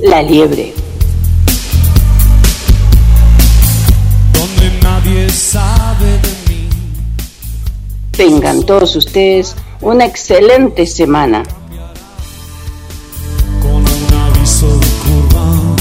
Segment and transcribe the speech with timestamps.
[0.00, 0.72] La Liebre.
[4.32, 6.68] donde nadie sabe de mí.
[8.12, 11.42] Tengan todos ustedes una excelente semana.
[13.60, 15.76] Con un aviso de curva.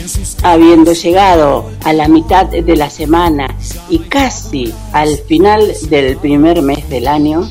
[0.00, 3.48] En sus Habiendo llegado a la mitad de la semana
[3.88, 7.48] y casi al final del primer mes del año,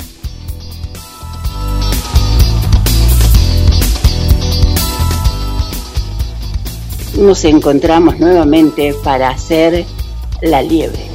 [7.23, 9.85] nos encontramos nuevamente para hacer
[10.41, 11.09] la liebre.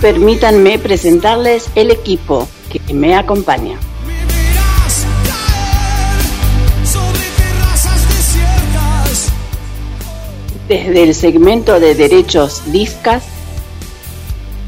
[0.00, 3.78] Permítanme presentarles el equipo que me acompaña.
[10.68, 13.22] Desde el segmento de derechos Discas,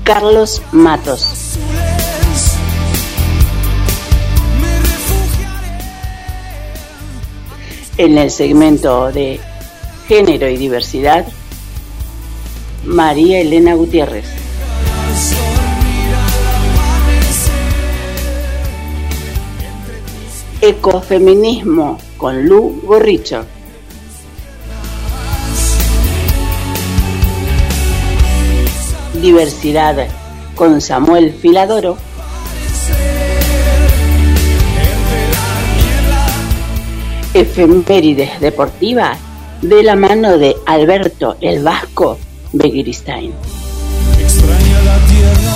[0.05, 1.59] Carlos Matos.
[7.97, 9.39] En el segmento de
[10.09, 11.27] género y diversidad,
[12.85, 14.25] María Elena Gutiérrez.
[20.61, 23.45] Ecofeminismo con Lu Gorricho.
[29.23, 30.09] Diversidad
[30.57, 31.97] con Samuel Filadoro.
[37.35, 39.19] Efemérides deportivas
[39.61, 42.17] de la mano de Alberto el Vasco
[42.53, 43.33] Begiristain.
[44.21, 45.55] Extraña la tierra.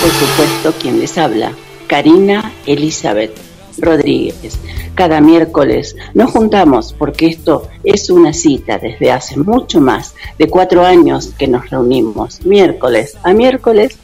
[0.00, 1.52] Por supuesto, quien les habla,
[1.88, 3.36] Karina Elizabeth
[3.78, 4.56] Rodríguez.
[4.94, 10.84] Cada miércoles nos juntamos porque esto es una cita desde hace mucho más de cuatro
[10.84, 13.98] años que nos reunimos miércoles a miércoles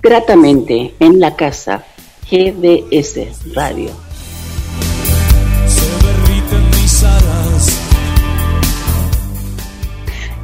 [0.00, 1.84] gratamente en la casa
[2.30, 3.90] GDS Radio.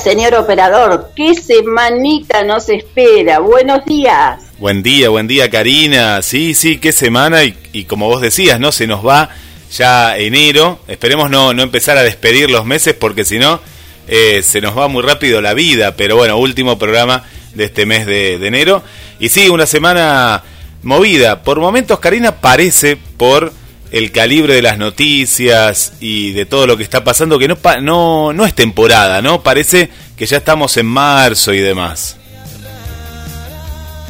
[0.02, 1.10] señor operador.
[1.14, 3.38] ¿Qué semanita nos espera?
[3.38, 4.42] Buenos días.
[4.58, 6.22] Buen día, buen día Karina.
[6.22, 8.72] Sí, sí, qué semana y, como vos decías, ¿no?
[8.72, 9.30] Se nos va
[9.70, 10.80] ya enero.
[10.88, 13.60] Esperemos no, no empezar a despedir los meses porque si no
[14.08, 15.96] eh, se nos va muy rápido la vida.
[15.96, 18.82] Pero bueno, último programa de este mes de, de enero.
[19.20, 20.42] Y sí, una semana
[20.82, 21.44] movida.
[21.44, 23.52] Por momentos, Karina, parece por
[23.92, 28.32] el calibre de las noticias y de todo lo que está pasando que no, no,
[28.32, 29.42] no es temporada, ¿no?
[29.42, 32.16] Parece que ya estamos en marzo y demás.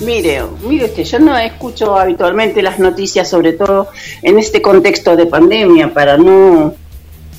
[0.00, 3.88] Mire, mire usted, yo no escucho habitualmente las noticias, sobre todo
[4.22, 6.74] en este contexto de pandemia, para no,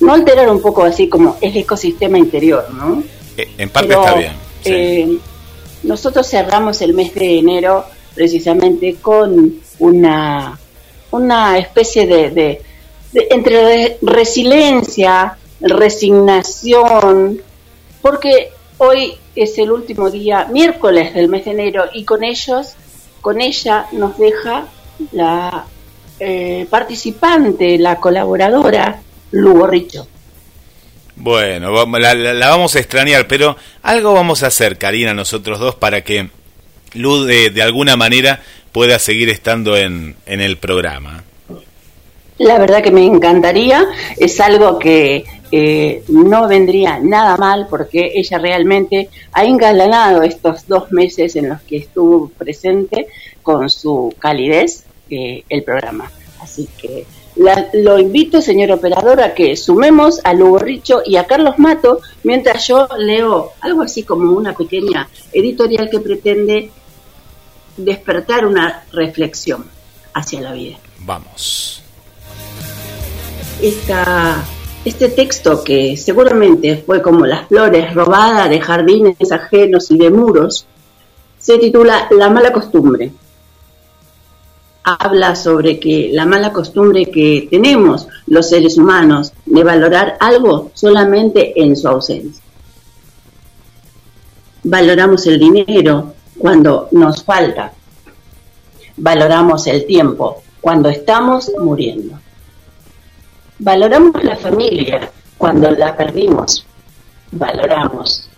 [0.00, 3.02] no alterar un poco así como el ecosistema interior, ¿no?
[3.36, 4.32] Eh, En parte Pero, está bien.
[4.62, 4.70] sí.
[4.72, 5.18] eh,
[5.82, 10.58] nosotros cerramos el mes de enero precisamente con una,
[11.14, 12.62] una especie de, de-
[13.30, 17.40] entre re- resiliencia, resignación,
[18.02, 22.74] porque hoy es el último día, miércoles del mes de enero, y con ellos,
[23.20, 24.66] con ella nos deja
[25.12, 25.64] la
[26.20, 29.00] eh, participante, la colaboradora,
[29.32, 30.06] Lugo Richo.
[31.16, 36.02] Bueno, la, la- vamos a extrañar, pero algo vamos a hacer, Karina, nosotros dos, para
[36.02, 36.28] que
[36.94, 38.40] Luz de, de alguna manera
[38.74, 41.22] pueda seguir estando en, en el programa.
[42.38, 43.86] La verdad que me encantaría,
[44.16, 50.90] es algo que eh, no vendría nada mal porque ella realmente ha engalanado estos dos
[50.90, 53.06] meses en los que estuvo presente
[53.42, 56.10] con su calidez eh, el programa.
[56.40, 57.06] Así que
[57.36, 62.00] la- lo invito, señor operador, a que sumemos a Lugo Richo y a Carlos Mato
[62.24, 66.70] mientras yo leo algo así como una pequeña editorial que pretende
[67.76, 69.64] despertar una reflexión
[70.12, 71.82] hacia la vida Vamos.
[73.60, 74.44] esta,
[74.84, 80.66] este texto que seguramente fue como las flores robadas de jardines ajenos y de muros,
[81.38, 83.12] se titula La mala costumbre.
[84.82, 91.52] Habla sobre que la mala costumbre que tenemos los seres humanos de valorar algo solamente
[91.62, 92.42] en su ausencia.
[94.62, 97.72] Valoramos el dinero cuando nos falta.
[98.96, 102.18] Valoramos el tiempo cuando estamos muriendo.
[103.58, 106.66] Valoramos la familia cuando la perdimos.
[107.32, 108.28] Valoramos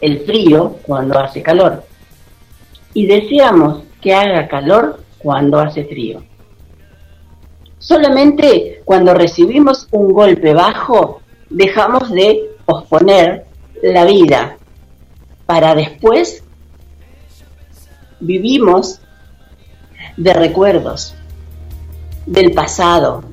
[0.00, 1.84] el frío cuando hace calor.
[2.94, 6.22] Y deseamos que haga calor cuando hace frío.
[7.78, 11.20] Solamente cuando recibimos un golpe bajo
[11.50, 13.46] dejamos de posponer
[13.82, 14.58] la vida
[15.46, 16.42] para después
[18.20, 19.00] vivimos
[20.16, 21.14] de recuerdos,
[22.26, 23.24] del pasado,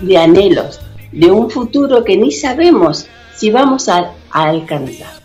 [0.00, 0.80] de anhelos,
[1.12, 3.06] de un futuro que ni sabemos
[3.36, 5.20] si vamos a, alcanzar.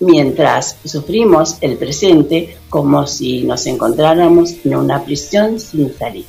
[0.00, 6.26] Mientras sufrimos el presente como si nos encontráramos en una prisión sin salir.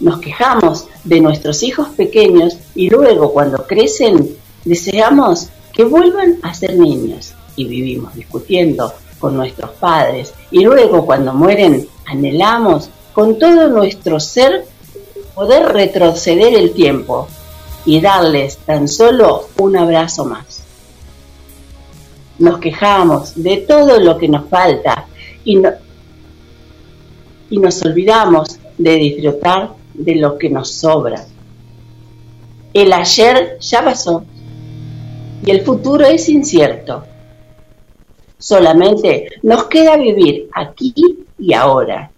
[0.00, 6.78] Nos quejamos de nuestros hijos pequeños y luego cuando crecen deseamos que vuelvan a ser
[6.78, 14.20] niños y vivimos discutiendo con nuestros padres y luego cuando mueren anhelamos con todo nuestro
[14.20, 14.64] ser
[15.34, 17.26] poder retroceder el tiempo
[17.84, 20.62] y darles tan solo un abrazo más.
[22.38, 25.06] Nos quejamos de todo lo que nos falta
[25.44, 25.72] y, no-
[27.48, 31.24] y nos olvidamos de disfrutar de lo que nos sobra.
[32.74, 34.24] El ayer ya pasó
[35.44, 37.04] y el futuro es incierto.
[38.38, 40.94] Solamente nos queda vivir aquí
[41.38, 42.10] y ahora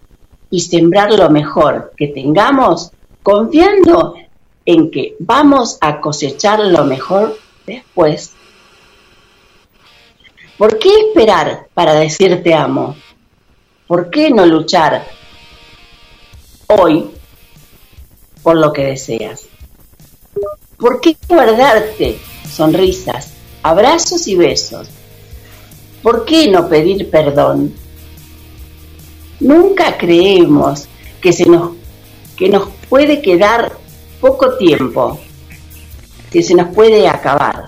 [0.49, 2.91] y sembrar lo mejor que tengamos
[3.23, 4.15] confiando
[4.65, 8.33] en que vamos a cosechar lo mejor después.
[10.57, 12.95] ¿Por qué esperar para decir te amo?
[13.87, 15.07] ¿Por qué no luchar
[16.67, 17.09] hoy
[18.43, 19.45] por lo que deseas?
[20.77, 23.33] ¿Por qué guardarte sonrisas,
[23.63, 24.87] abrazos y besos?
[26.01, 27.73] ¿Por qué no pedir perdón?
[29.39, 30.87] Nunca creemos
[31.21, 31.71] que se nos
[32.37, 33.73] que nos puede quedar
[34.21, 35.19] poco tiempo,
[36.31, 37.65] que se nos puede acabar.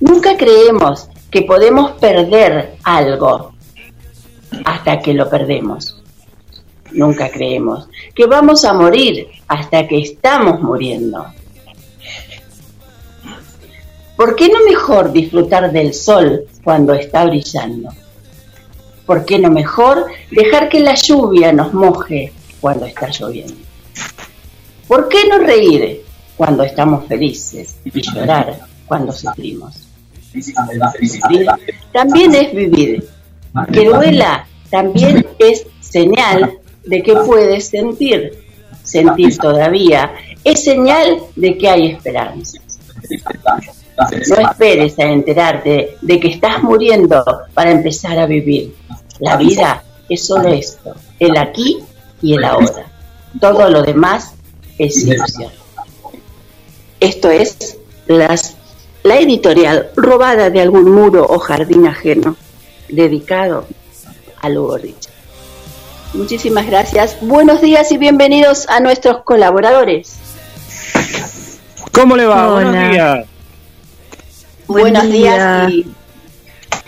[0.00, 3.54] Nunca creemos que podemos perder algo
[4.64, 6.02] hasta que lo perdemos.
[6.90, 11.24] Nunca creemos que vamos a morir hasta que estamos muriendo.
[14.16, 17.90] ¿Por qué no mejor disfrutar del sol cuando está brillando?
[19.06, 23.54] ¿Por qué no mejor dejar que la lluvia nos moje cuando está lloviendo?
[24.86, 26.02] ¿Por qué no reír
[26.36, 29.74] cuando estamos felices y llorar cuando sufrimos?
[31.92, 33.08] También es vivir.
[33.72, 38.32] Que duela también es señal de que puedes sentir.
[38.82, 42.58] Sentir todavía es señal de que hay esperanza.
[43.96, 48.74] No esperes a enterarte de que estás muriendo para empezar a vivir.
[49.20, 51.78] La vida es solo esto, el aquí
[52.20, 52.86] y el ahora.
[53.40, 54.32] Todo lo demás
[54.78, 55.52] es ilusión.
[56.98, 58.56] Esto es las,
[59.02, 62.36] la editorial robada de algún muro o jardín ajeno,
[62.88, 63.66] dedicado
[64.40, 65.14] a Hugo Richard.
[66.14, 67.16] Muchísimas gracias.
[67.20, 70.16] Buenos días y bienvenidos a nuestros colaboradores.
[71.92, 72.48] ¿Cómo le va?
[72.48, 72.70] Hola.
[72.70, 73.33] Buenos días.
[74.66, 75.66] Buen Buenos día.
[75.66, 75.86] días y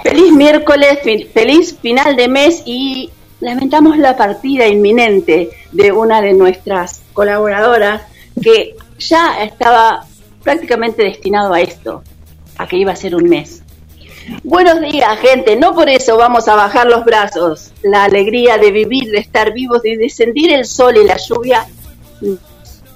[0.02, 0.98] feliz miércoles,
[1.32, 8.02] feliz final de mes y lamentamos la partida inminente de una de nuestras colaboradoras
[8.42, 10.06] que ya estaba
[10.42, 12.02] prácticamente destinado a esto,
[12.56, 13.62] a que iba a ser un mes.
[14.42, 15.56] Buenos días, gente.
[15.56, 17.72] No por eso vamos a bajar los brazos.
[17.82, 21.66] La alegría de vivir, de estar vivos de sentir el sol y la lluvia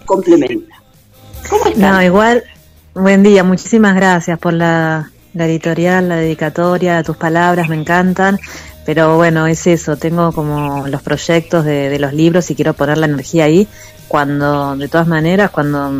[0.06, 0.80] complementa.
[1.48, 1.92] ¿Cómo están?
[1.92, 2.44] No, igual,
[2.94, 8.38] buen día, muchísimas gracias por la, la editorial, la dedicatoria, tus palabras me encantan,
[8.84, 12.98] pero bueno, es eso, tengo como los proyectos de, de los libros y quiero poner
[12.98, 13.68] la energía ahí.
[14.08, 15.92] Cuando, de todas maneras, cuando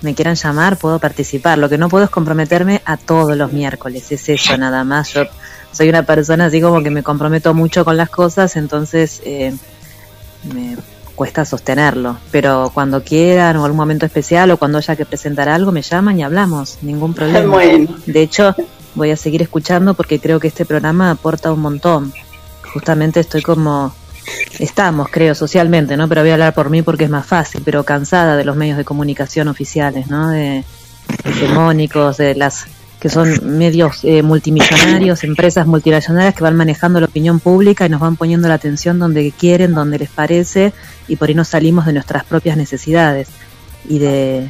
[0.00, 1.58] me quieran llamar, puedo participar.
[1.58, 5.12] Lo que no puedo es comprometerme a todos los miércoles, es eso nada más.
[5.12, 5.24] Yo
[5.70, 9.54] soy una persona así como que me comprometo mucho con las cosas, entonces eh,
[10.50, 10.78] me
[11.18, 12.16] cuesta sostenerlo.
[12.30, 16.16] Pero cuando quieran o algún momento especial o cuando haya que presentar algo, me llaman
[16.16, 17.52] y hablamos, ningún problema.
[17.52, 17.96] Bueno.
[18.06, 18.54] De hecho,
[18.94, 22.12] voy a seguir escuchando porque creo que este programa aporta un montón.
[22.72, 23.92] Justamente estoy como
[24.60, 26.08] estamos, creo, socialmente, ¿no?
[26.08, 28.76] Pero voy a hablar por mí porque es más fácil, pero cansada de los medios
[28.76, 30.28] de comunicación oficiales, ¿no?
[30.28, 30.64] De
[31.24, 32.66] hegemónicos, de las
[33.00, 38.00] que son medios eh, multimillonarios, empresas multinacionales que van manejando la opinión pública y nos
[38.00, 40.72] van poniendo la atención donde quieren, donde les parece,
[41.06, 43.28] y por ahí nos salimos de nuestras propias necesidades
[43.88, 44.48] y de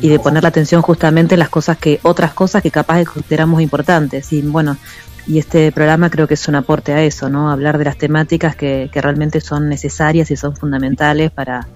[0.00, 3.60] y de poner la atención justamente en las cosas que otras cosas que capaz consideramos
[3.60, 4.32] importantes.
[4.32, 4.78] Y bueno
[5.26, 8.56] y este programa creo que es un aporte a eso no hablar de las temáticas
[8.56, 11.68] que, que realmente son necesarias y son fundamentales para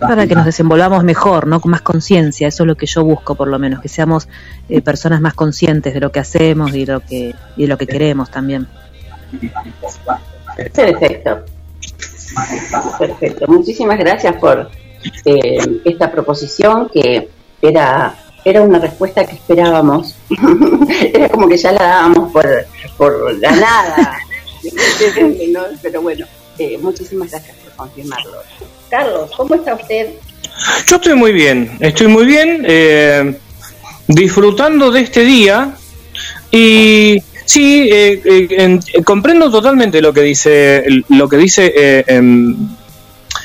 [0.00, 3.34] para que nos desenvolvamos mejor no con más conciencia eso es lo que yo busco
[3.34, 4.28] por lo menos que seamos
[4.68, 7.76] eh, personas más conscientes de lo que hacemos y de lo que y de lo
[7.76, 8.68] que queremos también
[10.56, 11.44] Perfecto.
[12.98, 13.46] Perfecto.
[13.48, 14.70] Muchísimas gracias por
[15.24, 17.28] eh, esta proposición que
[17.60, 18.14] era
[18.44, 20.16] era una respuesta que esperábamos.
[21.14, 22.66] era como que ya la dábamos por,
[22.96, 24.18] por ganada.
[25.52, 25.62] ¿no?
[25.82, 26.26] Pero bueno,
[26.58, 28.42] eh, muchísimas gracias por confirmarlo.
[28.90, 30.14] Carlos, ¿cómo está usted?
[30.86, 33.38] Yo estoy muy bien, estoy muy bien, eh,
[34.06, 35.74] disfrutando de este día
[36.50, 42.56] y sí, eh, eh, comprendo totalmente lo que dice lo que dice eh, em,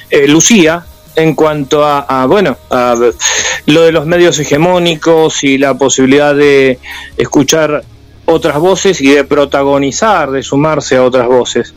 [0.10, 2.96] eh, Lucía en cuanto a, a, bueno a
[3.66, 6.80] lo de los medios hegemónicos y la posibilidad de
[7.18, 7.84] escuchar
[8.26, 11.74] otras voces y de protagonizar, de sumarse a otras voces.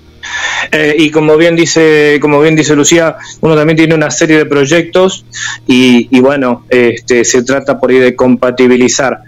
[0.70, 4.46] Eh, y como bien dice, como bien dice Lucía, uno también tiene una serie de
[4.46, 5.24] proyectos
[5.66, 9.20] y, y bueno, este, se trata por ahí de compatibilizar.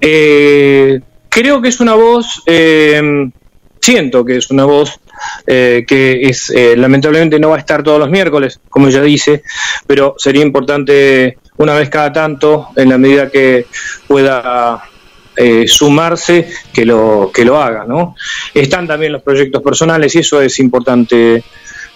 [0.00, 3.30] Eh, creo que es una voz, eh,
[3.80, 5.00] siento que es una voz
[5.46, 9.42] eh, que es eh, lamentablemente no va a estar todos los miércoles, como ella dice,
[9.86, 13.66] pero sería importante una vez cada tanto, en la medida que
[14.06, 14.82] pueda
[15.42, 18.14] eh, sumarse, que lo, que lo haga, ¿no?
[18.52, 21.42] Están también los proyectos personales y eso es importante,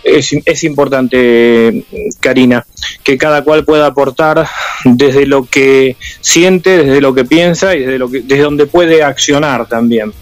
[0.03, 1.85] es, es importante,
[2.21, 2.65] Karina,
[3.03, 4.47] que cada cual pueda aportar
[4.85, 9.03] desde lo que siente, desde lo que piensa y desde, lo que, desde donde puede
[9.03, 10.15] accionar también.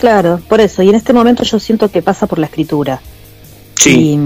[0.00, 0.82] Claro, por eso.
[0.82, 3.00] Y en este momento yo siento que pasa por la escritura.
[3.76, 4.18] Sí.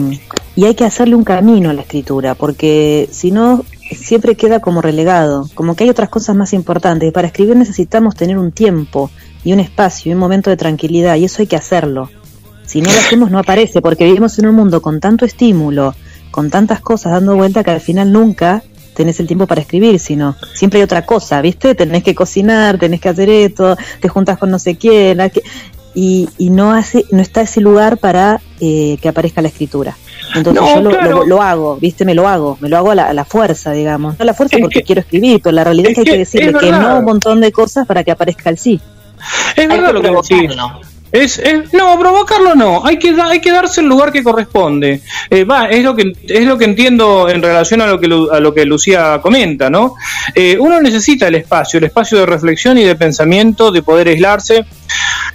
[0.57, 3.63] Y, y hay que hacerle un camino a la escritura, porque si no,
[3.97, 7.09] siempre queda como relegado, como que hay otras cosas más importantes.
[7.09, 9.11] Y para escribir necesitamos tener un tiempo
[9.45, 12.11] y un espacio y un momento de tranquilidad, y eso hay que hacerlo.
[12.65, 15.95] Si no lo hacemos, no aparece, porque vivimos en un mundo con tanto estímulo,
[16.31, 18.63] con tantas cosas dando vuelta, que al final nunca
[18.95, 21.75] tenés el tiempo para escribir, sino siempre hay otra cosa, ¿viste?
[21.75, 25.21] Tenés que cocinar, tenés que hacer esto, te juntas con no sé quién,
[25.95, 29.97] y, y no hace no está ese lugar para eh, que aparezca la escritura.
[30.35, 31.11] Entonces No, yo lo, claro.
[31.19, 32.05] lo- lo hago, ¿viste?
[32.05, 34.17] Me lo hago, me lo hago a la, a la fuerza, digamos.
[34.19, 36.07] No a la fuerza Es porque que- quiero escribir, pero la realidad es que hay
[36.07, 38.81] que decirle que no un montón de cosas para que aparezca el sí.
[39.57, 40.57] Es Hay verdad que lo que decís.
[41.13, 45.01] Es, es- no, provocarlo no, hay que, da- hay que darse el lugar que corresponde.
[45.29, 48.31] Eh, va, es lo que es lo que entiendo en relación a lo que Lu-
[48.31, 49.97] a lo que Lucía comenta, ¿no?
[50.37, 54.65] Eh, uno necesita el espacio, el espacio de reflexión y de pensamiento, de poder aislarse.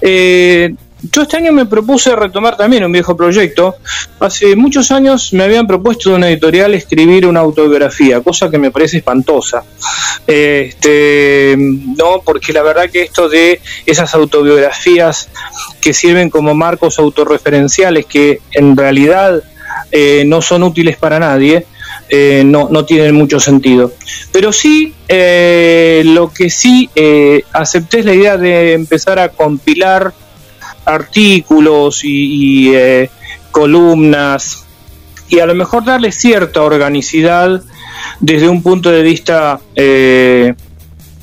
[0.01, 0.73] Eh,
[1.11, 3.75] yo este año me propuse retomar también un viejo proyecto.
[4.19, 8.71] Hace muchos años me habían propuesto de una editorial escribir una autobiografía, cosa que me
[8.71, 9.63] parece espantosa.
[10.25, 15.29] Este, no, porque la verdad que esto de esas autobiografías
[15.81, 19.43] que sirven como marcos autorreferenciales que en realidad
[19.91, 21.65] eh, no son útiles para nadie,
[22.09, 23.93] eh, no, no tienen mucho sentido.
[24.31, 30.13] Pero sí, eh, lo que sí eh, acepté es la idea de empezar a compilar
[30.85, 33.09] artículos y, y, eh,
[33.51, 34.65] columnas
[35.29, 37.63] y a lo mejor darle cierta organicidad
[38.19, 40.53] desde un punto de vista eh,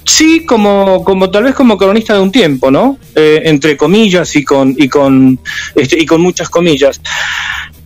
[0.04, 4.74] sí como como tal vez como cronista de un tiempo no entre comillas y con
[4.76, 5.38] y con
[5.76, 7.00] este, y con muchas comillas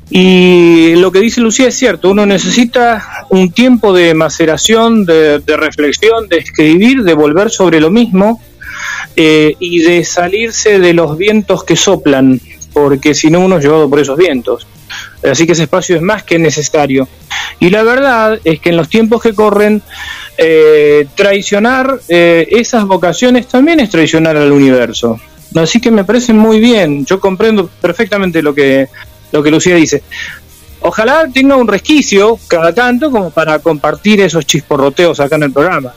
[0.09, 6.29] y lo que dice Lucía es cierto, uno necesita un tiempo de maceración, de, reflexión,
[6.29, 8.41] de escribir, de volver sobre lo mismo
[9.17, 12.41] eh, y de salirse de los vientos que soplan,
[12.73, 14.67] porque si no uno es llevado por esos vientos.
[15.25, 17.09] Así que ese espacio es más que necesario.
[17.59, 19.83] Y la verdad es que en los tiempos que corren,
[20.39, 25.19] eh, traicionar eh, esas vocaciones también es traicionar al universo.
[25.55, 28.89] Así que me parece muy bien, yo comprendo perfectamente lo que,
[29.33, 30.03] lo que Lucía dice.
[30.81, 35.93] Ojalá tenga un resquicio cada tanto como para compartir esos chisporroteos acá en el programa.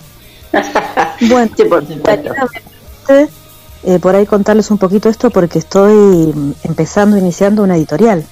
[1.22, 1.84] Bueno, Sí, por
[3.84, 5.94] eh, por ahí contarles un poquito esto porque estoy
[6.34, 8.26] mm, empezando, iniciando una editorial.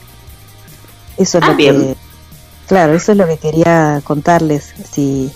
[1.17, 1.75] Eso es Ah, lo bien.
[1.79, 1.95] que,
[2.67, 4.73] claro, eso es lo que quería contarles.
[4.91, 5.31] Si,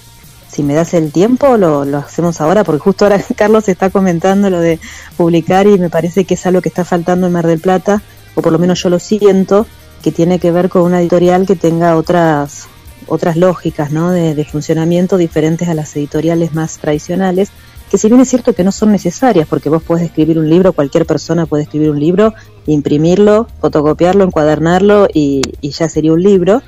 [0.50, 4.50] si me das el tiempo, lo, lo hacemos ahora, porque justo ahora Carlos está comentando
[4.50, 4.80] lo de
[5.18, 8.02] publicar y me parece que es algo que está faltando en Mar del Plata,
[8.36, 9.66] o por lo menos yo lo siento,
[10.02, 12.68] que tiene que ver con una editorial que tenga otras
[13.08, 17.50] otras lógicas de funcionamiento diferentes a las editoriales más tradicionales,
[17.90, 20.72] que si bien es cierto que no son necesarias, porque vos podés escribir un libro,
[20.72, 22.34] cualquier persona puede escribir un libro,
[22.68, 26.62] imprimirlo, fotocopiarlo, encuadernarlo y, y ya sería un libro,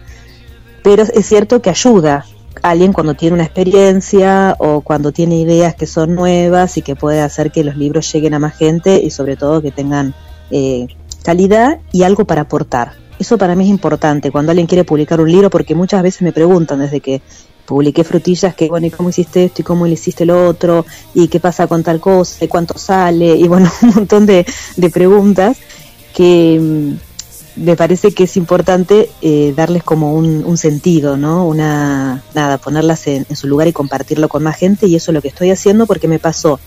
[0.83, 2.25] pero es cierto que ayuda
[2.61, 6.97] a alguien cuando tiene una experiencia o cuando tiene ideas que son nuevas y que
[6.97, 10.13] puede hacer que los libros lleguen a más gente y sobre todo que tengan
[10.51, 10.87] eh,
[11.23, 12.93] calidad y algo para aportar.
[13.19, 16.31] Eso para mí es importante cuando alguien quiere publicar un libro porque muchas veces me
[16.31, 17.21] preguntan desde que
[17.65, 21.29] publiqué frutillas que bueno y cómo hiciste esto y cómo le hiciste lo otro y
[21.29, 25.57] qué pasa con tal cosa y cuánto sale y bueno un montón de, de preguntas
[26.13, 26.93] que mm,
[27.55, 31.45] me parece que es importante eh, darles como un, un sentido, ¿no?
[31.47, 35.13] Una, nada, ponerlas en, en su lugar y compartirlo con más gente y eso es
[35.13, 36.59] lo que estoy haciendo porque me pasó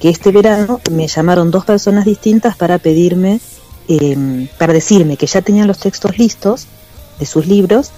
[0.00, 3.40] que este verano me llamaron dos personas distintas para pedirme,
[3.88, 6.66] eh, para decirme que ya tenían los textos listos
[7.18, 7.90] de sus libros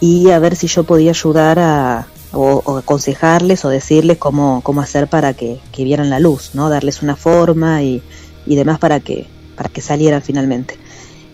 [0.00, 4.80] y a ver si yo podía ayudar a, o, o aconsejarles o decirles cómo, cómo
[4.80, 6.68] hacer para que, que vieran la luz, ¿no?
[6.68, 8.02] Darles una forma y,
[8.46, 10.78] y demás para que, para que salieran finalmente.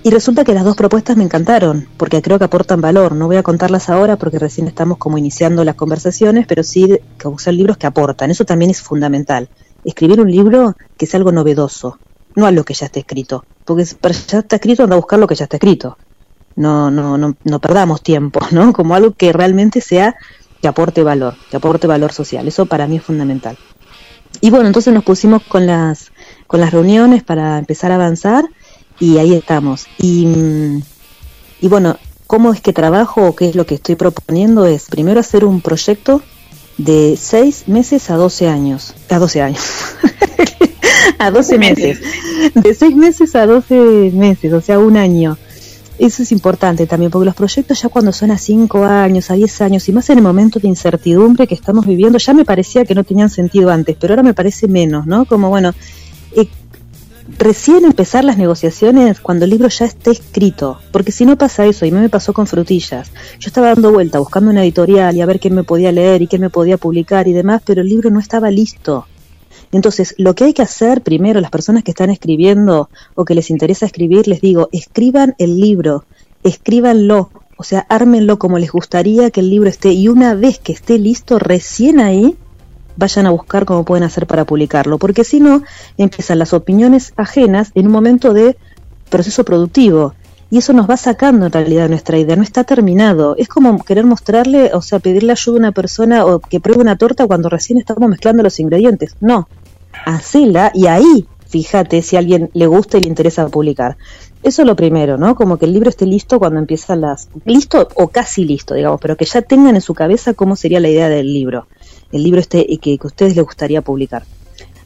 [0.02, 3.14] Y resulta que las dos propuestas me encantaron, porque creo que aportan valor.
[3.14, 7.28] No voy a contarlas ahora porque recién estamos como iniciando las conversaciones, pero sí que
[7.28, 8.30] usar libros que aportan.
[8.30, 9.48] Eso también es fundamental.
[9.82, 11.98] Escribir un libro que sea algo novedoso,
[12.34, 13.44] no algo que ya esté escrito.
[13.64, 13.96] Porque si
[14.28, 15.96] ya está escrito, anda a buscar lo que ya está escrito.
[16.56, 18.72] No, no, no, no perdamos tiempo, ¿no?
[18.72, 20.16] Como algo que realmente sea
[20.60, 22.46] que aporte valor, que aporte valor social.
[22.48, 23.58] Eso para mí es fundamental.
[24.40, 26.12] Y bueno, entonces nos pusimos con las,
[26.46, 28.44] con las reuniones para empezar a avanzar
[28.98, 29.86] y ahí estamos.
[29.98, 30.28] Y,
[31.60, 34.66] y bueno, ¿cómo es que trabajo o qué es lo que estoy proponiendo?
[34.66, 36.22] Es primero hacer un proyecto
[36.78, 38.94] de 6 meses a 12 años.
[39.10, 39.62] A 12 años.
[41.26, 42.00] a 12 meses.
[42.54, 45.36] De 6 meses a 12 meses, o sea, un año.
[45.98, 49.60] Eso es importante también, porque los proyectos ya cuando son a 5 años, a 10
[49.60, 52.96] años, y más en el momento de incertidumbre que estamos viviendo, ya me parecía que
[52.96, 55.24] no tenían sentido antes, pero ahora me parece menos, ¿no?
[55.24, 55.72] Como, bueno,
[56.32, 56.48] eh,
[57.38, 61.86] recién empezar las negociaciones cuando el libro ya esté escrito, porque si no pasa eso,
[61.86, 65.38] y me pasó con frutillas, yo estaba dando vuelta buscando una editorial y a ver
[65.38, 68.18] quién me podía leer y quién me podía publicar y demás, pero el libro no
[68.18, 69.06] estaba listo.
[69.74, 73.50] Entonces, lo que hay que hacer primero, las personas que están escribiendo o que les
[73.50, 76.04] interesa escribir, les digo, escriban el libro,
[76.44, 80.70] escríbanlo, o sea, ármenlo como les gustaría que el libro esté, y una vez que
[80.70, 82.36] esté listo, recién ahí,
[82.94, 85.64] vayan a buscar cómo pueden hacer para publicarlo, porque si no,
[85.98, 88.56] empiezan las opiniones ajenas en un momento de
[89.10, 90.14] proceso productivo.
[90.52, 93.34] Y eso nos va sacando en realidad nuestra idea, no está terminado.
[93.38, 96.96] Es como querer mostrarle, o sea, pedirle ayuda a una persona o que pruebe una
[96.96, 99.16] torta cuando recién estamos mezclando los ingredientes.
[99.20, 99.48] No,
[100.04, 103.96] hacela y ahí fíjate si a alguien le gusta y le interesa publicar.
[104.42, 105.36] Eso es lo primero, ¿no?
[105.36, 107.28] Como que el libro esté listo cuando empiezan las...
[107.44, 110.88] Listo o casi listo, digamos, pero que ya tengan en su cabeza cómo sería la
[110.88, 111.68] idea del libro.
[112.10, 114.24] El libro este y que, a ustedes les gustaría publicar.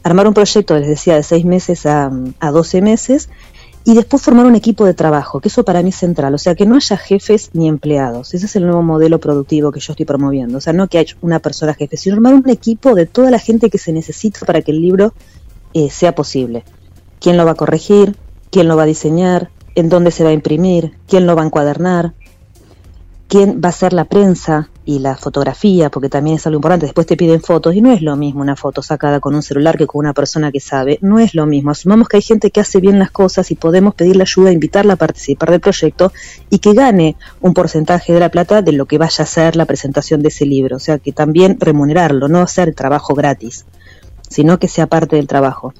[0.03, 3.29] Armar un proyecto, les decía, de seis meses a, a 12 meses
[3.89, 6.53] y después formar un equipo de trabajo, que eso para mí es central, o sea,
[6.53, 8.33] que no haya jefes ni empleados.
[8.33, 11.15] Ese es el nuevo modelo productivo que yo estoy promoviendo, o sea, no que haya
[11.21, 14.61] una persona jefe, sino armar un equipo de toda la gente que se necesita para
[14.61, 15.13] que el libro
[15.73, 16.63] eh, sea posible.
[17.19, 18.15] ¿Quién lo va a corregir?
[18.49, 21.45] quién lo va a diseñar, en dónde se va a imprimir, quién lo va a
[21.45, 22.13] encuadernar,
[23.29, 26.87] quién va a ser la prensa y la fotografía, porque también es algo importante.
[26.87, 29.77] Después te piden fotos y no es lo mismo una foto sacada con un celular
[29.77, 30.97] que con una persona que sabe.
[31.01, 31.69] No es lo mismo.
[31.69, 34.95] Asumamos que hay gente que hace bien las cosas y podemos pedirle ayuda, invitarla a
[34.95, 36.11] participar del proyecto
[36.49, 39.65] y que gane un porcentaje de la plata de lo que vaya a ser la
[39.65, 40.77] presentación de ese libro.
[40.77, 43.65] O sea, que también remunerarlo, no hacer trabajo gratis,
[44.27, 45.75] sino que sea parte del trabajo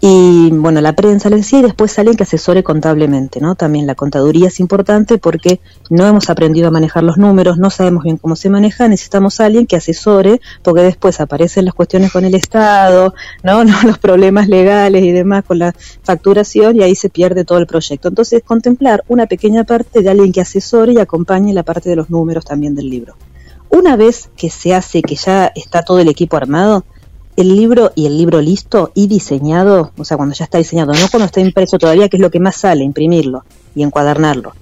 [0.00, 3.56] y bueno, la prensa les decía y después alguien que asesore contablemente, ¿no?
[3.56, 8.04] También la contaduría es importante porque no hemos aprendido a manejar los números, no sabemos
[8.04, 12.36] bien cómo se maneja, necesitamos alguien que asesore porque después aparecen las cuestiones con el
[12.36, 13.64] Estado, ¿no?
[13.64, 13.74] ¿no?
[13.82, 18.06] Los problemas legales y demás con la facturación y ahí se pierde todo el proyecto.
[18.06, 22.08] Entonces, contemplar una pequeña parte de alguien que asesore y acompañe la parte de los
[22.08, 23.16] números también del libro.
[23.68, 26.84] Una vez que se hace, que ya está todo el equipo armado,
[27.38, 31.08] el libro y el libro listo y diseñado, o sea, cuando ya está diseñado, no
[31.08, 33.44] cuando está impreso todavía, que es lo que más sale, imprimirlo
[33.76, 34.54] y encuadernarlo.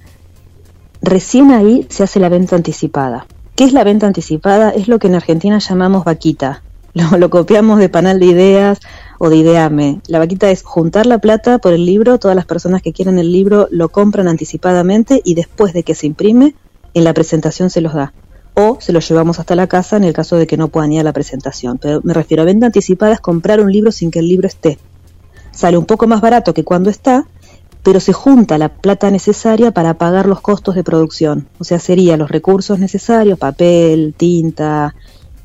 [1.01, 3.25] Recién ahí se hace la venta anticipada.
[3.55, 4.69] ¿Qué es la venta anticipada?
[4.69, 6.61] Es lo que en Argentina llamamos vaquita.
[7.17, 8.79] Lo, copiamos de Panal de Ideas
[9.17, 10.01] o de Ideame.
[10.07, 13.31] La vaquita es juntar la plata por el libro, todas las personas que quieran el
[13.31, 16.53] libro lo compran anticipadamente y después de que se imprime,
[16.93, 18.13] en la presentación se los da
[18.59, 20.99] o se lo llevamos hasta la casa en el caso de que no puedan ir
[21.01, 21.77] a la presentación.
[21.77, 24.79] Pero me refiero a venta anticipada es comprar un libro sin que el libro esté.
[25.51, 27.27] Sale un poco más barato que cuando está,
[27.83, 31.47] pero se junta la plata necesaria para pagar los costos de producción.
[31.59, 34.95] O sea, serían los recursos necesarios, papel, tinta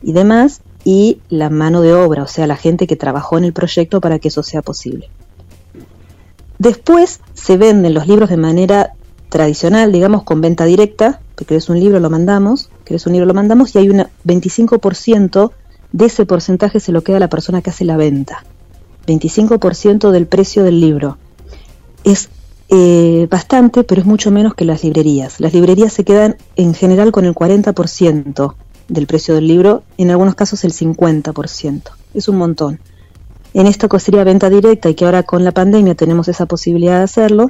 [0.02, 3.52] y demás, y la mano de obra, o sea, la gente que trabajó en el
[3.52, 5.10] proyecto para que eso sea posible.
[6.58, 8.94] Después se venden los libros de manera
[9.28, 13.34] tradicional, digamos, con venta directa, que es un libro, lo mandamos, querés un libro, lo
[13.34, 15.52] mandamos, y hay un 25%
[15.92, 18.44] de ese porcentaje se lo queda a la persona que hace la venta.
[19.06, 21.18] 25% del precio del libro.
[22.04, 22.28] Es
[22.68, 25.40] eh, bastante, pero es mucho menos que las librerías.
[25.40, 28.54] Las librerías se quedan en general con el 40%
[28.88, 31.82] del precio del libro, en algunos casos el 50%.
[32.14, 32.80] Es un montón.
[33.54, 37.04] En esta sería venta directa y que ahora con la pandemia tenemos esa posibilidad de
[37.04, 37.48] hacerlo,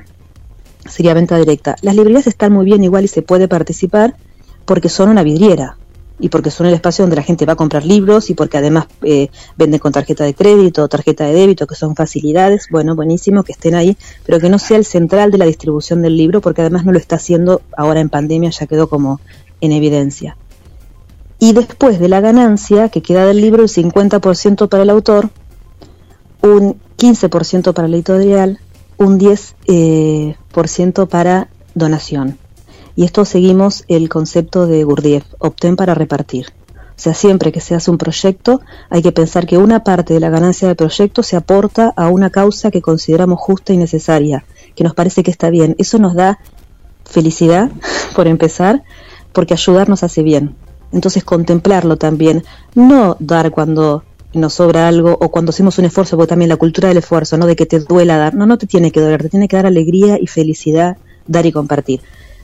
[0.89, 1.77] sería venta directa.
[1.83, 4.17] Las librerías están muy bien igual y se puede participar
[4.65, 5.77] porque son una vidriera
[6.19, 8.87] y porque son el espacio donde la gente va a comprar libros y porque además
[9.03, 13.43] eh, venden con tarjeta de crédito o tarjeta de débito, que son facilidades, bueno, buenísimo
[13.43, 16.61] que estén ahí, pero que no sea el central de la distribución del libro, porque
[16.61, 19.21] además no lo está haciendo ahora en pandemia, ya quedó como
[19.61, 20.37] en evidencia.
[21.41, 25.31] Y después de la ganancia que queda del libro, el 50% para el autor,
[26.41, 28.61] un 15% para la editorial,
[28.97, 32.39] un 10% eh, por ciento para donación.
[32.95, 36.47] Y esto seguimos el concepto de Gurdjieff, obtén para repartir.
[36.91, 40.21] O sea, siempre que se hace un proyecto, hay que pensar que una parte de
[40.21, 44.45] la ganancia del proyecto se aporta a una causa que consideramos justa y necesaria,
[44.77, 45.75] que nos parece que está bien.
[45.79, 46.39] Eso nos da
[47.05, 47.71] felicidad,
[48.15, 48.83] por empezar,
[49.33, 50.55] porque ayudarnos hace bien.
[50.93, 56.31] Entonces, contemplarlo también, no dar cuando nos sobra algo o cuando hacemos un esfuerzo, porque
[56.31, 58.91] también la cultura del esfuerzo, no de que te duela dar, no, no te tiene
[58.91, 62.01] que doler, te tiene que dar alegría y felicidad, dar y compartir.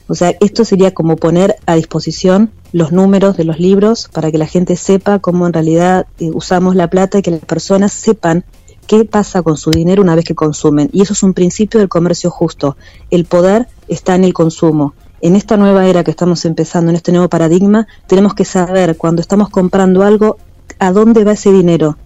[0.09, 4.39] O sea, esto sería como poner a disposición los números de los libros para que
[4.39, 8.43] la gente sepa cómo en realidad eh, usamos la plata y que las personas sepan
[8.87, 10.89] qué pasa con su dinero una vez que consumen.
[10.91, 12.75] Y eso es un principio del comercio justo.
[13.11, 14.95] El poder está en el consumo.
[15.21, 19.21] En esta nueva era que estamos empezando, en este nuevo paradigma, tenemos que saber cuando
[19.21, 20.37] estamos comprando algo
[20.79, 21.97] a dónde va ese dinero,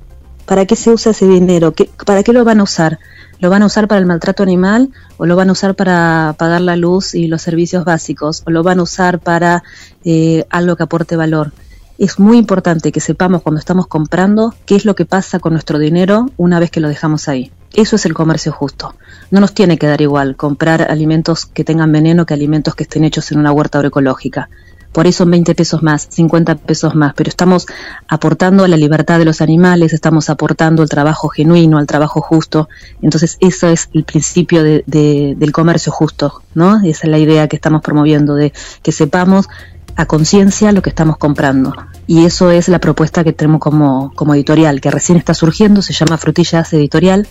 [0.46, 3.00] para qué se usa ese dinero, ¿Qué, para qué lo van a usar.
[3.40, 6.62] ¿Lo van a usar para el maltrato animal o lo van a usar para pagar
[6.62, 9.64] la luz y los servicios básicos o lo van a usar para
[10.06, 11.52] eh, algo que aporte valor?
[11.98, 15.78] Es muy importante que sepamos cuando estamos comprando qué es lo que pasa con nuestro
[15.78, 17.52] dinero una vez que lo dejamos ahí.
[17.74, 18.96] Eso es el comercio justo.
[19.30, 23.04] No nos tiene que dar igual comprar alimentos que tengan veneno que alimentos que estén
[23.04, 24.50] hechos en una huerta agroecológica
[24.94, 27.66] por son 20 pesos más, 50 pesos más, pero estamos
[28.08, 32.70] aportando a la libertad de los animales, estamos aportando al trabajo genuino, al trabajo justo.
[33.02, 36.78] Entonces, eso es el principio de, de, del comercio justo, ¿no?
[36.84, 39.50] Esa es la idea que estamos promoviendo, de que sepamos
[39.96, 41.76] a conciencia lo que estamos comprando.
[42.08, 45.94] Y eso es la propuesta que tenemos como, como editorial, que recién está surgiendo, se
[45.94, 47.28] llama Frutillas Editorial,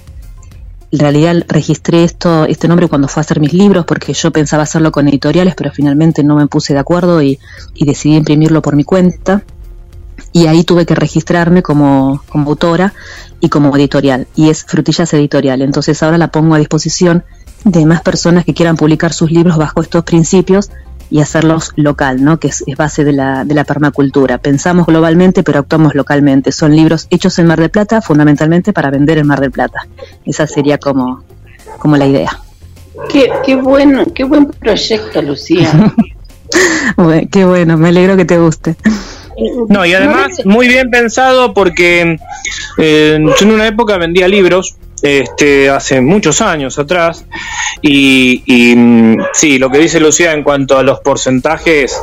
[0.92, 4.64] en realidad registré esto, este nombre cuando fue a hacer mis libros, porque yo pensaba
[4.64, 7.38] hacerlo con editoriales, pero finalmente no me puse de acuerdo y,
[7.74, 9.42] y decidí imprimirlo por mi cuenta.
[10.34, 12.92] Y ahí tuve que registrarme como, como autora
[13.40, 14.26] y como editorial.
[14.36, 15.62] Y es Frutillas Editorial.
[15.62, 17.24] Entonces ahora la pongo a disposición
[17.64, 20.70] de más personas que quieran publicar sus libros bajo estos principios
[21.12, 22.40] y hacerlos local, ¿no?
[22.40, 24.38] que es, es, base de la, de la permacultura.
[24.38, 26.52] Pensamos globalmente, pero actuamos localmente.
[26.52, 29.86] Son libros hechos en Mar del Plata, fundamentalmente para vender en Mar del Plata.
[30.24, 31.22] Esa sería como,
[31.78, 32.40] como la idea.
[33.10, 35.70] Qué, qué, bueno, qué buen proyecto, Lucía.
[36.96, 38.76] bueno, qué bueno, me alegro que te guste.
[39.68, 42.16] No, y además muy bien pensado porque
[42.78, 47.26] eh, yo en una época vendía libros este, hace muchos años atrás.
[47.82, 52.00] Y, y, mm, sí, lo que dice Lucía en cuanto a los porcentajes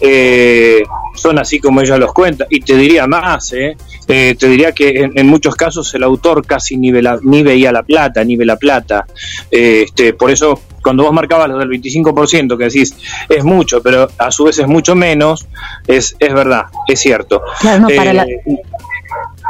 [0.00, 0.82] eh,
[1.14, 2.46] son así como ella los cuenta.
[2.50, 3.76] Y te diría más, ¿eh?
[4.06, 8.22] Eh, te diría que en, en, muchos casos el autor casi ni, veía la plata,
[8.22, 9.06] ni ve la plata.
[9.50, 12.94] este, por eso, cuando vos marcabas lo del 25%, que decís
[13.28, 15.46] es mucho, pero a su vez es mucho menos,
[15.86, 17.40] es, es verdad, es cierto.
[17.60, 18.26] Claro, no, para la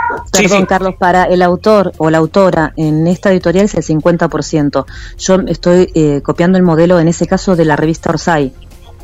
[0.09, 0.67] Perdón, sí, sí.
[0.67, 4.85] Carlos, para el autor o la autora en esta editorial es el 50%.
[5.19, 8.53] Yo estoy eh, copiando el modelo, en ese caso, de la revista Orsay.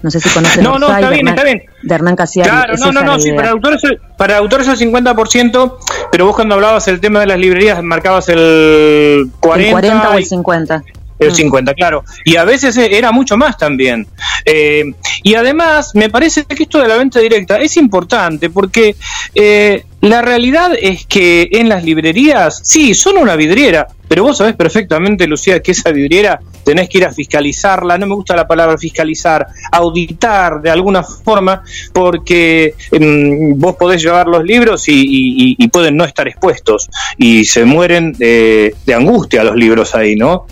[0.02, 1.62] No sé si conocen No, no, Orsay, está de bien, Hernán, está bien.
[1.82, 2.50] De Hernán Casiari.
[2.50, 3.82] Claro, no, no, no, sí, para autores,
[4.16, 5.76] para autores el 50%,
[6.10, 10.12] pero vos cuando hablabas el tema de las librerías marcabas el 40, el 40 o
[10.14, 10.82] el y- 50.
[11.18, 12.02] El 50, claro.
[12.24, 14.06] Y a veces eh, era mucho más también.
[14.46, 14.84] Eh,
[15.22, 18.96] y además, me parece que esto de la venta directa es importante porque
[19.34, 24.56] eh, la realidad es que en las librerías, sí, son una vidriera, pero vos sabés
[24.56, 28.76] perfectamente, Lucía, que esa vidriera tenés que ir a fiscalizarla, no me gusta la palabra
[28.78, 35.68] fiscalizar, auditar de alguna forma, porque mm, vos podés llevar los libros y, y- y
[35.68, 40.46] pueden no estar expuestos y se mueren de, de angustia los libros ahí, ¿no?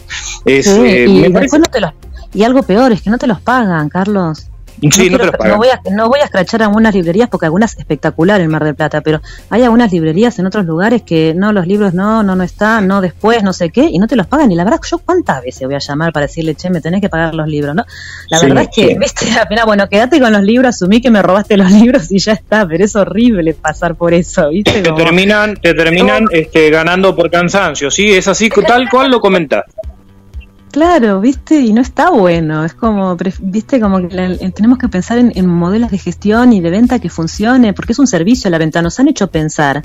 [0.44, 1.92] Es, Sí, eh, y me después parece- no te los
[2.34, 4.46] y algo peor es que no te los pagan, Carlos.
[4.80, 8.40] Sí, no te los voy a, no voy a escrachar algunas librerías porque algunas espectacular
[8.40, 11.94] en Mar del Plata, pero hay algunas librerías en otros lugares que no, los libros
[11.94, 14.50] no, no, no están, no después, no sé qué, y no te los pagan.
[14.52, 17.08] Y la verdad, yo cuántas veces voy a llamar para decirle, che, me tenés que
[17.08, 17.84] pagar los libros, ¿no?
[18.30, 18.98] La Sí, verdad es que, sí.
[18.98, 22.32] viste, apenas, bueno, quédate con los libros, asumí que me robaste los libros y ya
[22.32, 24.82] está, pero es horrible pasar por eso, ¿viste?
[24.82, 28.12] te terminan, te terminan este, ganando por cansancio, ¿sí?
[28.12, 29.64] Es así, tal cual lo comentás.
[30.70, 32.64] Claro, viste, y no está bueno.
[32.64, 36.52] Es como, viste, como que la- en- tenemos que pensar en, en modelos de gestión
[36.52, 38.82] y de venta que funcione, porque es un servicio la venta.
[38.82, 39.82] Nos han hecho pensar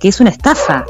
[0.00, 0.84] que es una estafa.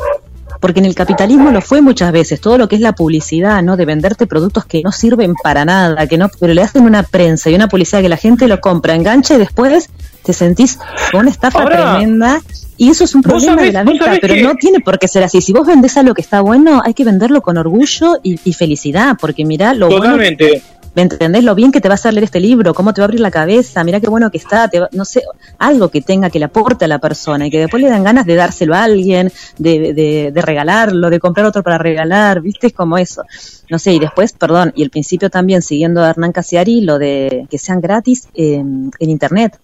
[0.60, 3.76] Porque en el capitalismo lo fue muchas veces, todo lo que es la publicidad, ¿no?
[3.76, 7.50] De venderte productos que no sirven para nada, que no, pero le hacen una prensa
[7.50, 9.90] y una publicidad que la gente lo compra, engancha y después
[10.22, 10.78] te sentís
[11.10, 12.40] con una estafa Ahora, tremenda.
[12.76, 15.06] Y eso es un problema sabés- de la venta, pero que- no tiene por qué
[15.08, 15.40] ser así.
[15.40, 19.16] Si vos vendés algo que está bueno, hay que venderlo con orgullo y, y felicidad,
[19.20, 20.62] porque mirá lo bueno Totalmente.
[20.96, 22.72] ¿Me entendés lo bien que te va a hacer leer este libro?
[22.72, 23.82] ¿Cómo te va a abrir la cabeza?
[23.82, 25.22] Mirá qué bueno que está, te va- no sé,
[25.58, 28.26] algo que tenga que le aporte a la persona y que después le dan ganas
[28.26, 32.68] de dárselo a alguien, de, de, de regalarlo, de comprar otro para regalar, ¿viste?
[32.68, 33.24] Es como eso.
[33.70, 37.46] No sé, y después, perdón, y el principio también, siguiendo a Hernán Casiari, lo de
[37.50, 39.58] que sean gratis eh, en Internet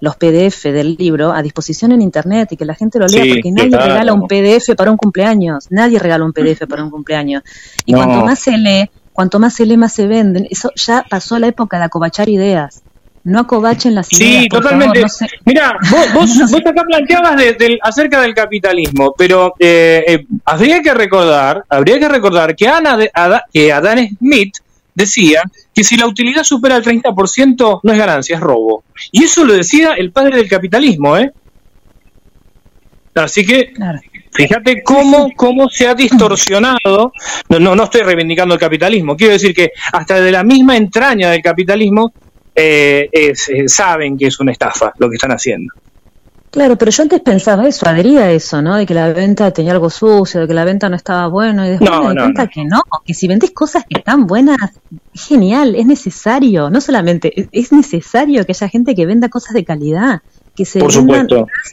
[0.00, 3.30] los PDF del libro a disposición en internet y que la gente lo lea Sí,
[3.34, 3.86] porque nadie claro.
[3.86, 7.42] regala un PDF para un cumpleaños, nadie regala un PDF para un cumpleaños.
[7.84, 7.98] Y No.
[7.98, 10.46] cuanto más se lee, cuanto más se lee, más se venden.
[10.50, 12.82] Eso ya pasó la época de acobachar ideas.
[13.24, 14.42] No acobachen las ideas.
[14.42, 15.00] Sí, totalmente.
[15.00, 15.06] no
[15.46, 20.80] Mira, vos, vos, vos acá planteabas de- del- acerca del capitalismo, pero eh, eh, habría
[20.80, 24.54] que recordar, habría que recordar que, Ana de- Ada- que Adam Smith
[24.96, 28.82] decía que si la utilidad supera el 30% no es ganancia, es robo.
[29.12, 31.30] Y eso lo decía el padre del capitalismo, ¿eh?
[33.14, 34.00] Así que Claro.
[34.32, 37.10] Fíjate cómo, cómo se ha distorsionado,
[37.48, 41.30] no, no, no estoy reivindicando el capitalismo, quiero decir que hasta de la misma entraña
[41.30, 42.12] del capitalismo
[42.54, 45.72] eh, es- eh, saben que es una estafa lo que están haciendo.
[46.50, 48.76] Claro, pero yo antes pensaba eso, adhería a eso, ¿no?
[48.76, 51.70] De que la venta tenía algo sucio, de que la venta no estaba buena, y
[51.72, 52.48] después No, me di no, cuenta no.
[52.50, 54.56] que no, que si vendés cosas que están buenas,
[55.12, 59.52] es genial, es necesario, no solamente, es- es necesario que haya gente que venda cosas
[59.54, 60.20] de calidad,
[60.54, 61.26] que se Por vendan,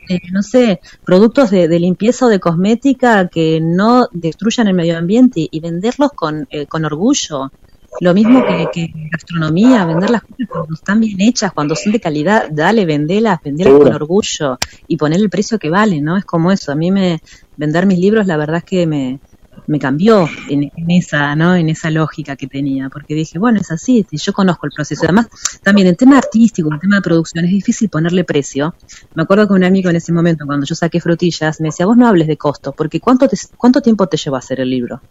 [0.09, 4.97] eh, no sé, productos de, de limpieza o de cosmética que no destruyan el medio
[4.97, 7.53] ambiente y venderlos con, eh, con orgullo.
[7.99, 11.99] Lo mismo que, que gastronomía, vender las cosas cuando están bien hechas, cuando son de
[11.99, 16.17] calidad, dale, vendelas, vendelas con orgullo y poner el precio que vale, ¿no?
[16.17, 17.21] Es como eso, a mí me,
[17.57, 19.19] vender mis libros la verdad es que me,
[19.67, 24.05] me cambió en, esa no en esa lógica que tenía porque dije bueno es así
[24.11, 25.27] yo conozco el proceso además
[25.61, 28.75] también el tema artístico el tema de producción es difícil ponerle precio.
[29.15, 31.97] Me acuerdo que un amigo en ese momento cuando yo saqué frutillas me decía vos
[31.97, 33.27] no hables de costo porque cuánto
[33.57, 35.01] cuánto tiempo te llevó a hacer el libro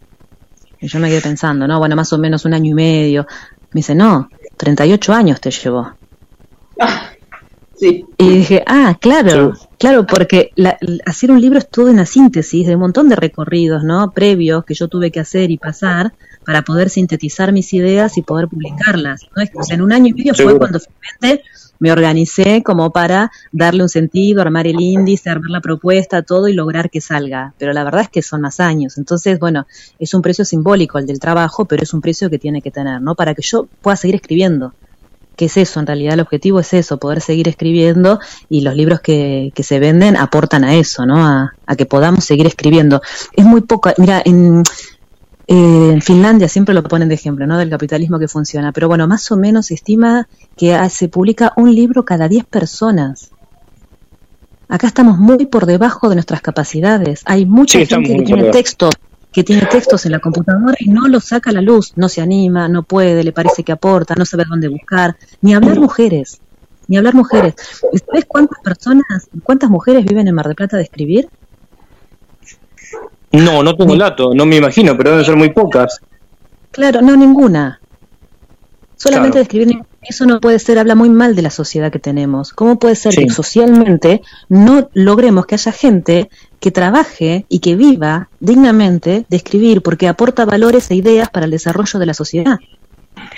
[0.82, 3.26] y yo me quedé pensando no bueno más o menos un año y medio
[3.72, 5.94] me dice no 38 años te llevó
[8.18, 10.50] y dije, ah, claro, claro, porque
[11.04, 14.12] hacer un libro es toda una síntesis de un montón de recorridos, ¿no?
[14.12, 16.12] Previos que yo tuve que hacer y pasar
[16.44, 19.22] para poder sintetizar mis ideas y poder publicarlas.
[19.36, 19.44] ¿no?
[19.68, 21.44] en un año y medio fue cuando finalmente
[21.82, 26.52] me organicé como para darle un sentido, armar el índice, armar la propuesta, todo y
[26.52, 27.54] lograr que salga.
[27.58, 28.98] Pero la verdad es que son más años.
[28.98, 29.66] Entonces, bueno,
[29.98, 33.02] es un precio simbólico el del trabajo, pero es un precio que tiene que tener,
[33.02, 33.16] ¿no?
[33.16, 34.72] Para que yo pueda seguir escribiendo
[35.34, 39.00] que es eso, en realidad el objetivo es eso, poder seguir escribiendo y los libros
[39.00, 41.26] que, que se venden aportan a eso, ¿no?
[41.26, 43.00] A, que podamos seguir escribiendo.
[43.34, 44.62] Es muy poco, mira, en,
[45.52, 47.58] en Finlandia siempre lo ponen de ejemplo, ¿no?
[47.58, 51.74] Del capitalismo que funciona, pero bueno, más o menos se estima que se publica un
[51.74, 53.30] libro cada 10 personas.
[54.68, 57.20] Acá estamos muy por debajo de nuestras capacidades.
[57.26, 58.94] Hay mucha gente que tiene textos
[59.30, 62.20] que tiene textos en la computadora y no los saca a la luz, no se
[62.20, 66.38] anima, no puede, le parece que aporta, no sabe dónde buscar, ni hablar mujeres,
[66.86, 67.54] ni hablar mujeres.
[68.06, 71.30] ¿Sabes cuántas personas, cuántas mujeres viven en Mar del Plata de escribir?
[73.32, 76.00] No, no tengo el dato, no me imagino, pero deben ser muy pocas.
[76.70, 77.80] Claro, no, ninguna.
[78.96, 82.52] Solamente de escribir, eso no puede ser, habla muy mal de la sociedad que tenemos.
[82.52, 86.28] ¿Cómo puede ser que socialmente no logremos que haya gente
[86.60, 91.50] que trabaje y que viva dignamente de escribir, porque aporta valores e ideas para el
[91.50, 92.58] desarrollo de la sociedad.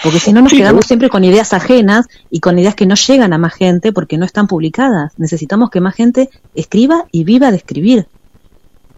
[0.02, 3.33] Porque si no nos quedamos siempre con ideas ajenas y con ideas que no llegan
[3.33, 5.12] a más gente porque no están publicadas.
[5.16, 8.07] Necesitamos que más gente escriba y viva de escribir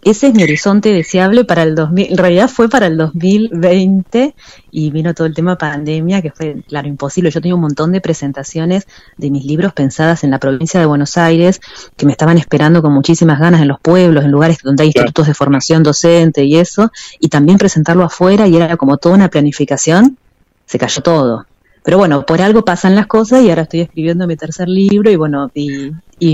[0.03, 4.35] ese es mi horizonte deseable para el 2000, en realidad fue para el 2020
[4.71, 7.31] y vino todo el tema pandemia que fue, claro, imposible.
[7.31, 11.17] Yo tenía un montón de presentaciones de mis libros pensadas en la provincia de Buenos
[11.17, 11.59] Aires
[11.95, 15.27] que me estaban esperando con muchísimas ganas en los pueblos, en lugares donde hay institutos
[15.27, 20.17] de formación docente y eso, y también presentarlo afuera y era como toda una planificación,
[20.65, 21.45] se cayó todo
[21.87, 25.15] pero bueno, por algo pasan las cosas y ahora estoy escribiendo mi tercer libro y
[25.15, 25.93] bueno, y,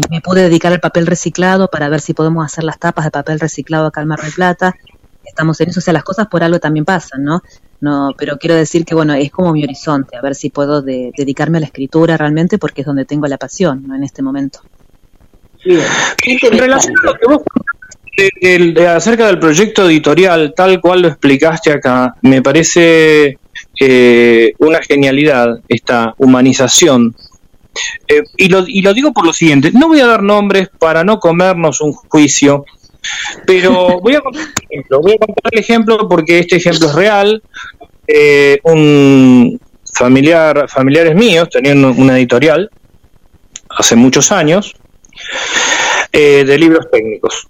[0.09, 3.39] me pude dedicar al papel reciclado para ver si podemos hacer las tapas de papel
[3.39, 4.73] reciclado acá en Mar del Plata.
[5.23, 7.43] Estamos en eso, o sea, las cosas por algo también pasan, ¿no?
[7.81, 11.59] No, pero quiero decir que bueno, es como mi horizonte, a ver si puedo dedicarme
[11.59, 13.93] a la escritura realmente porque es donde tengo la pasión, ¿no?
[13.93, 14.61] En este momento.
[15.63, 17.43] En relación a lo que vos
[18.15, 23.37] de, acerca del proyecto editorial, tal cual lo explicaste acá, me parece
[23.79, 27.15] eh, una genialidad esta humanización.
[28.07, 31.03] Eh, y, lo, y lo digo por lo siguiente, no voy a dar nombres para
[31.03, 32.65] no comernos un juicio,
[33.47, 37.41] pero voy a contar ejemplo, voy a contar el ejemplo porque este ejemplo es real.
[38.05, 39.59] Eh, un
[39.95, 42.69] familiar, familiares míos tenían una editorial
[43.69, 44.75] hace muchos años
[46.11, 47.47] de libros técnicos.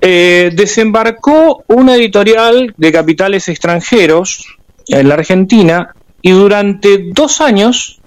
[0.00, 4.46] Desembarcó una editorial de capitales extranjeros
[4.86, 7.98] en la Argentina y durante dos años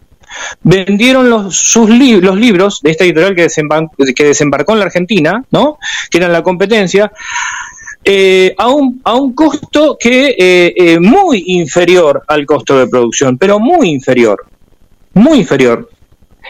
[0.63, 3.47] vendieron los, sus los libros de esta editorial que,
[4.13, 5.77] que desembarcó en la Argentina, ¿no?
[6.09, 7.11] que eran la competencia,
[8.03, 13.37] eh, a, un, a un costo que eh, eh, muy inferior al costo de producción,
[13.37, 14.45] pero muy inferior,
[15.13, 15.89] muy inferior.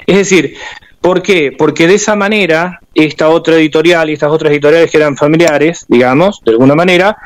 [0.08, 0.56] Es decir,
[1.02, 1.52] ¿Por qué?
[1.58, 6.42] Porque de esa manera, esta otra editorial y estas otras editoriales que eran familiares, digamos,
[6.46, 7.18] de alguna manera,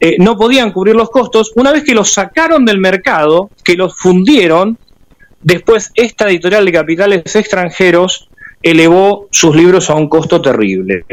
[0.00, 1.52] eh, no podían cubrir los costos.
[1.54, 4.78] Una vez que los sacaron del mercado, que los fundieron,
[5.40, 8.28] después esta editorial de capitales extranjeros
[8.62, 11.04] elevó sus libros a un costo terrible.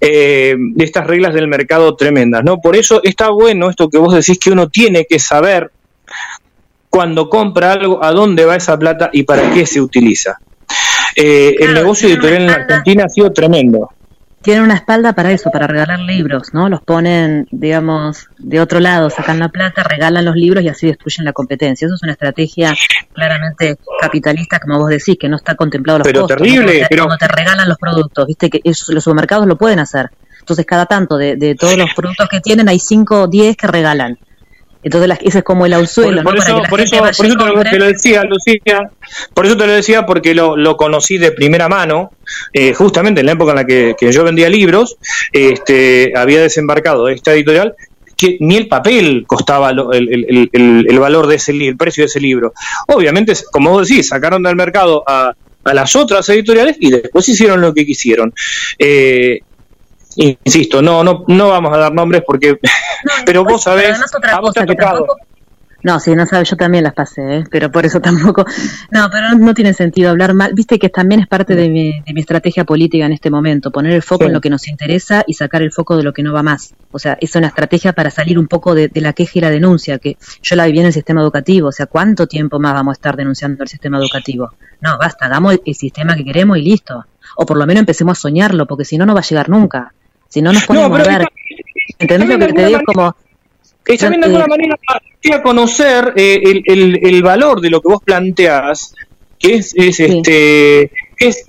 [0.00, 2.60] Eh, estas reglas del mercado tremendas, ¿no?
[2.60, 5.70] Por eso está bueno esto que vos decís que uno tiene que saber
[6.88, 10.40] cuando compra algo a dónde va esa plata y para qué se utiliza.
[11.16, 13.90] Eh, el negocio editorial en la Argentina ha sido tremendo.
[14.42, 16.70] Tienen una espalda para eso, para regalar libros, ¿no?
[16.70, 21.26] Los ponen, digamos, de otro lado, sacan la plata, regalan los libros y así destruyen
[21.26, 21.84] la competencia.
[21.84, 22.74] Eso es una estrategia
[23.12, 27.68] claramente capitalista, como vos decís, que no está contemplado los pero terrible, pero te regalan
[27.68, 30.08] los productos, viste que los supermercados lo pueden hacer.
[30.38, 33.66] Entonces, cada tanto de, de todos los productos que tienen, hay 5 o 10 que
[33.66, 34.18] regalan.
[34.82, 36.22] Entonces ese es como el ausuelo.
[36.22, 37.36] Por, eso, por eso,
[37.70, 38.90] te, lo decía, Lucía,
[39.34, 42.12] por eso te lo decía porque lo, lo conocí de primera mano,
[42.54, 44.96] eh, justamente en la época en la que, yo vendía libros,
[45.32, 47.74] este, había desembarcado esta editorial
[48.16, 52.02] que ni el papel costaba lo- el, el- el- el valor de ese el precio
[52.02, 52.52] de ese libro.
[52.88, 55.32] Obviamente, como vos decís, sacaron del mercado a,
[55.64, 58.32] a las otras editoriales y después hicieron lo que quisieron.
[58.78, 59.40] Eh,
[60.16, 62.58] insisto, no, no, no vamos a dar nombres porque,
[63.26, 63.98] pero vos sabés,
[64.32, 64.98] a vos te ha tocado.
[64.98, 65.16] tampoco-
[65.82, 67.44] No, sí, no sabes, yo también las pasé, ¿eh?
[67.50, 68.44] pero por eso tampoco.
[68.90, 70.52] No, pero no, no tiene sentido hablar mal.
[70.52, 73.92] Viste que también es parte de mi, de mi estrategia política en este momento, poner
[73.94, 74.26] el foco Sí.
[74.28, 76.74] en lo que nos interesa y sacar el foco de lo que no va más.
[76.90, 79.48] O sea, es una estrategia para salir un poco de, de la queja y la
[79.50, 81.68] denuncia, que yo la viví en el sistema educativo.
[81.68, 84.50] O sea, ¿cuánto tiempo más vamos a estar denunciando el sistema educativo?
[84.82, 87.06] No, basta, hagamos el, el sistema que queremos y listo.
[87.36, 89.94] O por lo menos empecemos a soñarlo, porque si no, no va a llegar nunca.
[90.30, 91.28] Si no nos ponemos pero a ver.
[91.98, 92.78] ¿Entendés lo que te digo?
[92.78, 93.16] Es como.
[93.98, 94.76] también de alguna manera
[95.34, 98.94] a conocer eh, el, el- el valor de lo que vos planteás,
[99.38, 101.46] que es, es, este que es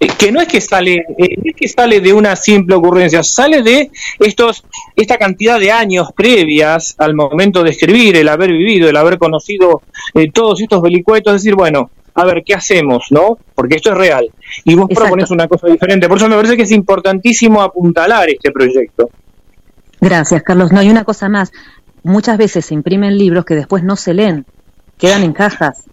[0.00, 3.22] eh, que no es que sale eh, no es que sale de una simple ocurrencia,
[3.22, 4.64] sale de estos
[4.96, 9.82] esta cantidad de años previas al momento de escribir, el haber vivido, el haber conocido
[10.14, 13.38] eh, todos estos vericuetos, decir, bueno, a ver, ¿qué hacemos, no?
[13.54, 14.30] Porque esto es real.
[14.64, 15.04] Y vos Exacto.
[15.04, 16.08] propones una cosa diferente.
[16.08, 19.10] Por eso me parece que es importantísimo apuntalar este proyecto.
[20.00, 20.72] Gracias, Carlos.
[20.72, 21.52] No, y una cosa más.
[22.02, 24.46] Muchas veces se imprimen libros que después no se leen,
[24.96, 25.84] quedan en cajas.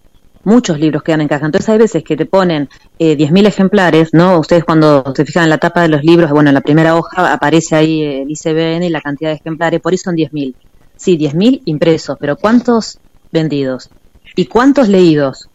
[0.45, 1.45] Muchos libros quedan en caja.
[1.45, 2.69] Entonces hay veces que te ponen
[2.99, 4.39] eh, 10.000 ejemplares, ¿no?
[4.39, 7.33] Ustedes cuando se fijan en la tapa de los libros, bueno, en la primera hoja
[7.33, 10.53] aparece ahí eh, el ICBN y la cantidad de ejemplares, por eso son 10.000.
[10.95, 12.99] Sí, 10.000 impresos, pero ¿cuántos
[13.31, 13.89] vendidos?
[14.35, 15.49] ¿Y cuántos leídos?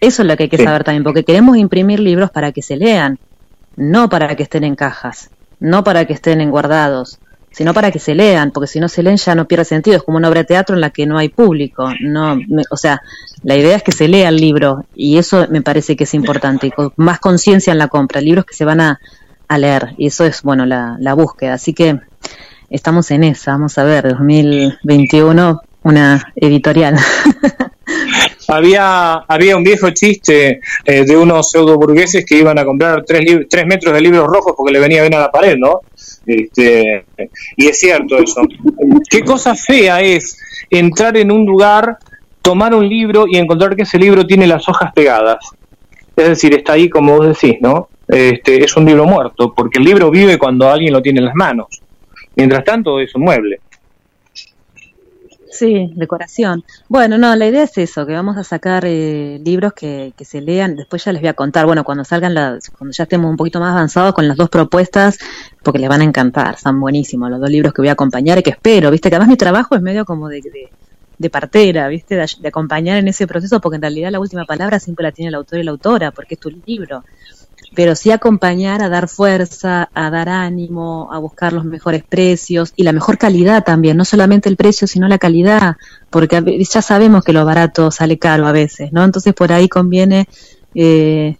[0.00, 0.64] Eso es lo que hay que Sí.
[0.64, 3.18] saber también, porque queremos imprimir libros para que se lean,
[3.76, 5.30] no para que estén en cajas,
[5.60, 7.18] no para que estén en guardados,
[7.52, 10.02] sino para que se lean, porque si no se leen ya no pierde sentido, es
[10.02, 13.00] como una obra de teatro en la que no hay público, no, me- o sea,
[13.42, 16.68] la idea es que se lea el libro y eso me parece que es importante,
[16.68, 19.00] y con más conciencia en la compra, libros que se van a,
[19.48, 21.98] a leer y eso es, bueno, la, la búsqueda, así que
[22.70, 26.96] estamos en esa, vamos a ver, 2021, una editorial.
[28.50, 33.46] Había, había un viejo chiste eh, de unos pseudo burgueses que iban a comprar tres,
[33.48, 35.82] tres metros de libros rojos porque le venía bien a la pared, ¿no?
[36.26, 37.04] Este,
[37.56, 38.42] y es cierto eso.
[39.08, 40.36] Qué cosa fea es
[40.68, 41.98] entrar en un lugar,
[42.42, 45.38] tomar un libro y encontrar que ese libro tiene las hojas pegadas.
[46.16, 47.88] Es decir, está ahí como vos decís, ¿no?
[48.08, 51.36] Este, es un libro muerto, porque el libro vive cuando alguien lo tiene en las
[51.36, 51.80] manos.
[52.34, 53.60] Mientras tanto, es un mueble.
[55.52, 56.64] Sí, decoración.
[56.88, 60.40] Bueno, no, la idea es eso, que vamos a sacar eh, libros que, que se
[60.40, 63.36] lean, después ya les voy a contar, bueno, cuando salgan las, cuando ya estemos un
[63.36, 65.18] poquito más avanzados con las dos propuestas,
[65.64, 68.44] porque les van a encantar, están buenísimos los dos libros que voy a acompañar y
[68.44, 70.68] que espero, viste, que además mi trabajo es medio como de, de,
[71.18, 74.78] de partera, viste, de, de acompañar en ese proceso, porque en realidad la última palabra
[74.78, 77.04] siempre la tiene el autor y la autora, porque es tu libro
[77.74, 82.82] pero sí acompañar a dar fuerza, a dar ánimo, a buscar los mejores precios y
[82.82, 85.76] la mejor calidad también, no solamente el precio, sino la calidad,
[86.10, 89.04] porque ya sabemos que lo barato sale caro a veces, ¿no?
[89.04, 90.28] Entonces por ahí conviene,
[90.74, 91.36] eh,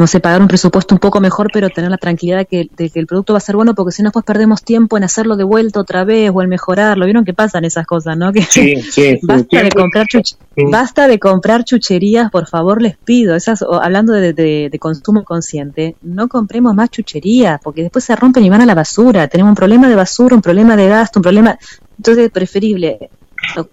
[0.00, 2.90] no sé, pagar un presupuesto un poco mejor, pero tener la tranquilidad de que, de
[2.90, 5.36] que el producto va a ser bueno, porque si no, pues perdemos tiempo en hacerlo
[5.36, 7.04] de vuelta otra vez o en mejorarlo.
[7.04, 8.32] ¿Vieron que pasan esas cosas, no?
[8.32, 9.18] Que Sí, sí, sí.
[9.22, 10.64] basta de comprar chuch- Sí.
[10.70, 13.36] basta de comprar chucherías, por favor, les pido.
[13.36, 18.16] Esas, o hablando de, de- de consumo consciente, no compremos más chucherías, porque después se
[18.16, 19.28] rompen y van a la basura.
[19.28, 21.58] Tenemos un problema de basura, un problema de gasto, un problema.
[21.98, 23.10] Entonces, es preferible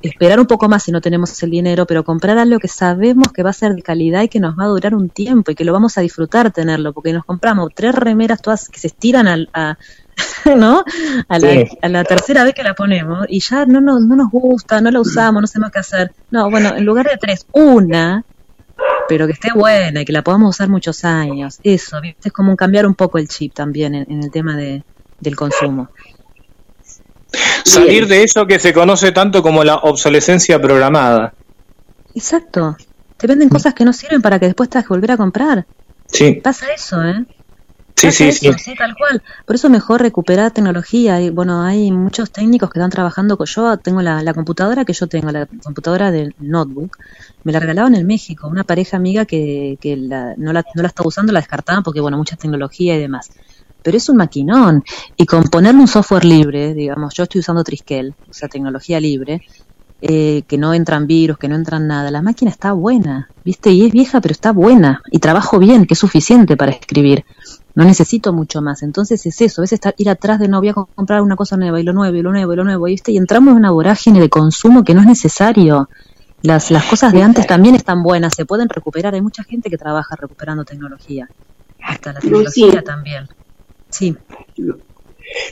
[0.02, 3.44] esperar un poco más si no tenemos el dinero, pero comprar algo que sabemos que
[3.44, 5.66] va a ser de calidad y que nos va a durar un tiempo y que
[5.66, 9.50] lo vamos a disfrutar tenerlo, porque nos compramos tres remeras todas que se estiran al,
[9.54, 9.78] a,
[10.56, 10.84] ¿no?
[11.28, 11.68] A la, Sí.
[11.82, 14.90] a la tercera vez que la ponemos y ya no, nos no nos gusta, no
[14.92, 16.12] la usamos, no sabemos qué hacer.
[16.32, 18.24] No, bueno, en lugar de tres, una,
[19.08, 21.60] pero que esté buena y que la podamos usar muchos años.
[21.64, 22.30] Eso, ¿viste?
[22.30, 24.84] Es como cambiar un poco el chip también en, en el tema de,
[25.20, 25.90] del consumo.
[27.66, 31.34] Salir de eso que se conoce tanto como la obsolescencia programada.
[32.16, 32.76] Exacto.
[33.18, 35.66] Te venden cosas que no sirven para que después tengas que volver a comprar.
[36.08, 37.26] Sí, Pasa eso, ¿eh?
[37.96, 38.48] sí, sí, sí.
[38.48, 39.22] eso, sí, tal cual.
[39.46, 41.20] Por eso mejor recuperar tecnología.
[41.22, 43.78] Y, bueno, hay muchos técnicos que están trabajando con yo.
[43.78, 46.98] Tengo la, la computadora que yo tengo, la computadora del notebook.
[47.44, 48.48] Me la regalaron en México.
[48.48, 52.00] Una pareja amiga que, que la- no, la, no la está usando, la descartaban porque,
[52.02, 53.30] bueno, mucha tecnología y demás.
[53.88, 54.84] Pero es un maquinón.
[55.16, 59.44] Y con ponerle un software libre, digamos, yo estoy usando Triskel, o sea, tecnología libre,
[60.02, 62.12] eh, que no entran virus, que no entran nada.
[62.12, 63.72] La máquina está buena, ¿viste?
[63.72, 65.02] Y es vieja, pero está buena.
[65.10, 67.24] Y trabajo bien, que es suficiente para escribir.
[67.76, 68.84] No necesito mucho más.
[68.84, 71.80] Entonces es eso, es estar, ir atrás de no voy a comprar una cosa nueva
[71.80, 73.14] y lo nuevo y lo nuevo y lo nuevo, ¿viste?
[73.14, 75.88] Y entramos en una vorágine de consumo que no es necesario.
[76.42, 79.16] Las, las cosas de antes también están buenas, se pueden recuperar.
[79.16, 81.30] Hay mucha gente que trabaja recuperando tecnología.
[81.82, 83.30] Hasta la tecnología también.
[83.98, 84.16] Sí.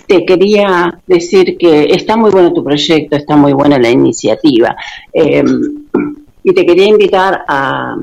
[0.08, 4.76] te quería decir que está muy bueno tu proyecto, está muy buena la iniciativa.
[5.14, 5.44] Eh,
[6.44, 7.98] y te quería invitar a,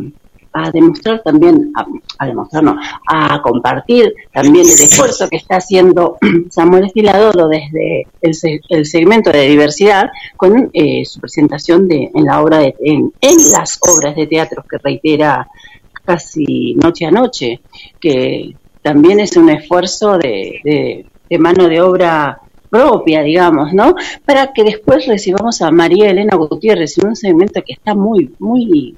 [0.53, 1.73] a demostrar también,
[2.19, 2.77] a, demostrar, no,
[3.09, 6.19] a compartir también el esfuerzo que está haciendo
[6.51, 12.59] Samuel Filadoro desde el, segmento de diversidad con eh, su presentación de, en la obra
[12.59, 13.13] de, en,
[13.53, 15.49] las obras de teatro que reitera
[16.05, 17.61] casi noche a noche,
[18.01, 23.95] que también es un esfuerzo de, de mano de obra propia, digamos, ¿no?
[24.25, 28.97] Para que después recibamos a María Elena Gutiérrez en un segmento que está muy, muy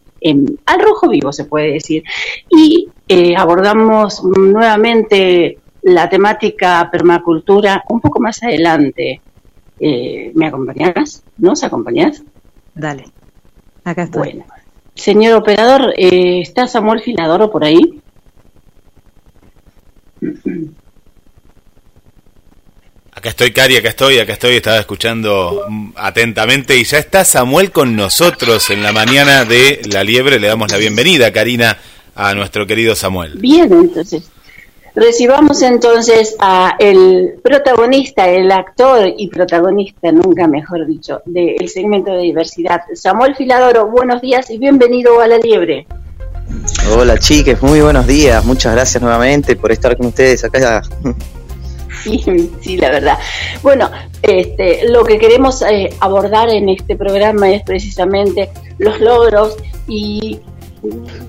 [0.67, 2.03] al rojo vivo, se puede decir.
[2.49, 9.21] Y eh, abordamos nuevamente la temática permacultura un poco más adelante.
[9.79, 11.23] Eh, ¿Me acompañarás?
[11.37, 12.23] ¿Nos acompañás?
[12.75, 13.05] Dale,
[13.85, 14.21] acá estoy.
[14.21, 14.45] Bueno.
[14.95, 18.01] Señor operador, eh, ¿está Samuel Filadoro por ahí?
[23.13, 25.65] Acá estoy, Cari, acá estoy, acá estoy, estaba escuchando
[25.95, 30.41] atentamente y ya está Samuel con nosotros en la mañana de La Liebre.
[30.41, 31.79] Le damos la bienvenida, Karina,
[32.15, 33.39] a nuestro querido Samuel.
[33.39, 34.31] Bien, entonces.
[34.97, 42.23] Recibamos entonces a el protagonista, el actor y protagonista, nunca mejor dicho, del segmento de
[42.23, 43.89] diversidad, Samuel Filadoro.
[43.89, 45.87] Buenos días y bienvenido a La Liebre.
[46.97, 50.83] Hola chiques, muy buenos días, muchas gracias nuevamente por estar con ustedes acá
[52.03, 52.23] Sí,
[52.61, 53.19] sí, la verdad.
[53.63, 53.91] Bueno,
[54.21, 59.57] este, lo que queremos eh, abordar en este programa es precisamente los logros
[59.89, 60.41] y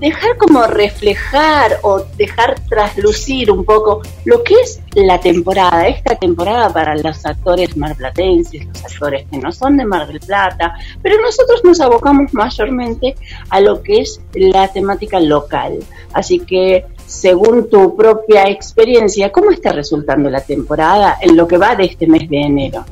[0.00, 6.72] dejar como reflejar o dejar traslucir un poco lo que es la temporada, esta temporada
[6.72, 11.62] para los actores marplatenses, los actores que no son de Mar del Plata, pero nosotros
[11.64, 13.14] nos abocamos mayormente
[13.50, 15.78] a lo que es la temática local.
[16.12, 21.76] Así que según tu propia experiencia, ¿cómo está resultando la temporada en lo que va
[21.76, 22.84] de este mes de enero?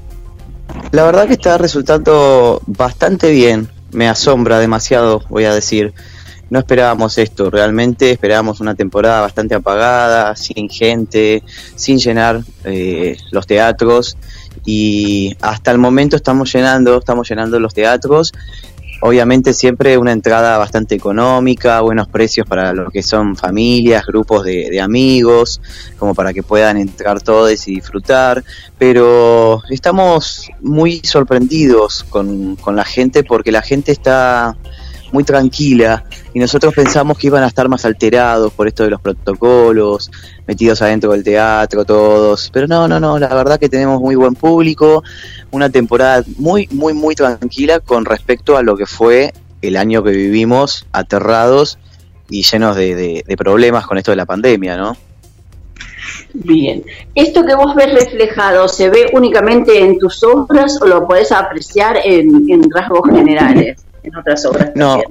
[0.92, 5.94] La verdad que está resultando bastante bien, me asombra demasiado, voy a decir.
[6.51, 11.42] No esperábamos esto, realmente esperábamos una temporada bastante apagada, sin gente,
[11.74, 14.16] sin llenar eh, los teatros
[14.64, 18.32] y hasta el momento estamos llenando, estamos llenando los teatros
[19.07, 24.80] Obviamente siempre una entrada bastante económica, buenos precios para lo que son familias, grupos de,
[24.80, 25.61] amigos,
[25.99, 28.42] como para que puedan entrar todos y disfrutar.
[28.78, 34.57] Pero estamos muy sorprendidos con, con la gente porque la gente está
[35.14, 36.04] muy tranquila
[36.34, 40.10] y nosotros pensamos que iban a estar más alterados por esto de los protocolos,
[40.44, 44.34] metidos adentro del teatro todos, pero no, no, no, la verdad que tenemos muy buen
[44.34, 45.04] público,
[45.52, 50.10] una temporada muy, muy, muy tranquila con respecto a lo que fue el año que
[50.10, 51.78] vivimos aterrados
[52.28, 54.96] y llenos de, problemas con esto de la pandemia, ¿no?
[56.32, 56.84] Bien,
[57.14, 61.98] ¿esto que vos ves reflejado se ve únicamente en tus obras o lo podés apreciar
[62.04, 63.84] en, en rasgos generales?
[64.05, 64.70] En otras obras.
[64.74, 65.02] No.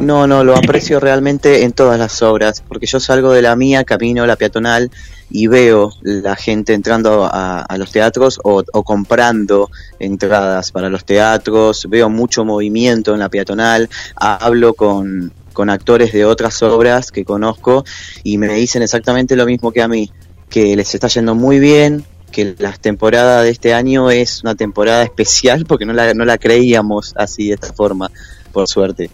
[0.00, 3.84] No, no, lo aprecio realmente en todas las obras, porque yo salgo de la mía,
[3.84, 4.90] camino la peatonal
[5.28, 9.68] y veo la gente entrando a, los teatros o, comprando
[9.98, 16.24] entradas para los teatros, veo mucho movimiento en la peatonal, hablo con, con actores de
[16.24, 17.84] otras obras que conozco
[18.22, 20.10] y me dicen exactamente lo mismo que a mí,
[20.48, 22.04] que les está yendo muy bien,
[22.36, 26.36] que la temporada de este año es una temporada especial porque no la, no la
[26.36, 28.10] creíamos así de esta forma,
[28.52, 29.08] por suerte.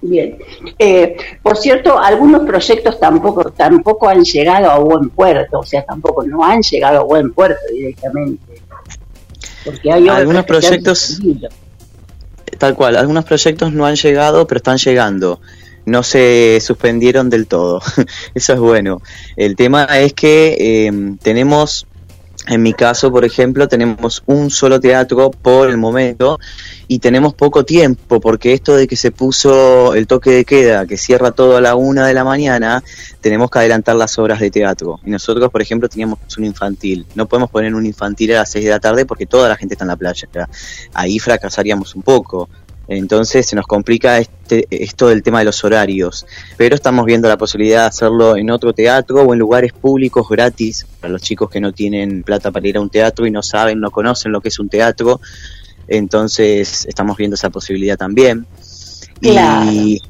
[0.00, 0.36] Bien.
[0.76, 6.24] Eh, por cierto, algunos proyectos tampoco tampoco han llegado a buen puerto, o sea, tampoco
[6.24, 8.60] no han llegado a buen puerto directamente.
[9.64, 11.20] Porque hay algunos proyectos,
[12.58, 15.40] tal cual, algunos proyectos no han llegado, pero están llegando
[15.88, 17.80] no se suspendieron del todo.
[18.34, 19.00] Eso es bueno.
[19.36, 21.86] El tema es que em, tenemos,
[22.46, 26.38] en mi caso, por ejemplo, tenemos un solo teatro por el momento
[26.88, 30.98] y tenemos poco tiempo porque esto de que se puso el toque de queda, que
[30.98, 32.82] cierra todo a la una de la mañana,
[33.20, 35.00] tenemos que adelantar las horas de teatro.
[35.04, 37.06] Y nosotros, por ejemplo, teníamos un infantil.
[37.14, 39.74] No podemos poner un infantil a las seis de la tarde porque toda la gente
[39.74, 40.28] está en la playa.
[40.92, 42.48] Ahí fracasaríamos un poco.
[42.88, 46.26] Entonces se nos complica este, esto del tema de los horarios.
[46.56, 50.86] Pero estamos viendo la posibilidad de hacerlo en otro teatro o en lugares públicos gratis
[50.98, 53.78] para los chicos que no tienen plata para ir a un teatro y no saben,
[53.80, 55.20] no conocen lo que es un teatro.
[55.86, 58.46] Entonces estamos viendo esa posibilidad también.
[59.20, 59.70] Claro.
[59.70, 60.00] Y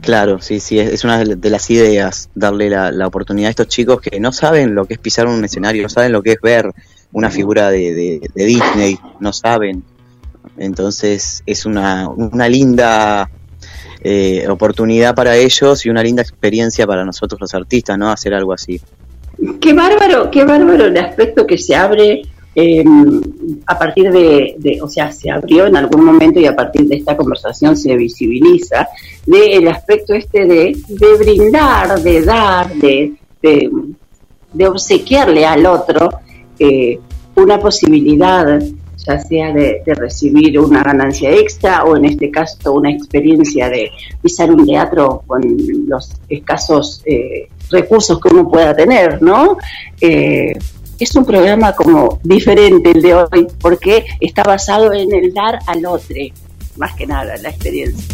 [0.00, 4.18] claro, sí, sí, es, una de las ideas darle la, oportunidad a estos chicos que
[4.18, 6.72] no saben lo que es pisar un escenario, no saben lo que es ver
[7.12, 9.82] una figura de Disney, no saben
[10.58, 13.30] entonces es una, una linda
[14.00, 18.10] eh, oportunidad para ellos y una linda experiencia para nosotros los artistas, ¿no?
[18.10, 18.80] Hacer algo así.
[19.60, 22.22] Qué bárbaro, qué bárbaro el aspecto que se abre
[22.54, 23.20] em,
[23.66, 27.16] a partir de, o sea, se abrió en algún momento y a partir de esta
[27.16, 28.88] conversación se visibiliza
[29.26, 36.08] del aspecto este de, de brindar, de dar, de, de, obsequiarle al otro
[36.58, 36.98] eh,
[37.36, 38.60] una posibilidad
[39.08, 43.90] ya sea de, recibir una ganancia extra o en este caso una experiencia de
[44.22, 45.42] pisar un teatro con
[45.86, 49.56] los escasos eh, recursos que uno pueda tener, ¿no?
[50.00, 50.52] Eh,
[50.98, 55.86] es un programa como diferente el de hoy porque está basado en el dar al
[55.86, 56.16] otro,
[56.76, 58.04] más que nada, la experiencia.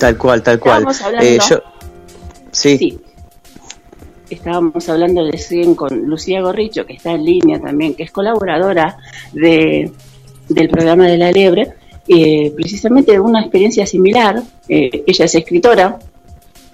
[0.00, 0.86] Tal cual, tal cual.
[1.20, 1.38] Eh,
[2.50, 2.98] sí.
[4.32, 8.96] Estábamos hablando de con Lucía Gorricho, que está en línea también, que es colaboradora
[9.34, 9.92] de,
[10.48, 11.74] del programa de la Liebre,
[12.08, 14.42] eh, precisamente de una experiencia similar.
[14.70, 15.98] Eh, ella es escritora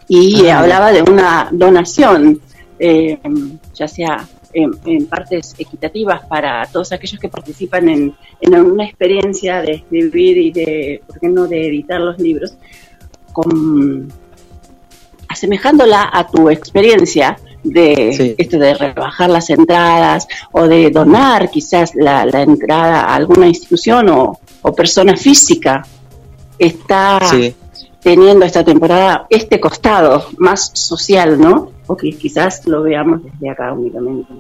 [0.07, 2.41] y ah, hablaba de una donación,
[2.79, 3.19] eh,
[3.75, 9.73] ya sea en, partes equitativas para todos aquellos que participan en, en una experiencia de
[9.73, 12.57] escribir y de, ¿por qué no?, de editar los libros,
[13.33, 14.13] con,
[15.29, 22.23] asemejándola a tu experiencia de esto de rebajar las entradas o de donar quizás la,
[22.23, 24.39] entrada a alguna institución o,
[24.77, 25.83] persona física
[26.59, 27.21] está
[28.03, 31.73] teniendo esta temporada este costado más social, ¿no?
[31.87, 34.35] O que quizás lo veamos desde acá únicamente.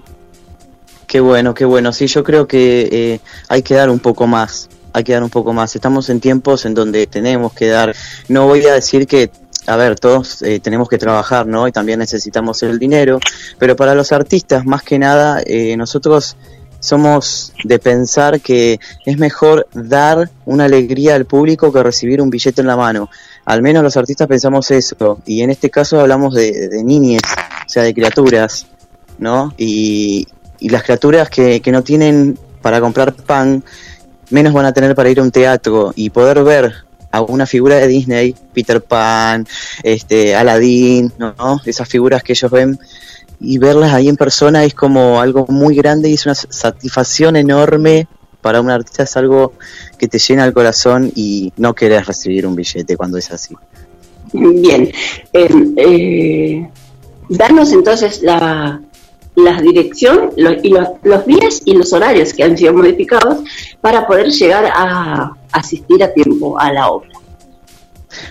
[1.06, 1.92] Qué bueno, qué bueno.
[1.94, 5.30] Sí, yo creo que eh, hay que dar un poco más, hay que dar un
[5.30, 5.74] poco más.
[5.74, 7.96] Estamos en tiempos en donde tenemos que dar.
[8.28, 9.30] No voy a decir que
[9.68, 11.68] a ver, todos eh, tenemos que trabajar, ¿no?
[11.68, 13.20] Y también necesitamos el dinero,
[13.58, 16.36] pero para los artistas, más que nada, eh, nosotros
[16.80, 22.60] somos de pensar que es mejor dar una alegría al público que recibir un billete
[22.60, 23.10] en la mano.
[23.44, 27.22] Al menos los artistas pensamos eso, y en este caso hablamos de, de niñes,
[27.66, 28.66] o sea, de criaturas,
[29.18, 29.52] ¿no?
[29.58, 30.26] Y,
[30.60, 33.62] y las criaturas que, que no tienen para comprar pan,
[34.30, 37.76] menos van a tener para ir a un teatro y poder ver a una figura
[37.76, 39.46] de Disney, Peter Pan,
[39.82, 41.60] este, Aladdin, ¿no?
[41.64, 42.78] Esas figuras que ellos ven
[43.40, 48.08] y verlas ahí en persona es como algo muy grande y es una satisfacción enorme
[48.40, 49.54] para un artista, es algo
[49.98, 53.54] que te llena el corazón y no querés recibir un billete cuando es así.
[54.32, 54.92] Bien,
[55.32, 56.68] em, eh,
[57.28, 58.80] darnos entonces la,
[59.38, 63.38] la dirección y los, días y los horarios que han sido modificados
[63.80, 67.08] para poder llegar a asistir a tiempo a la obra.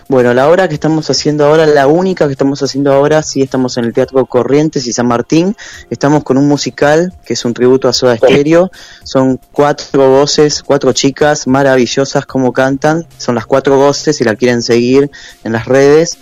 [0.08, 3.78] Bueno, la obra que estamos haciendo ahora, la única que estamos haciendo ahora, sí estamos
[3.78, 5.56] en el Teatro Corrientes y San Martín.
[5.90, 8.72] Estamos con un musical que es un tributo a Soda Stereo.
[9.04, 13.06] Son cuatro voces, cuatro chicas maravillosas como cantan.
[13.18, 15.12] Son las cuatro voces, si la quieren seguir
[15.44, 16.18] en las redes.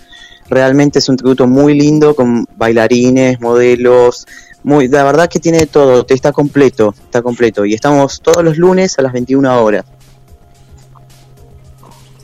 [0.48, 4.26] Realmente es un tributo muy lindo con bailarines, modelos,
[4.62, 7.64] muy, la verdad que tiene todo, está completo, está completo.
[7.64, 9.84] Y estamos todos los lunes a las 21 horas.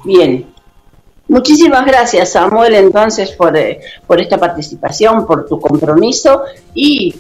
[0.05, 0.53] Bien.
[1.29, 6.43] Muchísimas gracias, Samuel, entonces, por, eh, por esta participación, por tu compromiso
[6.75, 7.15] y,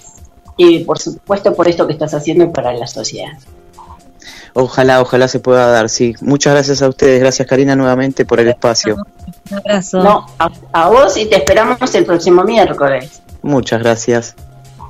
[0.56, 3.32] y, por supuesto, por esto que estás haciendo para la sociedad.
[4.54, 6.14] Ojalá, ojalá se pueda dar, sí.
[6.20, 8.96] Muchas gracias a ustedes, gracias Karina nuevamente por el espacio.
[9.50, 10.02] Un abrazo.
[10.02, 10.26] No,
[10.72, 13.22] a vos y te esperamos el próximo miércoles.
[13.40, 14.34] Muchas gracias.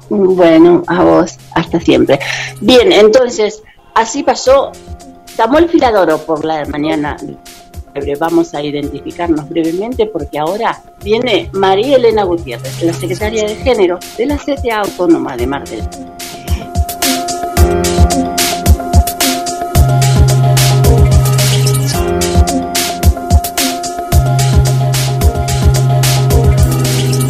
[0.09, 2.18] Bueno, a vos, hasta siempre.
[2.61, 3.62] Bien, entonces,
[3.95, 4.72] así pasó
[5.36, 7.16] Samuel Filadoro por la mañana.
[8.18, 14.26] Vamos a identificarnos brevemente porque ahora viene María Elena Gutiérrez, la secretaria de Género de
[14.26, 15.82] la CTA Autónoma de Mar del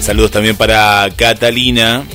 [0.00, 2.06] Saludos también para Catalina.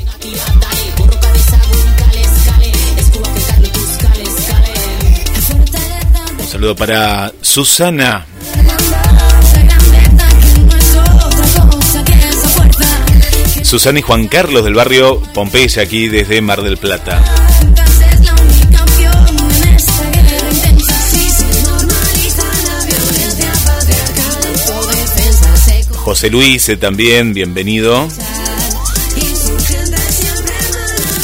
[6.73, 8.25] Para Susana.
[13.61, 17.21] Susana y Juan Carlos del barrio Pompeya, aquí desde Mar del Plata.
[25.97, 28.07] José Luis eh, también, bienvenido.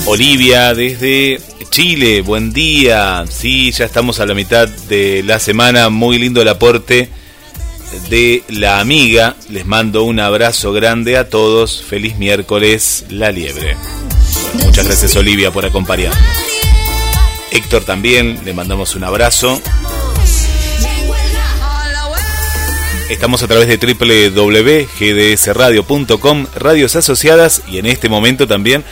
[0.05, 1.39] Olivia desde
[1.71, 3.23] Chile, buen día.
[3.29, 5.87] Sí, ya estamos a la mitad de la semana.
[5.87, 7.07] Muy lindo el aporte
[8.09, 9.37] de la amiga.
[9.49, 11.81] Les mando un abrazo grande a todos.
[11.81, 13.77] Feliz miércoles, La Liebre.
[14.65, 16.19] Muchas gracias Olivia por acompañarnos.
[17.51, 19.61] Héctor también, le mandamos un abrazo.
[23.09, 28.83] Estamos a través de www.gdsradio.com, radios asociadas y en este momento también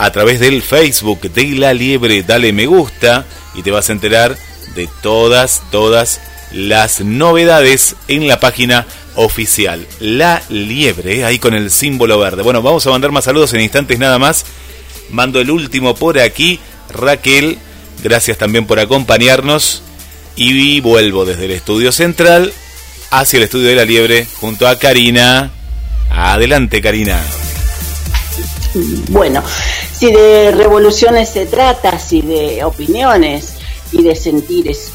[0.00, 2.22] a través del Facebook de La Liebre.
[2.22, 4.34] Dale me gusta y te vas a enterar
[4.74, 6.22] de todas, todas
[6.52, 9.86] las novedades en la página oficial.
[10.00, 12.42] La Liebre, ahí con el símbolo verde.
[12.42, 14.46] Bueno, vamos a mandar más saludos en instantes nada más.
[15.10, 16.58] Mando el último por aquí.
[16.88, 17.58] Raquel,
[18.02, 19.82] gracias también por acompañarnos.
[20.34, 22.54] Y vuelvo desde el estudio central
[23.10, 25.50] hacia el estudio de la liebre junto a Karina.
[26.10, 27.20] Adelante, Karina.
[29.10, 29.42] Bueno,
[29.92, 33.54] si de revoluciones se trata, si de opiniones
[33.90, 34.92] y de sentires,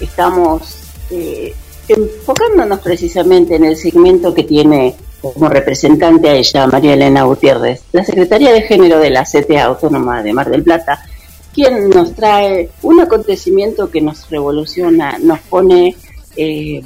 [0.00, 0.76] estamos
[1.10, 1.52] eh,
[1.88, 8.04] enfocándonos precisamente en el segmento que tiene como representante a ella María Elena Gutiérrez, la
[8.04, 11.04] Secretaría de Género de la CTA Autónoma de Mar del Plata,
[11.52, 15.96] quien nos trae un acontecimiento que nos revoluciona, nos pone
[16.36, 16.82] eh,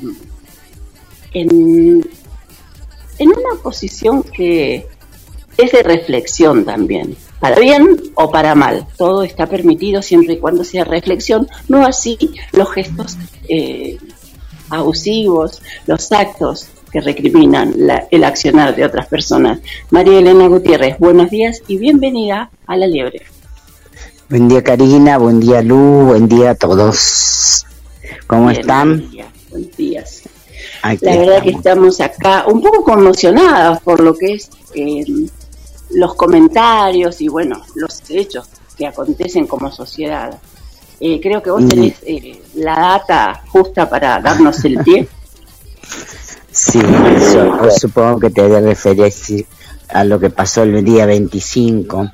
[1.33, 2.09] en,
[3.19, 4.87] en una posición que
[5.57, 8.87] es de reflexión también, para bien o para mal.
[8.97, 12.19] Todo está permitido siempre y cuando sea reflexión, no así
[12.53, 13.17] los gestos
[13.49, 13.99] eh,
[14.71, 17.75] abusivos, los actos que recriminan
[18.11, 19.61] el accionar de otras personas.
[19.91, 23.23] María Elena Gutiérrez, buenos días y bienvenida a La Liebre.
[24.29, 27.65] Buen día Karina, buen día Lu, buen día a todos.
[28.27, 29.09] ¿Cómo están?
[29.51, 30.23] Buenos días.
[31.01, 35.05] La verdad que estamos acá un poco conmocionadas por lo que es eh,
[35.91, 40.39] los comentarios y bueno, los hechos que acontecen como sociedad.
[41.01, 45.09] Eh, creo que vos tenés eh, la data justa para darnos el pie.
[46.51, 49.45] Sí, yo supongo que te referir
[49.91, 52.11] a lo que pasó el día 25.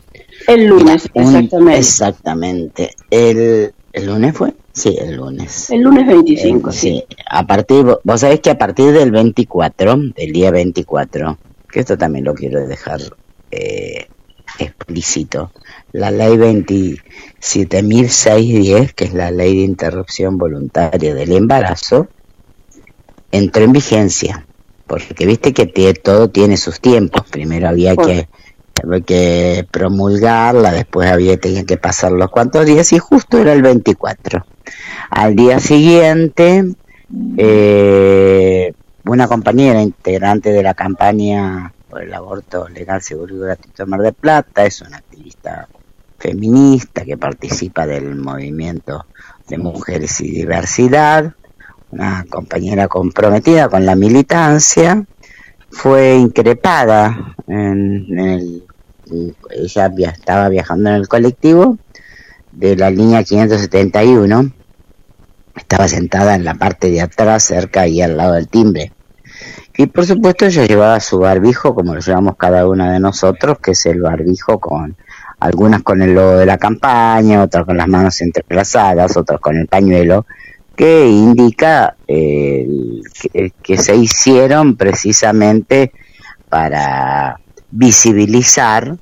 [0.49, 1.79] El lunes, Un- exactamente.
[1.79, 2.91] Exactamente.
[3.09, 4.53] El, ¿El lunes fue?
[4.73, 5.71] Sí, el lunes.
[5.71, 7.05] El lunes 25, Eh, sí.
[7.31, 11.39] A partir, vos sabés que a partir del 24, del día 24,
[11.71, 13.01] que esto también lo quiero dejar
[13.53, 14.09] eh,
[14.59, 15.53] explícito,
[15.93, 22.09] la ley 27.610, que es la ley de interrupción voluntaria del embarazo,
[23.31, 24.47] entró en vigencia.
[24.87, 27.23] Porque viste que todo tiene sus tiempos.
[27.31, 28.27] Primero había que,
[29.71, 34.45] promulgarla, después había tenía que pasar los cuantos días y justo era el 24.
[35.11, 36.65] Al día siguiente,
[37.37, 38.73] eh,
[39.05, 44.01] una compañera integrante de la campaña por el aborto legal, seguro y gratuito en Mar
[44.01, 45.69] del Plata, es una activista
[46.19, 49.05] feminista que participa del movimiento
[49.47, 51.35] de mujeres y diversidad,
[51.91, 55.05] una compañera comprometida con la militancia,
[55.71, 58.65] fue increpada en, el
[59.51, 61.77] ella estaba viajando en el colectivo
[62.53, 64.51] de la línea 571
[65.55, 68.93] estaba sentada en la parte de atrás, cerca y al lado del timbre.
[69.77, 73.71] Y por supuesto ella llevaba su barbijo, como lo llevamos cada una de nosotros, que
[73.71, 74.97] es el barbijo con
[75.41, 79.67] algunas con el logo de la campaña, otras con las manos entrelazadas, otras con el
[79.67, 80.27] pañuelo,
[80.77, 82.69] que indica eh,
[83.63, 85.93] que, se hicieron precisamente
[86.49, 88.99] para visibilizar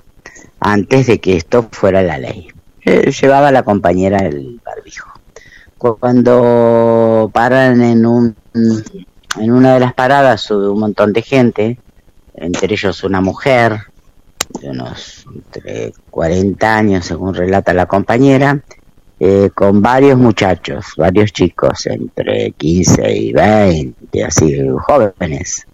[0.61, 2.49] antes de que esto fuera la ley.
[2.85, 5.11] Eh, llevaba la compañera el barbijo.
[5.77, 8.37] Cuando paran en un
[9.39, 11.78] en una de las paradas sube un montón de gente,
[12.35, 13.81] entre ellos una mujer
[14.61, 18.61] de unos entre 40 años, según relata la compañera,
[19.20, 25.66] eh, con varios muchachos, varios chicos, entre 15 y 20, así, jóvenes,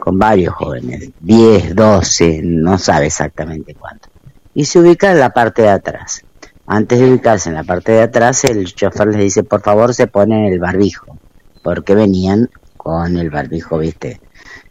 [0.00, 4.08] con varios jóvenes, 10, 12, no sabe exactamente cuánto.
[4.52, 6.24] Y se ubica en la parte de atrás.
[6.66, 10.06] Antes de ubicarse en la parte de atrás, el chofer les dice, por favor, se
[10.06, 11.16] ponen el barbijo,
[11.62, 12.50] porque venían
[12.88, 14.18] con el barbijo, viste,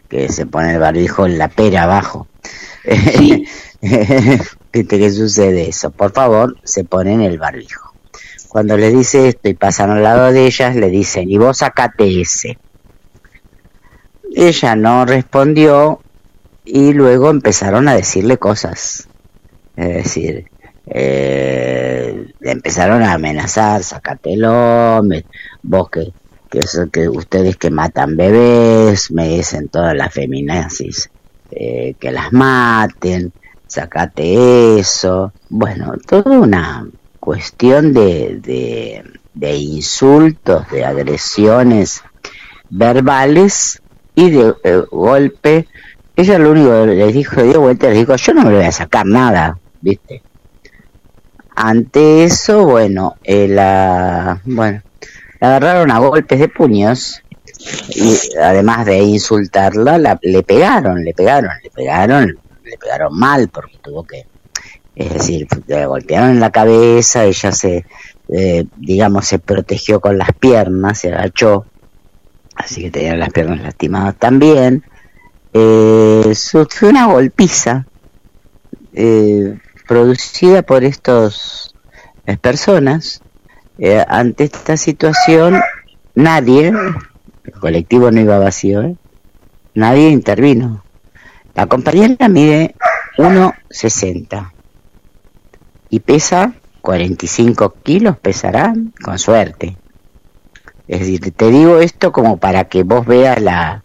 [0.10, 2.28] que se pone el barbijo en la pera abajo.
[4.74, 5.92] ¿Viste qué sucede eso?
[5.92, 7.94] Por favor, se ponen el barbijo.
[8.50, 12.20] Cuando le dice esto y pasan al lado de ellas, le dicen, y vos sacate
[12.20, 12.58] ese.
[14.36, 16.00] Ella no respondió
[16.66, 19.08] y luego empezaron a decirle cosas.
[19.76, 20.50] Es decir,
[20.88, 25.04] eh, empezaron a amenazar, sacatelo,
[25.62, 26.12] vos que,
[26.50, 31.10] que, que ustedes que matan bebés, me dicen todas las feminazis,
[31.52, 33.32] eh, que las maten,
[33.68, 35.34] sacate eso.
[35.50, 36.88] Bueno, toda una
[37.20, 38.40] cuestión de,
[39.34, 42.02] de, insultos, de agresiones
[42.70, 43.82] verbales
[44.16, 45.68] y de eh, golpe.
[46.16, 48.72] Ella lo único que les dijo, dio vuelta, les dijo, yo no me voy a
[48.72, 50.24] sacar nada, ¿viste?
[51.56, 54.82] Ante eso, bueno, eh, la, bueno,
[55.40, 57.24] la agarraron a golpes de puños
[57.90, 63.78] y además de insultarla, la, le pegaron, le pegaron, le pegaron, le pegaron mal porque
[63.82, 64.26] tuvo que
[64.98, 67.86] es decir, le golpearon en la cabeza, ella se,
[68.30, 71.68] eh, digamos, se protegió con las piernas, se agachó,
[72.56, 74.84] así que tenía las piernas lastimadas también.
[75.54, 77.86] Eh, sufrió una golpiza
[78.94, 81.76] eh, producida por estas
[82.42, 83.22] personas.
[83.80, 85.62] Eh, ante esta situación,
[86.16, 86.74] nadie,
[87.44, 88.96] el colectivo no iba vacío,
[89.74, 90.84] nadie intervino.
[91.54, 92.76] La compañera mide
[93.18, 94.52] 1,60
[95.90, 98.74] y pesa 45 kilos, pesará
[99.04, 99.78] con suerte.
[100.88, 103.84] Es decir, te digo esto como para que vos veas la,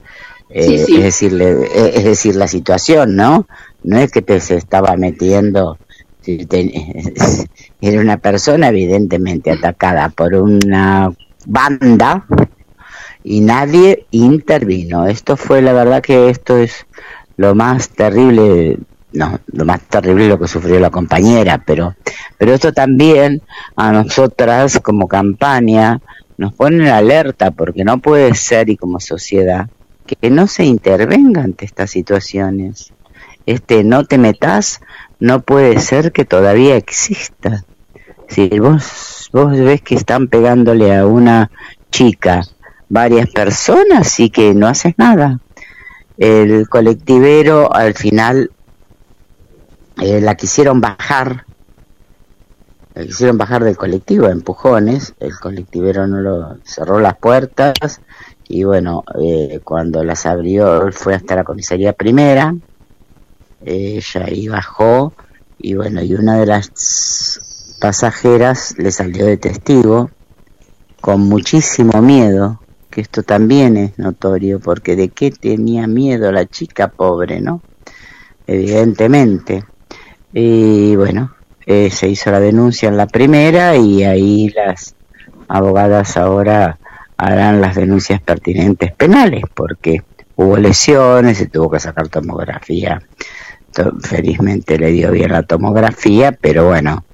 [0.55, 3.47] eh, Es, decir, eh, es decir, la situación, ¿no?
[3.83, 5.79] No es que te se estaba metiendo,
[7.81, 11.13] era una persona evidentemente atacada por una
[11.47, 12.27] banda
[13.25, 15.07] y nadie intervino.
[15.07, 16.87] Esto fue la verdad que esto es
[17.37, 18.79] lo más terrible
[19.13, 21.95] no, lo más terrible lo que sufrió la compañera, pero,
[22.39, 23.43] pero esto también
[23.77, 26.01] a nosotras como campaña
[26.39, 29.69] nos pone en alerta porque no puede ser y como sociedad
[30.07, 32.93] que no se intervenga ante estas situaciones.
[33.47, 34.81] Este no te metas
[35.23, 37.65] no puede ser que todavía exista.
[38.27, 41.49] Si vos, vos ves que están pegándole a una
[41.93, 42.43] chica
[42.89, 45.39] varias personas y que no haces nada.
[46.19, 48.51] El colectivero al final
[50.03, 51.47] eh, la quisieron bajar,
[52.95, 58.01] la quisieron bajar del colectivo, empujones, el colectivero no lo cerró las puertas
[58.49, 62.57] y bueno, eh, cuando las abrió fue hasta la comisaría primera,
[63.65, 65.13] ella ahí bajó
[65.59, 70.11] y bueno, y una de las pasajeras le salió de testigo
[71.01, 72.61] con muchísimo miedo,
[72.91, 77.61] que esto también es notorio, porque de qué tenía miedo la chica pobre, ¿no?
[78.47, 79.65] Evidentemente.
[80.33, 81.35] Y bueno,
[81.67, 84.95] eh, se hizo la denuncia en la primera y ahí las
[85.49, 86.79] abogadas ahora
[87.17, 90.03] harán las denuncias pertinentes penales porque
[90.37, 93.01] hubo lesiones, se tuvo que sacar tomografía.
[94.01, 97.05] Felizmente le dio bien la tomografía, pero bueno,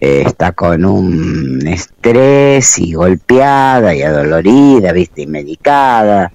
[0.00, 6.32] eh, está con un estrés y golpeada y adolorida, viste, y medicada.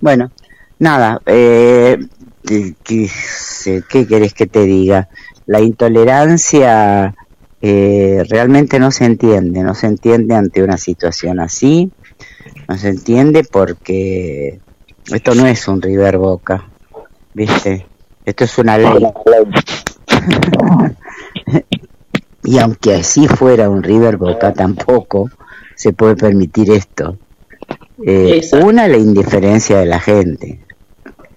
[0.00, 0.30] Bueno,
[0.78, 1.98] nada, eh,
[2.44, 3.08] ¿qué,
[3.88, 5.08] ¿qué querés que te diga?
[5.46, 7.14] la intolerancia
[7.60, 11.92] eh, realmente no se entiende, no se entiende ante una situación así,
[12.68, 14.60] no se entiende porque
[15.12, 16.68] esto no es un River Boca,
[17.34, 17.86] ¿viste?
[18.24, 19.06] Esto es una ley.
[22.44, 25.30] y aunque así fuera un River Boca, tampoco
[25.74, 27.18] se puede permitir esto.
[28.04, 30.60] Eh, una, la indiferencia de la gente.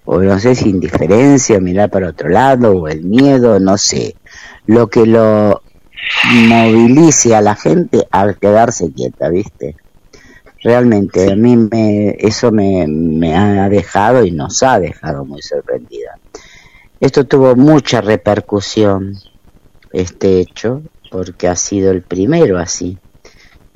[0.04, 4.14] O no sé si indiferencia, mirar para otro lado, o el miedo, no sé.
[4.66, 5.62] Lo que lo
[6.46, 9.76] movilice a la gente al quedarse quieta, ¿viste?
[10.62, 16.18] Realmente, a mí me, eso me, me ha dejado y nos ha dejado muy sorprendida.
[17.06, 19.16] Esto tuvo mucha repercusión,
[19.92, 22.98] este hecho, porque ha sido el primero así.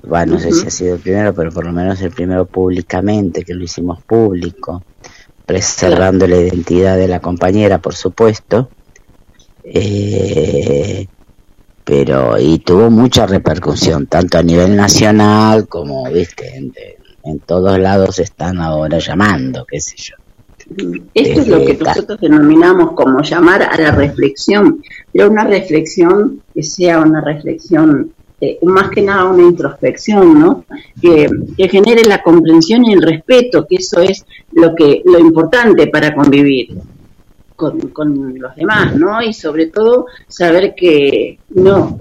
[0.03, 3.45] Bueno, no sé si ha sido el primero, pero por lo menos el primero públicamente,
[3.45, 4.83] que lo hicimos público,
[5.47, 8.69] preservando la identidad de la compañera, por supuesto.
[9.63, 11.07] Eh,
[11.85, 16.73] pero y tuvo mucha repercusión, tanto a nivel nacional como, viste, en,
[17.23, 20.17] en todos lados están ahora llamando, qué sé yo.
[21.15, 26.63] Esto es lo que nosotros denominamos como llamar a la reflexión, pero una reflexión que
[26.63, 30.65] sea una reflexión, eh, más que nada una introspección, ¿no?
[31.01, 31.29] Que,
[31.69, 36.77] genere la comprensión y el respeto, que eso es lo que lo importante para convivir
[37.57, 39.21] con, con los demás, ¿no?
[39.23, 41.99] Y sobre todo saber que no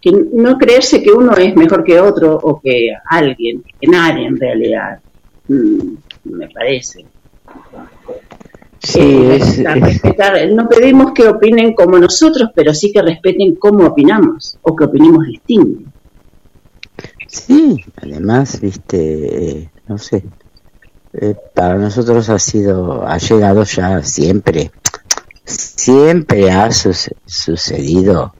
[0.00, 4.38] que no creerse que uno es mejor que otro o que alguien, que nadie en
[4.38, 5.00] realidad,
[5.48, 7.04] mm, me parece.
[8.78, 10.48] Sí, eh, respetar.
[10.52, 15.26] No pedimos que opinen como nosotros, pero sí que respeten cómo opinamos o que opinemos
[15.26, 15.90] distinto.
[17.26, 20.22] Sí, además, viste, no sé,
[21.12, 24.70] eh, para nosotros ha sido, ha llegado ya siempre,
[25.44, 28.34] siempre ha sucedido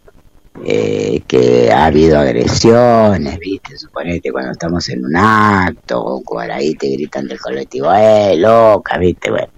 [0.65, 6.75] eh, que ha habido agresiones, viste, suponete cuando estamos en un acto, o por ahí
[6.75, 9.49] te gritan del colectivo, eh, loca, viste, bueno,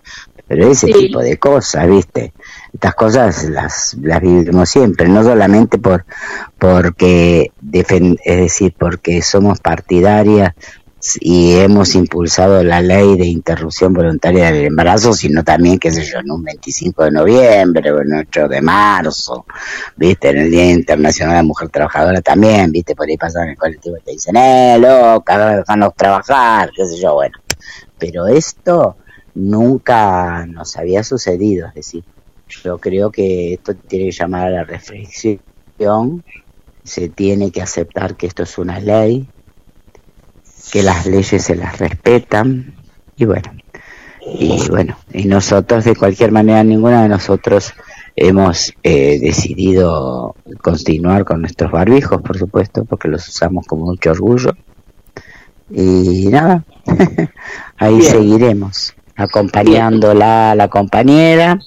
[0.48, 2.32] pero ese tipo de cosas, ¿viste?
[2.72, 6.06] Estas cosas las, las vivimos siempre, no solamente por
[6.58, 10.54] porque es decir, porque somos partidarias
[11.20, 16.18] y hemos impulsado la ley de interrupción voluntaria del embarazo, sino también, qué sé yo,
[16.18, 19.46] en un 25 de noviembre o en 8 de marzo,
[19.96, 23.50] viste, en el Día Internacional de la Mujer Trabajadora también, viste, por ahí pasan en
[23.50, 27.38] el colectivo y te dicen, eh, loca, déjanos trabajar, qué sé yo, bueno.
[27.98, 28.96] Pero esto
[29.38, 32.04] nunca nos había sucedido, es decir,
[32.48, 35.40] yo creo que esto tiene que llamar a la reflexión,
[36.82, 39.28] se tiene que aceptar que esto es una ley,
[40.72, 42.74] que las leyes se las respetan
[43.16, 43.52] y bueno,
[44.26, 47.72] y bueno, y nosotros de cualquier manera, ninguna de nosotros
[48.16, 54.52] hemos eh, decidido continuar con nuestros barbijos, por supuesto, porque los usamos con mucho orgullo.
[55.70, 56.64] Y nada,
[57.76, 61.58] ahí seguiremos acompañándola a la compañera,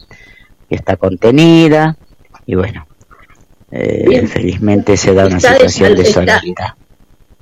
[0.69, 1.97] que está contenida,
[2.45, 2.87] y bueno,
[3.71, 6.69] eh, felizmente se da una situación de, solidaridad.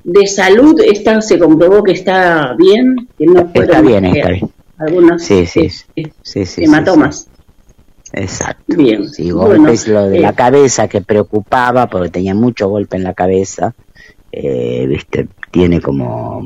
[0.03, 4.49] De salud, está, se comprobó que está bien, que no está bien, está bien.
[4.79, 7.27] Algunos sí, sí, sí, sí, hematomas.
[8.11, 8.75] Exacto.
[8.75, 9.07] Bien.
[9.07, 13.13] Sí, golpes lo de la eh, cabeza que preocupaba porque tenía mucho golpe en la
[13.13, 13.75] cabeza.
[14.31, 16.41] Eh, viste, tiene como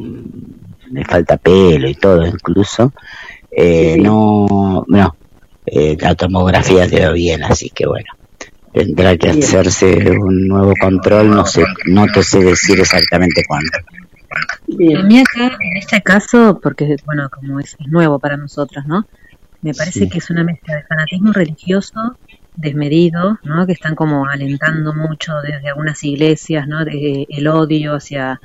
[0.91, 2.93] le falta pelo y todo incluso
[3.55, 5.15] eh, no, no,
[5.65, 8.09] eh, la tomografía quedó bien, así que bueno,
[8.71, 13.71] tendrá que hacerse un nuevo control, no sé, no te sé decir exactamente cuándo.
[14.99, 19.05] A mí acá, en este caso, porque bueno, como es, nuevo para nosotros, ¿no?
[19.61, 22.17] Me parece que es una mezcla de fanatismo religioso
[22.55, 23.65] desmedido, ¿no?
[23.65, 26.85] Que están como alentando mucho desde algunas iglesias, ¿no?
[26.85, 28.39] De el odio hacia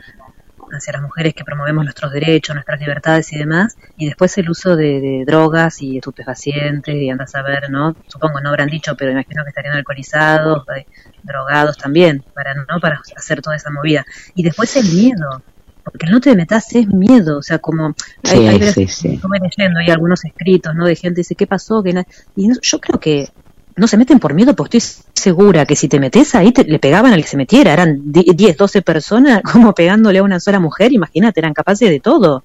[0.73, 4.77] hacia las mujeres que promovemos nuestros derechos, nuestras libertades y demás, y después el uso
[4.77, 7.97] de, drogas y estupefacientes, y andas a ver, ¿no?
[8.09, 10.87] Supongo no habrán dicho, pero imagino que estarían alcoholizados, eh,
[11.23, 14.05] drogados también, para no para hacer toda esa movida.
[14.35, 15.43] Y después el miedo,
[15.85, 17.95] porque el no te metas es miedo, o sea, como
[18.25, 20.87] hay, hay, leyendo, hay algunos escritos, ¿no?
[20.87, 21.83] De gente que dice, ¿qué pasó?
[21.83, 22.05] que
[22.37, 23.29] Y yo creo que
[23.79, 26.79] no se meten por miedo, porque estoy segura que si te metes ahí te, le
[26.79, 27.73] pegaban al que se metiera.
[27.73, 32.45] Eran 10, 12 personas como pegándole a una sola mujer, imagínate, eran capaces de todo.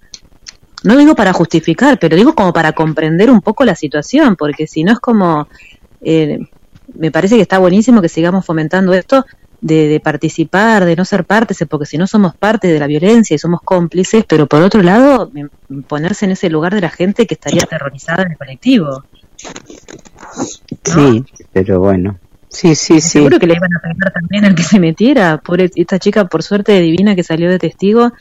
[0.84, 4.84] No digo para justificar, pero digo como para comprender un poco la situación, porque si
[4.84, 5.48] no es como...
[6.02, 6.40] Eh,
[6.96, 9.26] me parece que está buenísimo que sigamos fomentando esto
[9.62, 13.34] de, de, participar, de no ser partes, porque si no somos parte de la violencia
[13.34, 15.32] y somos cómplices, pero por otro lado,
[15.88, 19.04] ponerse en ese lugar de la gente que estaría aterrorizada en el colectivo.
[20.84, 22.18] Sí, pero bueno.
[22.50, 23.10] Sí, sí, sí.
[23.10, 25.40] Seguro que le iban a pegar también al que se metiera.
[25.40, 28.12] Por esta chica, por suerte divina que salió de testigo,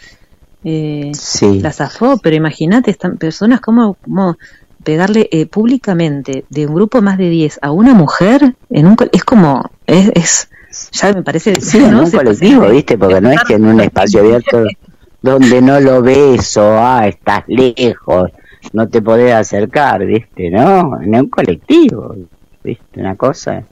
[0.65, 1.13] eh,
[1.61, 2.19] la zafó.
[2.19, 4.39] Pero imagínate, están personas como, como
[4.83, 9.25] pegarle eh, públicamente de un grupo más de 10 a una mujer en un es
[9.25, 10.49] como es, es
[10.93, 12.97] ya me parece sí, en un colectivo, ¿viste?
[12.97, 14.65] Porque no es que en un espacio abierto
[15.23, 18.31] donde no lo ves o ah, estás lejos,
[18.73, 20.51] no te podés acercar, ¿viste?
[20.51, 21.01] ¿No?
[21.01, 22.15] En un colectivo,
[22.63, 23.01] ¿viste?
[23.01, 23.65] Una cosa.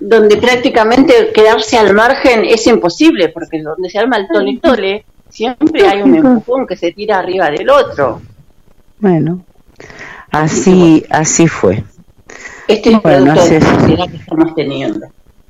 [0.00, 5.86] Donde prácticamente quedarse al margen es imposible, porque donde se arma el tole tole, siempre
[5.88, 8.20] hay un empujón que se tira arriba del otro.
[9.00, 9.44] Bueno,
[10.30, 11.84] así, así fue.
[12.68, 13.80] Este es Bueno, producto de así la es.
[13.80, 15.06] sociedad que estamos teniendo.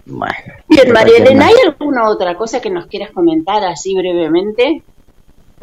[0.07, 0.35] Bueno.
[0.69, 4.83] Bien, María Elena, ¿hay alguna otra cosa que nos quieras comentar así brevemente?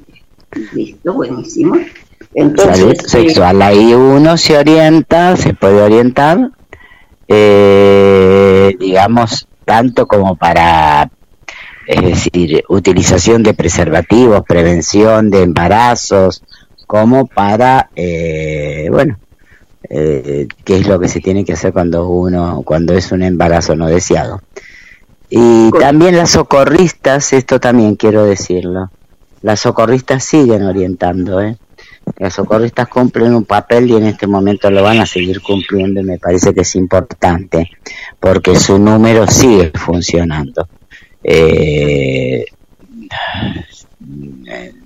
[0.74, 1.76] listo, buenísimo.
[2.34, 3.62] Salud Entonces, sexual.
[3.62, 6.52] Ahí uno se orienta, se puede orientar,
[7.28, 11.10] eh, digamos, tanto como para,
[11.88, 16.42] es decir, utilización de preservativos, prevención de embarazos,
[16.88, 19.18] como para, eh, bueno,
[19.90, 23.76] eh, qué es lo que se tiene que hacer cuando uno, cuando es un embarazo
[23.76, 24.42] no deseado.
[25.30, 28.90] Y también las socorristas, esto también quiero decirlo,
[29.42, 31.58] las socorristas siguen orientando, ¿eh?
[32.18, 36.04] Las socorristas cumplen un papel y en este momento lo van a seguir cumpliendo y
[36.04, 37.70] me parece que es importante
[38.20, 40.68] porque su número sigue funcionando.
[41.24, 42.46] Eh,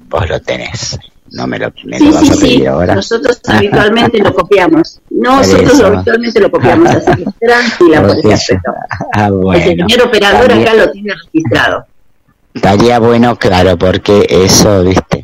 [0.10, 0.98] vos lo tenés,
[1.32, 2.66] no me lo, me lo sí, vas sí, a pedir sí.
[2.66, 2.96] ahora.
[2.96, 5.00] Nosotros habitualmente lo copiamos.
[5.10, 5.88] Nosotros Eso.
[5.88, 8.72] habitualmente lo copiamos, así que tranquila por ese aspecto.
[9.14, 11.86] Ah, El señor operador También- acá lo tiene registrado.
[12.54, 15.15] Estaría bueno, claro, porque eso, viste,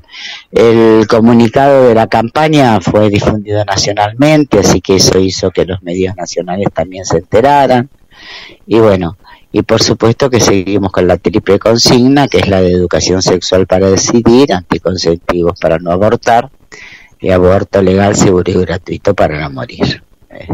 [0.51, 6.15] el comunicado de la campaña fue difundido nacionalmente, así que eso hizo que los medios
[6.15, 7.89] nacionales también se enteraran.
[8.67, 9.17] Y bueno,
[9.53, 13.65] y por supuesto que seguimos con la triple consigna, que es la de educación sexual
[13.65, 16.49] para decidir, anticonceptivos para no abortar
[17.19, 20.03] y aborto legal, seguro y gratuito para no morir.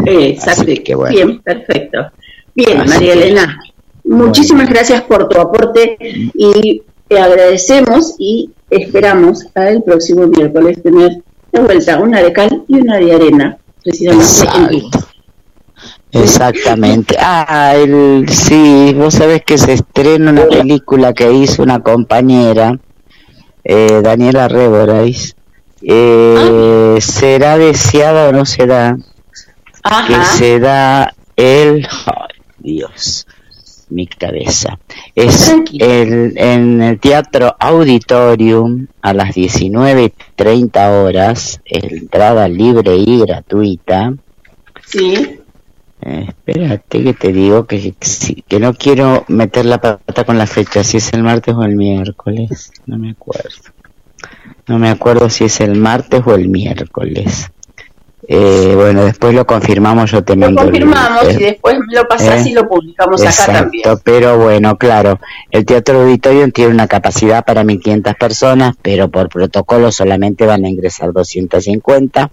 [0.05, 0.61] Exacto.
[0.61, 1.15] Así que bueno.
[1.15, 2.11] Bien, perfecto.
[2.53, 3.59] Bien, Así María Elena,
[4.03, 11.59] muchísimas gracias por tu aporte y te agradecemos y esperamos el próximo miércoles tener de
[11.61, 14.89] vuelta una de cal y una de arena, precisamente en vivo.
[16.11, 17.17] Exactamente.
[17.19, 22.77] Ah, el, sí, vos sabés que se estrena una película que hizo una compañera,
[23.63, 25.35] eh, Daniela Reborais.
[25.81, 28.97] Eh, ¿Será deseada o no será?
[30.07, 30.25] Que Ajá.
[30.25, 31.87] se da el...
[32.05, 33.27] ay, Dios,
[33.89, 34.79] mi cabeza.
[35.15, 35.49] Es
[35.79, 44.13] el, en el Teatro Auditorium a las 19.30 horas, entrada libre y gratuita.
[44.85, 45.39] Sí.
[46.01, 47.93] Eh, espérate que te digo que,
[48.47, 51.75] que no quiero meter la pata con la fecha, si es el martes o el
[51.75, 53.49] miércoles, no me acuerdo.
[54.67, 57.51] No me acuerdo si es el martes o el miércoles.
[58.29, 61.95] Eh, bueno, después lo confirmamos, yo te Lo mando el- confirmamos eh, y después me
[61.95, 62.49] lo pasás ¿Eh?
[62.49, 63.83] y lo publicamos acá también.
[64.03, 69.91] Pero bueno, claro, el Teatro Auditorium tiene una capacidad para 1.500 personas, pero por protocolo
[69.93, 72.29] solamente van a ingresar 250.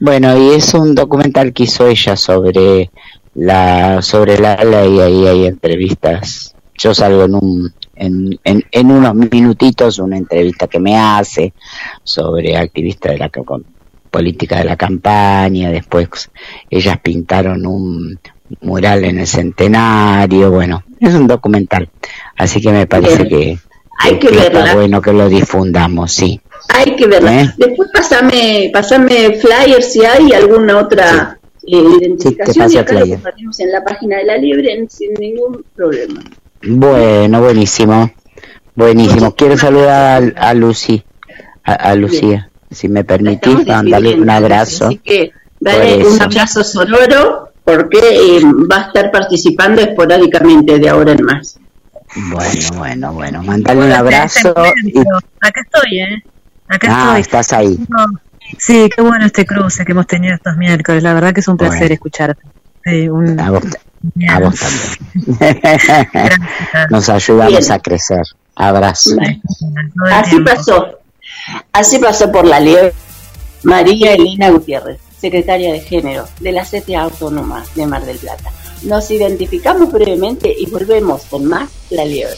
[0.00, 2.90] Bueno, y es un documental que hizo ella sobre
[3.34, 6.54] la sobre la ley, ahí hay entrevistas.
[6.76, 11.54] Yo salgo en un en, en, en unos minutitos una entrevista que me hace
[12.02, 13.64] sobre activistas de la con-
[14.14, 16.30] política de la campaña, después
[16.70, 18.18] ellas pintaron un
[18.60, 21.90] mural en el centenario, bueno, es un documental,
[22.36, 23.28] así que me parece Bien.
[23.28, 23.58] que,
[23.98, 24.74] Hay que está verla.
[24.74, 26.40] bueno que lo difundamos, sí.
[26.68, 27.32] Hay que verla.
[27.42, 27.50] ¿Eh?
[27.56, 33.16] Después pasame, pasame flyers si hay alguna otra eh, identificación paso y acá lo flyer.
[33.16, 36.20] compartimos en la página de la Libre sin ningún problema.
[36.62, 38.10] Bueno, buenísimo,
[38.76, 39.34] buenísimo.
[39.34, 41.02] Quiero saludar a, a Lucy,
[41.64, 44.86] a, a Lucía, si me permitís, mandarle un abrazo.
[44.86, 51.12] Así que dale un abrazo sonoro porque eh, va a estar participando esporádicamente de ahora
[51.12, 51.58] en más.
[52.30, 54.54] Bueno, bueno, bueno, mandarle un abrazo
[54.84, 56.22] y Acá estoy, ¿eh?
[56.68, 57.20] Acá ah, estoy.
[57.20, 57.78] estás ahí.
[57.88, 58.06] No,
[58.58, 61.02] Sí, qué bueno este cruce que hemos tenido estos miércoles.
[61.02, 62.42] La verdad que es un placer escucharte.
[63.38, 65.00] A vos, también.
[66.90, 68.22] Nos ayudamos a crecer.
[68.54, 69.16] Abrazo.
[70.12, 70.98] Así pasó.
[71.72, 72.92] Así pasó por la liebre
[73.62, 78.52] María Elena Gutiérrez, secretaria de Género de la CTA Autónoma de Mar del Plata.
[78.82, 82.36] Nos identificamos brevemente y volvemos con más La Liebre.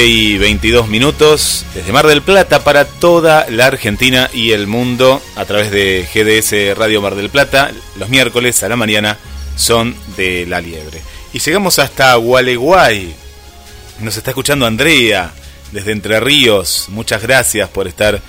[0.02, 5.44] Y 22 minutos desde Mar del Plata para toda la Argentina y el mundo a
[5.44, 7.70] través de GDS Radio Mar del Plata.
[7.96, 9.18] Los miércoles a la mañana
[9.54, 11.00] son de La Liebre.
[11.32, 13.14] Y llegamos hasta Gualeguay.
[14.00, 15.32] Nos está escuchando Andrea
[15.70, 16.86] desde Entre Ríos.
[16.88, 18.20] Muchas gracias por estar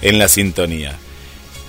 [0.00, 0.98] en la sintonía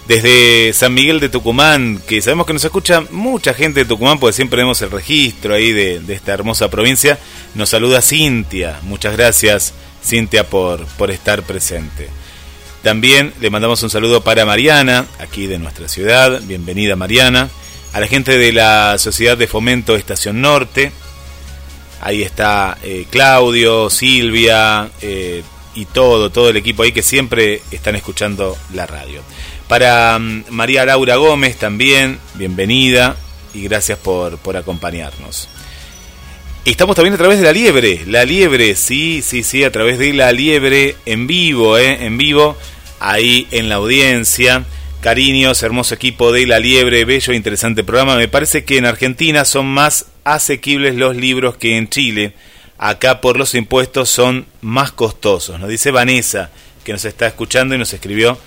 [0.08, 4.34] desde San Miguel de Tucumán, que sabemos que nos escucha mucha gente de Tucumán, porque
[4.34, 7.18] siempre vemos el registro ahí de, esta hermosa provincia.
[7.56, 9.74] Nos saluda Cintia, muchas gracias
[10.04, 12.10] Cintia por, por estar presente.
[12.82, 17.50] También le mandamos un saludo para Mariana, aquí de nuestra ciudad, bienvenida Mariana,
[17.94, 20.92] a la gente de la Sociedad de Fomento Estación Norte,
[22.02, 25.44] ahí está eh, Claudio, Silvia, eh,
[25.76, 29.22] y todo, todo el equipo ahí que siempre están escuchando la radio.
[29.68, 33.16] Para mm, María Laura Gómez también, bienvenida
[33.54, 35.50] y gracias por, por acompañarnos.
[36.66, 40.14] Estamos también a través de la liebre, la liebre, sí, sí, sí, a través de
[40.14, 42.06] la liebre en vivo, ¿eh?
[42.06, 42.58] en vivo,
[43.00, 44.64] ahí en la audiencia.
[45.02, 48.16] Cariños, hermoso equipo de La Liebre, bello e interesante programa.
[48.16, 52.34] Me parece que en Argentina son más asequibles los libros que en Chile.
[52.78, 55.60] Acá por los impuestos son más costosos.
[55.60, 56.52] Nos dice Vanessa,
[56.86, 58.38] que nos está escuchando y nos escribió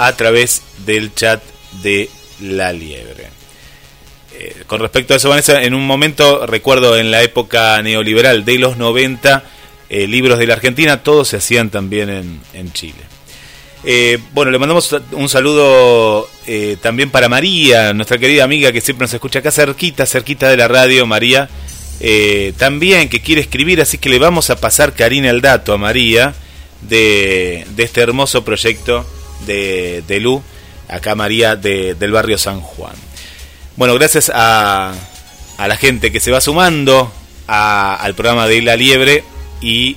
[0.00, 1.42] a través del chat
[1.82, 2.08] de
[2.40, 3.28] La Liebre.
[4.32, 8.58] Eh, con respecto a eso, Vanessa, en un momento, recuerdo en la época neoliberal de
[8.58, 9.44] los 90,
[9.90, 13.02] eh, libros de la Argentina, todos se hacían también en, Chile.
[13.84, 16.28] Eh, bueno, le mandamos un saludo
[16.80, 20.66] también para María, nuestra querida amiga que siempre nos escucha acá cerquita, cerquita de la
[20.66, 21.48] radio, María.
[22.56, 26.34] También que quiere escribir, así que le vamos a pasar, Karina, el dato a María
[26.82, 29.06] de, este hermoso proyecto
[29.46, 30.42] de, de Lu,
[30.88, 32.94] acá María del barrio San Juan.
[33.76, 34.92] Bueno, gracias a,
[35.56, 37.12] a la gente que se va sumando
[37.46, 39.24] al programa de La Liebre
[39.60, 39.96] y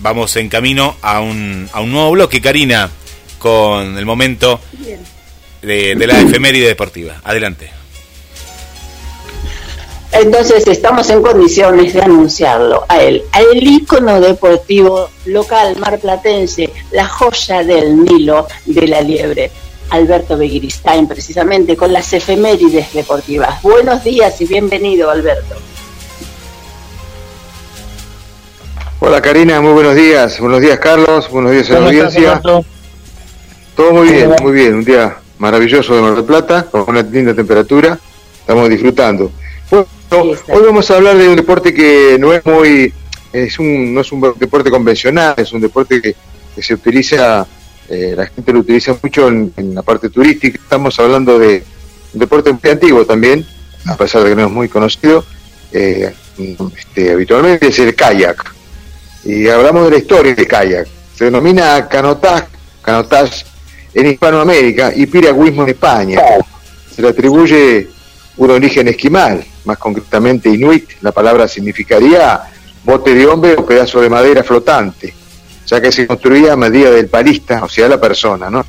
[0.00, 2.90] vamos en camino a un, a un nuevo bloque, Karina
[3.42, 4.60] con el momento
[5.62, 7.20] de, la efeméride deportiva.
[7.24, 7.70] Adelante.
[10.12, 17.64] Entonces estamos en condiciones de anunciarlo a él, al ícono deportivo local marplatense, la joya
[17.64, 19.50] del Nilo de la Liebre,
[19.88, 23.62] Alberto Begiristain, precisamente con las efemérides deportivas.
[23.62, 25.56] Buenos días y bienvenido, Alberto.
[29.00, 30.38] Hola Karina, muy buenos días.
[30.38, 32.40] Buenos días Carlos, buenos días a la audiencia.
[33.74, 34.74] Todo muy bien, muy bien.
[34.74, 37.98] Un día maravilloso de Mar del Plata, con una linda temperatura.
[38.40, 39.32] Estamos disfrutando.
[39.70, 39.86] Bueno,
[40.20, 42.92] hoy vamos a hablar de un deporte que no es muy,
[43.32, 46.14] es un, no es un deporte convencional, es un deporte que,
[46.60, 47.46] se utiliza,
[47.88, 50.58] eh, la gente lo utiliza mucho en, la parte turística.
[50.62, 51.64] Estamos hablando de
[52.12, 53.46] un deporte muy antiguo también,
[53.86, 55.24] a pesar de que no es muy conocido.
[55.72, 56.12] Eh,
[56.76, 58.54] este, habitualmente es el kayak.
[59.24, 60.86] Y hablamos de la historia del kayak.
[61.14, 62.48] Se denomina canotaje,
[62.82, 63.46] canotaje
[63.94, 66.20] en Hispanoamérica y piragüismo en España.
[66.94, 67.88] Se le atribuye
[68.36, 70.90] un origen esquimal, más concretamente inuit.
[71.00, 72.42] La palabra significaría
[72.84, 75.14] bote de hombre o pedazo de madera flotante,
[75.66, 78.64] ya que se construía a medida del palista, o sea, la persona, ¿no?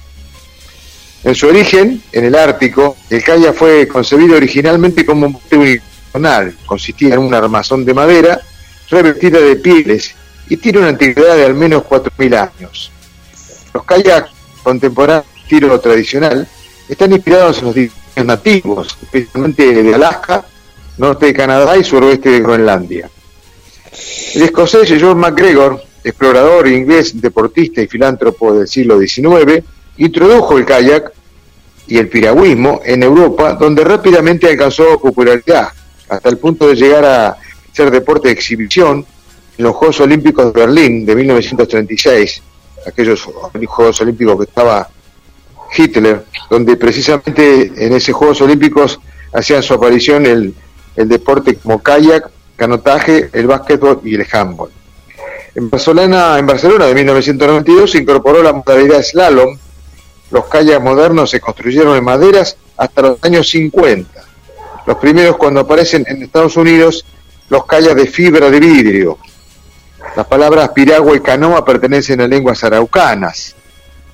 [1.23, 6.57] En su origen, en el Ártico, el kayak fue concebido originalmente como un bote unipersonal,
[6.65, 8.41] consistía en un armazón de madera
[8.89, 10.13] revestida de pieles
[10.49, 12.91] y tiene una antigüedad de al menos 4.000 años.
[13.73, 14.31] Los kayaks
[14.61, 16.47] contemporáneo estilo tradicional
[16.89, 17.75] están inspirados en los
[18.23, 20.45] nativos, especialmente de Alaska,
[20.97, 23.09] norte de Canadá y suroeste de Groenlandia.
[24.35, 29.63] El escocés George MacGregor, explorador inglés, deportista y filántropo del siglo XIX,
[29.97, 31.11] introdujo el kayak
[31.87, 35.69] y el piragüismo en Europa, donde rápidamente alcanzó popularidad,
[36.09, 37.37] hasta el punto de llegar a
[37.71, 39.05] ser deporte de exhibición
[39.57, 42.41] en los Juegos Olímpicos de Berlín de 1936
[42.85, 43.23] aquellos
[43.67, 44.89] Juegos Olímpicos que estaba
[45.75, 48.99] Hitler, donde precisamente en esos Juegos Olímpicos
[49.33, 50.53] hacían su aparición el,
[50.95, 54.69] el deporte como kayak, canotaje, el básquetbol y el handball.
[55.55, 59.57] En Barcelona, en Barcelona de 1992 se incorporó la modalidad slalom.
[60.31, 64.23] Los kayaks modernos se construyeron en maderas hasta los años 50.
[64.87, 67.05] Los primeros cuando aparecen en Estados Unidos
[67.49, 69.19] los kayaks de fibra de vidrio,
[70.15, 73.55] las palabras piragua y canoa pertenecen a lenguas araucanas.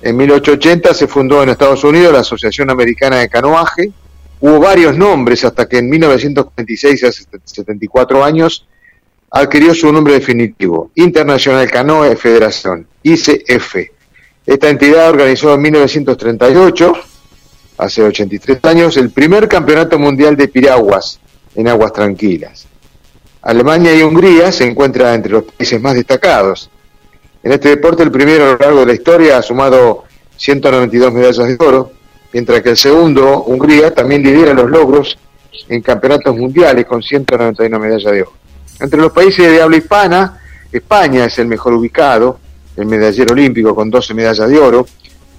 [0.02, 3.92] En 1880 se fundó en Estados Unidos la Asociación Americana de Canoaje.
[4.40, 8.66] Hubo varios nombres hasta que en 1946, hace 74 años,
[9.30, 13.76] adquirió su nombre definitivo, International Canoe Federación, ICF.
[14.46, 16.92] Esta entidad organizó en 1938,
[17.78, 21.20] hace 83 años, el primer campeonato mundial de piraguas
[21.54, 22.66] en aguas tranquilas.
[23.42, 26.70] Alemania y Hungría se encuentran entre los países más destacados.
[27.42, 30.04] En este deporte el primero a lo largo de la historia ha sumado
[30.36, 31.92] 192 medallas de oro,
[32.32, 35.18] mientras que el segundo, Hungría, también lidera los logros
[35.68, 38.32] en campeonatos mundiales con 191 medallas de oro.
[38.80, 40.40] Entre los países de habla hispana,
[40.70, 42.38] España es el mejor ubicado,
[42.76, 44.86] el medallero olímpico con 12 medallas de oro,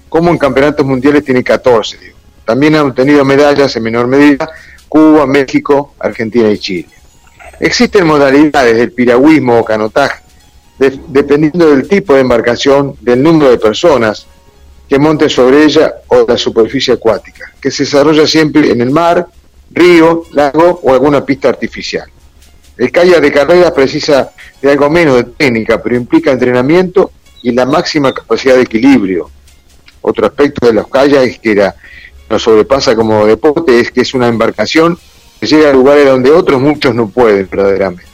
[0.08, 1.98] como en campeonatos mundiales tiene 14.
[2.44, 4.50] También han obtenido medallas en menor medida
[4.88, 6.88] Cuba, México, Argentina y Chile.
[7.60, 10.21] Existen modalidades del piragüismo o canotaje,
[10.90, 14.26] dependiendo del tipo de embarcación, del número de personas
[14.88, 19.26] que monten sobre ella o la superficie acuática, que se desarrolla siempre en el mar,
[19.70, 22.10] río, lago o alguna pista artificial.
[22.76, 27.10] El kayak de carreras precisa de algo menos de técnica, pero implica entrenamiento
[27.42, 29.30] y la máxima capacidad de equilibrio.
[30.00, 31.74] Otro aspecto de los kayaks que era,
[32.28, 34.98] nos sobrepasa como deporte es que es una embarcación
[35.40, 38.11] que llega a lugares donde otros muchos no pueden verdaderamente.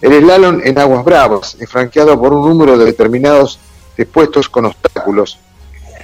[0.00, 3.58] El slalom en aguas bravas es franqueado por un número de determinados
[3.96, 5.38] de puestos con obstáculos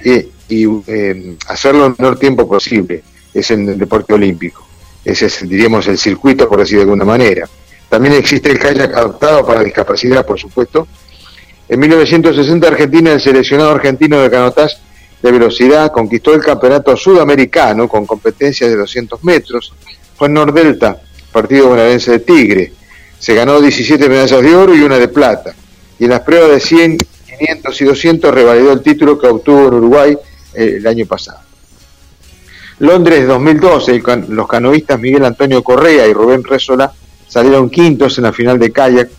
[0.03, 3.03] y, eh, hacerlo en el menor tiempo posible.
[3.33, 4.65] Es en el deporte olímpico.
[5.03, 7.47] Ese es, diríamos, el circuito, por decir de alguna manera.
[7.89, 10.87] También existe el kayak adaptado para discapacidad, por supuesto.
[11.69, 14.75] En 1960 Argentina, el seleccionado argentino de canotaje
[15.21, 19.73] de velocidad conquistó el campeonato sudamericano con competencias de 200 metros.
[20.15, 21.01] Fue en Nordelta,
[21.31, 22.73] partido bonaerense de Tigre.
[23.19, 25.53] Se ganó 17 medallas de oro y una de plata.
[25.99, 26.97] Y en las pruebas de 100,
[27.39, 30.17] 500 y 200 revalidó el título que obtuvo en Uruguay
[30.53, 31.39] eh, el año pasado.
[32.79, 36.91] Londres 2012, los canoístas Miguel Antonio Correa y Rubén Resola
[37.27, 39.09] salieron quintos en la final de kayak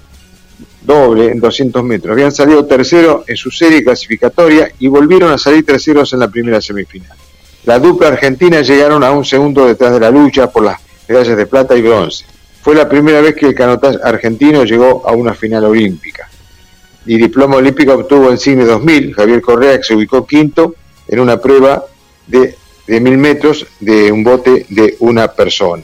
[0.83, 2.13] doble en 200 metros.
[2.13, 6.61] Habían salido tercero en su serie clasificatoria y volvieron a salir terceros en la primera
[6.61, 7.17] semifinal.
[7.65, 11.47] La dupla argentina llegaron a un segundo detrás de la lucha por las medallas de
[11.47, 12.25] plata y bronce.
[12.69, 16.29] Fue la primera vez que el canotaje argentino llegó a una final olímpica.
[17.07, 20.75] Y diploma olímpico obtuvo en Cine 2000 Javier Correa, que se ubicó quinto
[21.09, 21.87] en una prueba
[22.27, 25.83] de, de mil metros de un bote de una persona.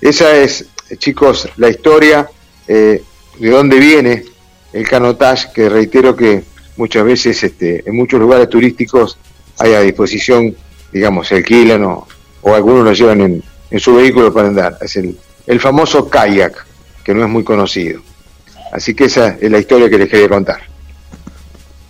[0.00, 0.66] Esa es
[0.98, 2.30] chicos, la historia
[2.68, 3.02] eh,
[3.40, 4.22] de dónde viene
[4.72, 6.44] el canotage, que reitero que
[6.76, 9.18] muchas veces este, en muchos lugares turísticos
[9.58, 10.54] hay a disposición,
[10.92, 12.06] digamos, se alquilan o,
[12.44, 14.78] algunos lo llevan en, su vehículo para andar.
[14.94, 16.66] El, el famoso kayak,
[17.04, 18.00] que no es muy conocido.
[18.72, 20.60] Así que esa es la historia que les quería contar.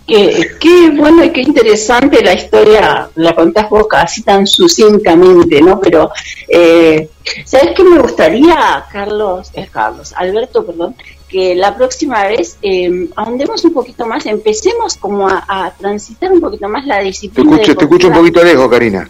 [0.07, 5.79] Qué, bueno y qué interesante la historia, la contás vos así tan sucintamente, ¿no?
[5.79, 6.11] Pero,
[6.47, 7.09] eh,
[7.43, 10.95] ¿sabes qué me gustaría, Carlos, es Carlos, Alberto, perdón,
[11.27, 16.69] que la próxima vez eh, ahondemos un poquito más, empecemos como a, transitar un poquito
[16.69, 17.55] más la disciplina.
[17.55, 19.09] Te escucho, te escucho un poquito lejos, Karina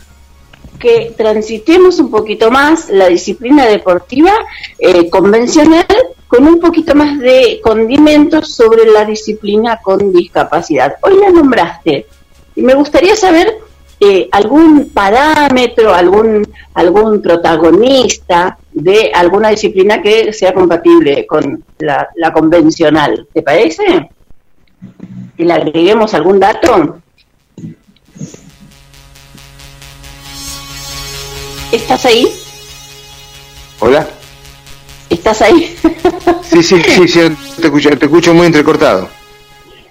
[0.80, 4.32] que transitemos un poquito más la disciplina deportiva
[4.80, 5.86] eh, convencional
[6.28, 10.96] con un poquito más de condimentos sobre la disciplina con discapacidad.
[11.02, 12.08] Hoy la nombraste
[12.56, 13.60] y me gustaría saber
[14.00, 22.34] eh, algún parámetro, algún, algún protagonista de alguna disciplina que sea compatible con la, la
[22.34, 23.28] convencional.
[23.34, 24.10] ¿Te parece?
[25.38, 27.02] ¿Y le agreguemos algún dato?
[31.72, 32.28] ¿Estás ahí?
[33.80, 34.08] Hola.
[35.10, 35.76] ¿Estás ahí?
[36.44, 37.20] sí, sí, sí, sí
[37.60, 39.10] te, escucho, te escucho muy entrecortado.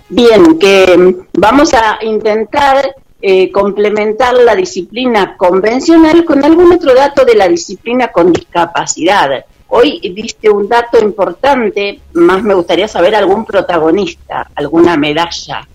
[0.08, 7.24] Bien, que mm, vamos a intentar eh, complementar la disciplina convencional con algún otro dato
[7.24, 9.44] de la disciplina con discapacidad.
[9.68, 15.66] Hoy diste un dato importante, más me gustaría saber algún protagonista, alguna medalla,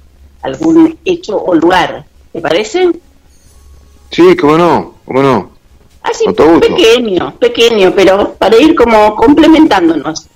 [0.41, 2.05] algún hecho o lugar.
[2.31, 2.91] ¿Te parece?
[4.09, 5.58] Sí, cómo no, cómo no.
[6.09, 6.25] Así,
[6.59, 10.27] pequeño, pequeño, pero para ir como complementándonos.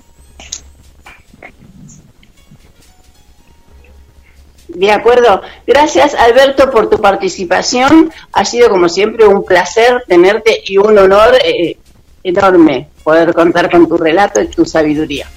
[4.68, 5.42] De acuerdo.
[5.68, 8.12] Gracias, Alberto, por tu participación.
[8.34, 11.78] Ha sido, como siempre, un placer tenerte y un honor eh,
[12.24, 15.28] enorme poder contar con tu relato y tu sabiduría.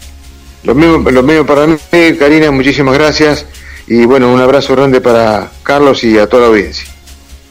[0.64, 1.78] Lo mismo, lo mismo para mí,
[2.18, 3.46] Karina, muchísimas gracias.
[3.86, 6.86] Y bueno, un abrazo grande para Carlos y a toda la audiencia.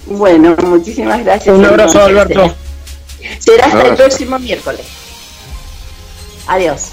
[0.08, 1.56] Bueno, muchísimas gracias.
[1.56, 2.54] Un abrazo, Alberto.
[3.40, 4.86] Será hasta el próximo miércoles.
[6.48, 6.92] Adiós.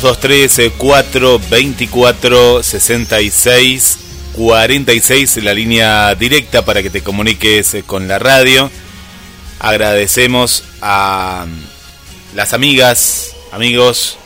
[0.00, 3.98] Dos tres cuatro veinticuatro sesenta y seis
[4.32, 8.70] cuarenta y seis la línea directa para que te comuniques eh, con la radio.
[9.58, 14.16] Agradecemos a mm, las amigas, amigos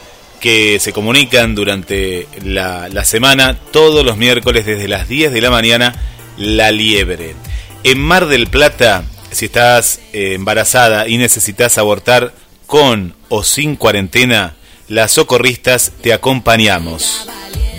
[0.40, 5.50] que se comunican durante la, la semana, todos los miércoles desde las 10 de la
[5.50, 5.94] mañana,
[6.36, 7.34] La Liebre.
[7.82, 12.32] En Mar del Plata, si estás eh, embarazada y necesitas abortar
[12.66, 14.55] con o sin cuarentena,
[14.88, 17.26] las socorristas te acompañamos.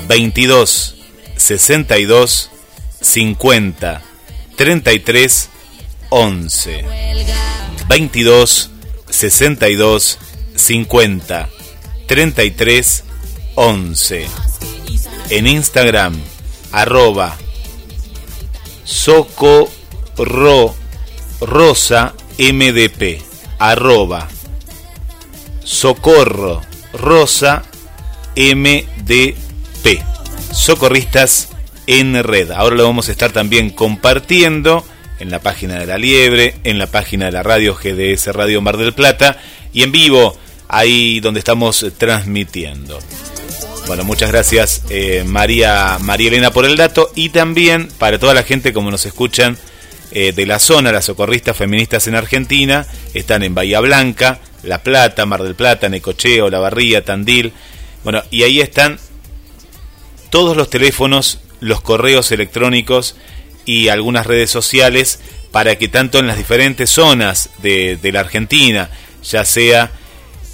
[0.07, 0.95] 22
[1.35, 2.49] 62
[3.01, 4.01] 50
[4.55, 5.49] 33
[6.09, 6.85] 11
[7.87, 8.71] 22
[9.09, 10.19] 62
[10.55, 11.49] 50
[12.07, 13.03] 33
[13.55, 14.27] 11
[15.29, 16.17] en Instagram,
[16.71, 17.35] arroba
[18.85, 20.73] socorro
[21.41, 23.21] rosa mdp,
[23.59, 24.27] arroba
[25.63, 26.66] socorro
[26.97, 27.63] rosa
[28.35, 30.01] mdp,
[30.51, 31.49] socorristas
[31.87, 32.51] en red.
[32.51, 34.85] Ahora lo vamos a estar también compartiendo
[35.19, 38.77] en la página de la Liebre, en la página de la radio GDS Radio Mar
[38.77, 39.37] del Plata
[39.73, 40.37] y en vivo
[40.67, 42.99] ahí donde estamos transmitiendo.
[43.87, 48.43] Bueno, muchas gracias eh, María, María Elena por el dato y también para toda la
[48.43, 49.57] gente como nos escuchan
[50.11, 55.25] eh, de la zona, las socorristas feministas en Argentina, están en Bahía Blanca, La Plata,
[55.25, 57.53] Mar del Plata, Necocheo, La Barría, Tandil.
[58.03, 58.99] Bueno, y ahí están
[60.29, 63.15] todos los teléfonos, los correos electrónicos
[63.65, 65.19] y algunas redes sociales
[65.51, 68.89] para que tanto en las diferentes zonas de, de la Argentina,
[69.23, 69.91] ya sea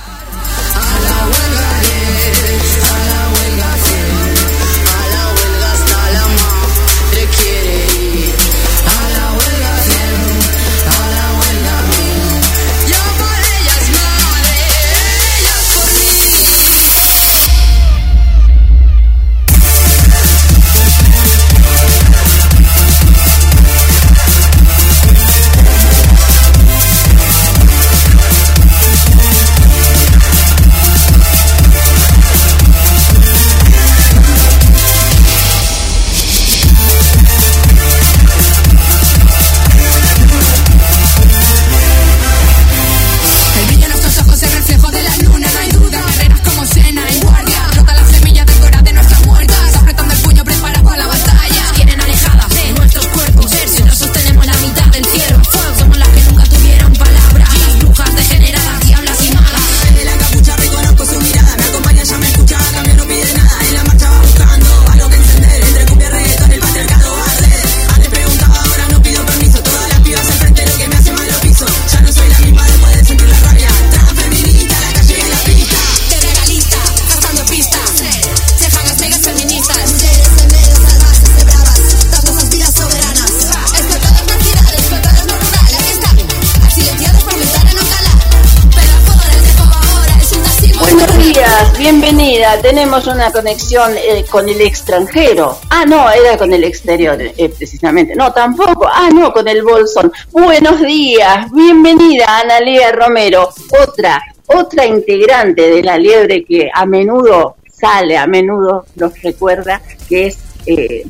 [92.59, 95.57] tenemos una conexión eh, con el extranjero.
[95.69, 98.15] Ah, no, era con el exterior, eh, precisamente.
[98.15, 98.87] No, tampoco.
[98.91, 100.11] Ah, no, con el bolsón.
[100.31, 103.49] Buenos días, bienvenida Analia Romero,
[103.81, 110.27] otra, otra integrante de la liebre que a menudo sale, a menudo nos recuerda que
[110.27, 111.07] es eh,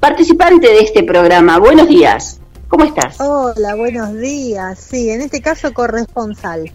[0.00, 1.58] participante de este programa.
[1.58, 2.40] Buenos días.
[2.68, 3.20] ¿Cómo estás?
[3.20, 4.78] Hola, buenos días.
[4.78, 6.72] Sí, en este caso corresponsal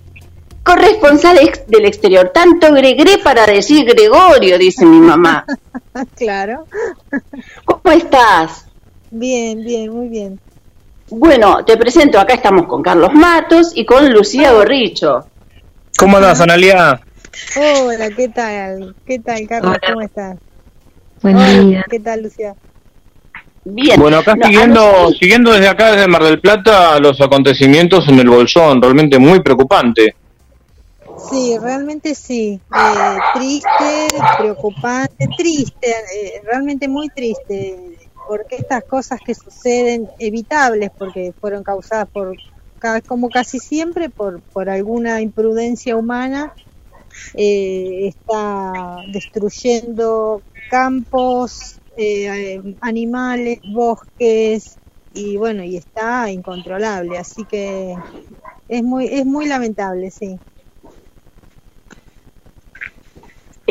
[0.69, 2.31] corresponsal del exterior.
[2.33, 5.45] Tanto Gregre para decir Gregorio, dice mi mamá.
[6.15, 6.65] claro.
[7.65, 8.65] ¿Cómo estás?
[9.09, 10.39] Bien, bien, muy bien.
[11.09, 15.25] Bueno, te presento, acá estamos con Carlos Matos y con Lucía Borricho.
[15.97, 17.01] ¿Cómo andas, Analia?
[17.55, 18.95] Hola, ¿qué tal?
[19.07, 19.77] ¿Qué tal, Carlos?
[19.87, 20.37] ¿Cómo estás?
[21.23, 21.83] Buen día.
[21.89, 22.53] ¿Qué tal, Lucía?
[23.65, 23.99] Bien.
[23.99, 28.79] Bueno, acá siguiendo, siguiendo desde acá, desde Mar del Plata, los acontecimientos en el Bolsón,
[28.79, 30.15] realmente muy preocupante.
[31.27, 32.61] Sí, realmente sí.
[32.75, 37.97] Eh, triste, preocupante, triste, eh, realmente muy triste,
[38.27, 42.35] porque estas cosas que suceden, evitables, porque fueron causadas por,
[43.07, 46.53] como casi siempre, por, por alguna imprudencia humana,
[47.33, 51.81] eh, está destruyendo campos,
[52.81, 54.77] animales, bosques,
[55.11, 57.95] y bueno, y está incontrolable, así que
[58.69, 60.39] es muy, es muy lamentable, sí.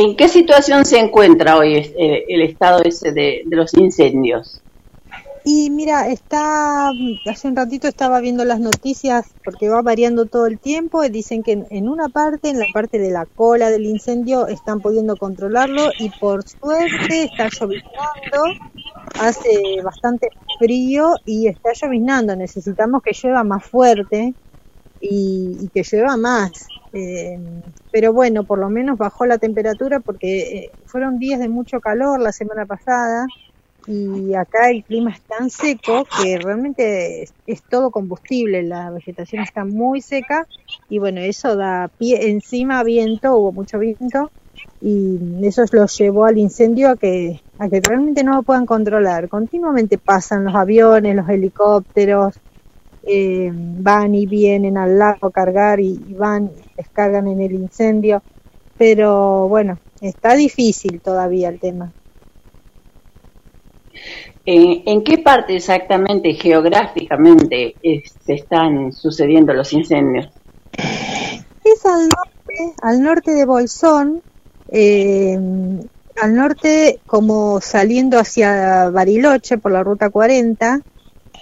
[0.00, 4.62] ¿En qué situación se encuentra hoy eh, el estado ese de, los incendios?
[5.44, 6.90] Y mira, está
[7.28, 11.42] hace un ratito estaba viendo las noticias porque va variando todo el tiempo y dicen
[11.42, 15.90] que en una parte, en la parte de la cola del incendio, están pudiendo controlarlo
[15.98, 18.68] y por suerte está lloviznando,
[19.20, 20.28] hace bastante
[20.60, 22.36] frío y está lloviznando.
[22.36, 24.32] Necesitamos que llueva más fuerte
[25.00, 26.66] y, y que llueva más.
[26.92, 27.38] Eh,
[27.92, 32.20] pero bueno, por lo menos bajó la temperatura porque eh, fueron días de mucho calor
[32.20, 33.26] la semana pasada
[33.86, 39.64] y acá el clima es tan seco que realmente es, todo combustible, la vegetación está
[39.64, 40.46] muy seca
[40.90, 44.30] y bueno, eso da pie, encima viento, hubo mucho viento
[44.82, 49.28] y eso los llevó al incendio a que, a que realmente no lo puedan controlar.
[49.28, 52.34] Continuamente pasan los aviones, los helicópteros,
[53.08, 58.22] eh, van y vienen al lago a cargar y, y van, descargan en el incendio,
[58.76, 61.92] pero bueno, está difícil todavía el tema.
[64.44, 70.28] Eh, ¿En qué parte exactamente geográficamente se están sucediendo los incendios?
[71.64, 74.22] Es al norte, al norte de Bolsón,
[74.70, 75.38] eh,
[76.20, 80.80] al norte como saliendo hacia Bariloche por la ruta 40,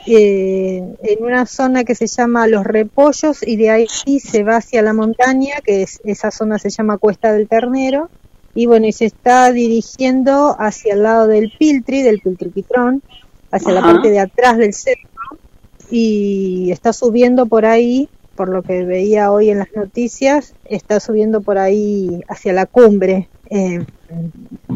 [0.07, 3.87] eh, en una zona que se llama Los Repollos y de ahí
[4.21, 8.09] se va hacia la montaña, que es, esa zona se llama Cuesta del Ternero,
[8.55, 13.03] y bueno, y se está dirigiendo hacia el lado del Piltri, del Piltriquitrón,
[13.51, 15.11] hacia la parte de atrás del centro,
[15.91, 21.41] y está subiendo por ahí, por lo que veía hoy en las noticias, está subiendo
[21.41, 23.29] por ahí hacia la cumbre.
[23.51, 23.85] Eh,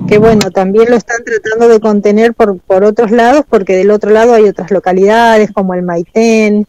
[0.09, 4.11] que bueno, también lo están tratando de contener por, por otros lados, porque del otro
[4.11, 6.67] lado hay otras localidades como el Maitén,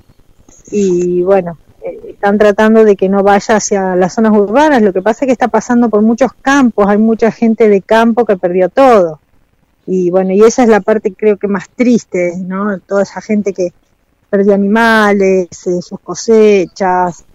[0.72, 4.82] y bueno, eh, están tratando de que no vaya hacia las zonas urbanas.
[4.82, 8.26] Lo que pasa es que está pasando por muchos campos, hay mucha gente de campo
[8.26, 9.19] que perdió todo.
[9.86, 12.80] Y bueno, y esa es la parte creo que más triste, ¿no?
[12.80, 13.73] Toda esa gente que
[14.30, 17.26] perdió animales, eh, sus cosechas,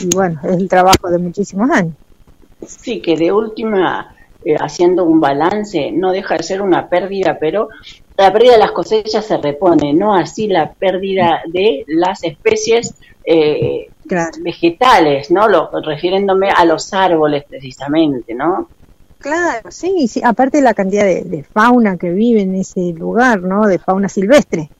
[0.00, 1.94] y bueno, es el trabajo de muchísimos años.
[2.66, 4.11] Sí, que de última,
[4.44, 7.68] eh, haciendo un balance, no deja de ser una pérdida, pero
[8.16, 13.92] la pérdida de las cosechas se repone, no así la pérdida de las especies eh,
[14.42, 15.48] vegetales, ¿no?
[15.48, 18.70] Lo, refiriéndome a los árboles precisamente, ¿no?
[19.18, 23.40] Claro, sí, sí, aparte de la cantidad de, de fauna que vive en ese lugar,
[23.42, 23.66] ¿no?
[23.66, 24.72] De fauna silvestre.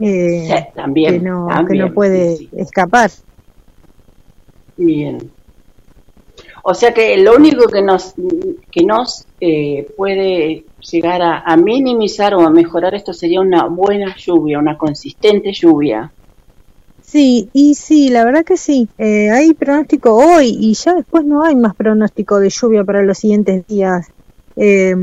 [0.00, 3.10] eh, Sí, también, que no, que también, no puede sí, escapar.
[4.76, 5.32] Bien.
[6.62, 8.14] O sea que lo único que nos,
[8.70, 14.14] que nos eh, puede llegar a, a minimizar o a mejorar esto sería una buena
[14.16, 16.10] lluvia, una consistente lluvia.
[17.02, 18.88] Sí, y sí, la verdad que sí.
[18.98, 23.18] Eh, hay pronóstico hoy y ya después no hay más pronóstico de lluvia para los
[23.18, 24.06] siguientes días.
[24.54, 24.94] Eh,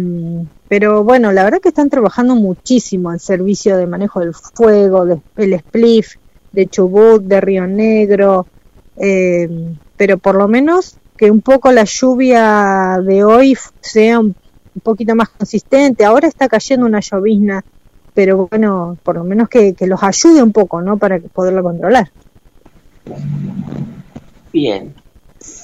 [0.69, 5.19] pero bueno, la verdad que están trabajando muchísimo el servicio de manejo del fuego, de,
[5.37, 6.15] el spliff,
[6.51, 8.47] de Chubut, de Río Negro.
[8.97, 9.49] eh,
[9.97, 14.35] pero por lo menos que un poco la lluvia de hoy sea un,
[14.75, 16.05] un poquito más consistente.
[16.05, 17.63] Ahora está cayendo una llovizna,
[18.13, 20.97] pero bueno, por lo menos que, que los ayude un poco, ¿no?
[20.97, 22.09] Para poderlo controlar.
[24.53, 24.93] Bien.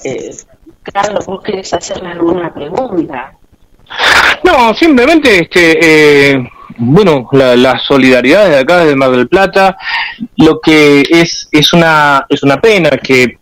[0.04, 0.34] Eh,
[0.82, 3.34] Carlos, ¿vos querés hacerle alguna pregunta?
[4.44, 6.48] No, simplemente, este, eh,
[6.78, 9.76] bueno, la, la solidaridad de acá de Mar del Plata,
[10.36, 13.38] lo que es es una es una pena que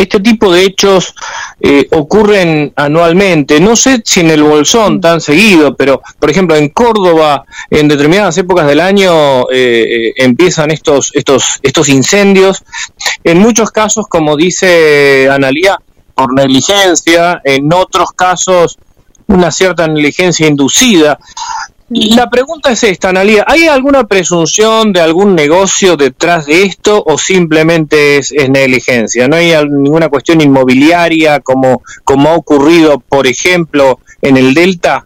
[0.00, 1.14] este tipo de hechos
[1.60, 3.60] eh, ocurren anualmente.
[3.60, 8.38] No sé si en el Bolsón tan seguido, pero por ejemplo en Córdoba, en determinadas
[8.38, 12.64] épocas del año eh, eh, empiezan estos estos estos incendios.
[13.24, 15.78] En muchos casos, como dice Analía,
[16.14, 17.40] por negligencia.
[17.44, 18.78] En otros casos
[19.26, 21.18] una cierta negligencia inducida.
[21.92, 27.18] La pregunta es esta, Analia, ¿hay alguna presunción de algún negocio detrás de esto o
[27.18, 29.26] simplemente es, es negligencia?
[29.26, 35.04] ¿No hay ninguna cuestión inmobiliaria como, como ha ocurrido, por ejemplo, en el Delta?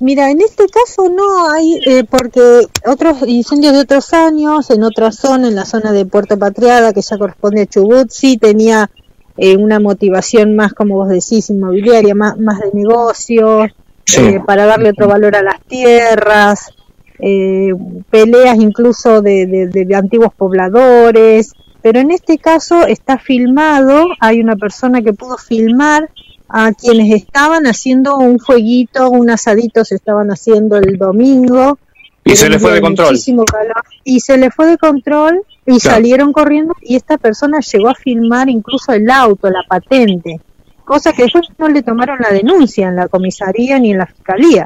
[0.00, 5.12] Mira, en este caso no hay, eh, porque otros incendios de otros años, en otra
[5.12, 8.90] zona, en la zona de Puerto Patriada, que ya corresponde a Chubut, sí tenía
[9.36, 13.72] eh, una motivación más, como vos decís, inmobiliaria, más, más de negocios,
[14.18, 16.70] eh, para darle otro valor a las tierras,
[17.18, 17.72] eh,
[18.10, 25.02] peleas incluso de, de- antiguos pobladores, pero en este caso está filmado, hay una persona
[25.02, 26.10] que pudo filmar
[26.48, 31.78] a quienes estaban haciendo un fueguito, un asadito se estaban haciendo el domingo.
[32.24, 33.18] Y se Era le un fue de control.
[33.50, 35.96] calor, y se le fue de control y Claro.
[35.96, 40.40] salieron corriendo y esta persona llegó a filmar incluso el auto, la patente,
[40.90, 44.64] cosa que después no le tomaron la denuncia en la comisaría ni en la fiscalía,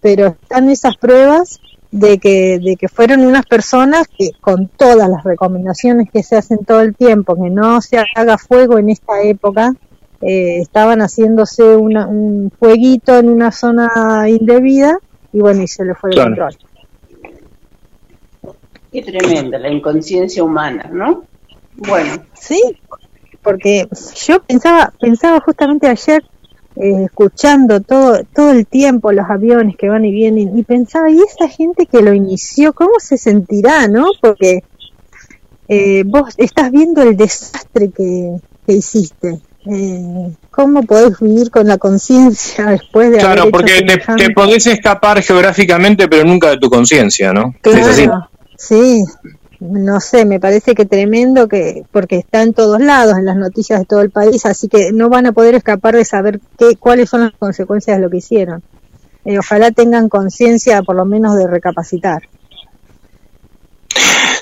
[0.00, 1.58] pero están esas pruebas
[1.90, 6.58] de que, de que fueron unas personas que con todas las recomendaciones que se hacen
[6.64, 9.74] todo el tiempo, que no se haga fuego en esta época,
[10.20, 13.88] eh, estaban haciéndose una- un fueguito en una zona
[14.28, 14.96] indebida
[15.32, 16.28] y bueno, y se le fue Claro.
[16.30, 16.56] control.
[18.92, 21.24] Qué tremenda la inconsciencia humana, ¿no?
[21.74, 22.12] Bueno.
[22.34, 22.60] Sí,
[23.44, 23.86] porque
[24.26, 26.24] yo pensaba, pensaba justamente ayer,
[26.76, 31.18] eh, escuchando todo, todo el tiempo los aviones que van y vienen, y pensaba, ¿y
[31.20, 34.06] esa gente que lo inició, cómo se sentirá, no?
[34.20, 34.64] Porque
[35.68, 39.38] eh, vos estás viendo el desastre que, que hiciste.
[39.66, 44.66] eh, ¿cómo podés vivir con la conciencia después de Claro, haber porque hecho te, podés
[44.66, 47.54] escapar geográficamente, pero nunca de tu conciencia, ¿no?
[47.62, 49.04] Claro, sí,
[49.64, 53.80] no sé, me parece que tremendo que porque está en todos lados, en las noticias
[53.80, 57.08] de todo el país, así que no van a poder escapar de saber qué, cuáles
[57.08, 58.62] son las consecuencias de lo que hicieron.
[59.24, 62.24] Eh, ojalá tengan conciencia, por lo menos, de recapacitar.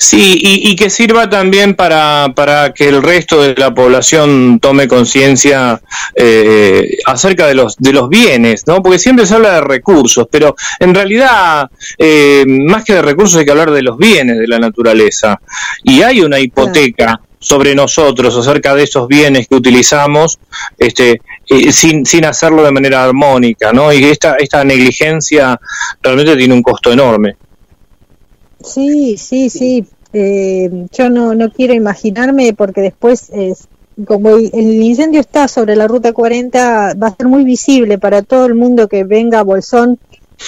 [0.03, 4.89] Sí, y, y que sirva también para, para que el resto de la población tome
[4.89, 5.81] conciencia
[6.17, 8.83] eh, acerca de los, de los bienes, ¿no?
[8.83, 13.45] Porque siempre se habla de recursos, pero en realidad, eh, más que de recursos, hay
[13.45, 15.41] que hablar de los bienes de la naturaleza.
[15.85, 20.41] Y hay una hipoteca sobre nosotros acerca de esos bienes que utilizamos
[20.79, 23.93] este eh, sin, sin hacerlo de manera armónica, ¿no?
[23.93, 25.61] Y esta, esta negligencia
[26.03, 27.37] realmente tiene un costo enorme.
[28.65, 29.87] Sí, sí, sí.
[30.13, 33.69] Eh, yo no, no quiero imaginarme porque después, es,
[34.07, 38.47] como el, incendio está sobre la ruta 40, va a ser muy visible para todo
[38.47, 39.99] el mundo que venga a Bolsón.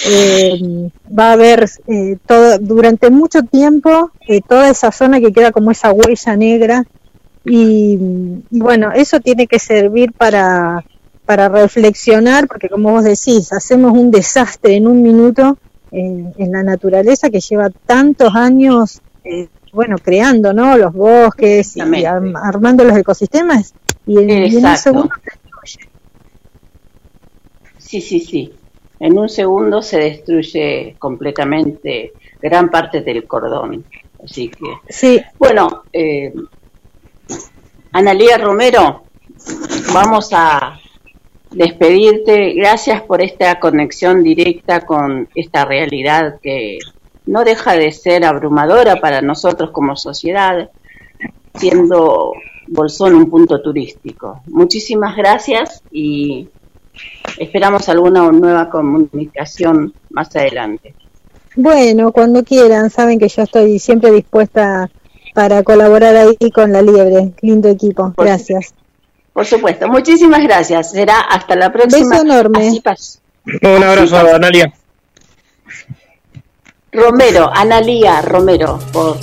[0.07, 5.51] Eh, va a haber eh, todo, durante mucho tiempo eh, toda esa zona que queda
[5.51, 6.83] como esa huella negra.
[7.45, 7.97] Y,
[8.51, 10.83] y bueno, eso tiene que servir para,
[11.25, 15.57] para reflexionar, porque como vos decís, hacemos un desastre en un minuto
[15.95, 20.77] en, en la naturaleza que lleva tantos años, eh, bueno, creando, ¿no?
[20.77, 23.73] Los bosques y arm- armando los ecosistemas
[24.05, 25.09] y en, y en un segundo
[27.77, 28.53] Sí, sí, sí.
[28.99, 33.85] En un segundo se destruye completamente gran parte del cordón.
[34.23, 36.33] Así que, Sí, bueno, eh,
[37.93, 39.03] Analía Romero,
[39.93, 40.79] vamos a
[41.55, 42.53] despedirte.
[42.53, 46.77] Gracias por esta conexión directa con esta realidad que
[47.25, 50.69] no deja de ser abrumadora para nosotros como sociedad,
[51.55, 52.33] siendo
[52.67, 54.41] Bolsón un punto turístico.
[54.47, 56.49] Muchísimas gracias y
[57.39, 60.93] esperamos alguna nueva comunicación más adelante.
[61.55, 64.89] bueno, cuando quieran, saben que yo estoy siempre dispuesta
[65.33, 67.33] para colaborar ahí con la Liebre.
[67.41, 68.73] Lindo equipo, gracias.
[69.35, 70.91] Por supuesto, muchísimas gracias.
[70.91, 72.09] Será hasta la próxima.
[72.09, 72.69] Beso enorme.
[72.69, 72.81] Así
[73.61, 74.73] Un abrazo, Analia.
[76.93, 79.17] Romero, Analía Romero, por,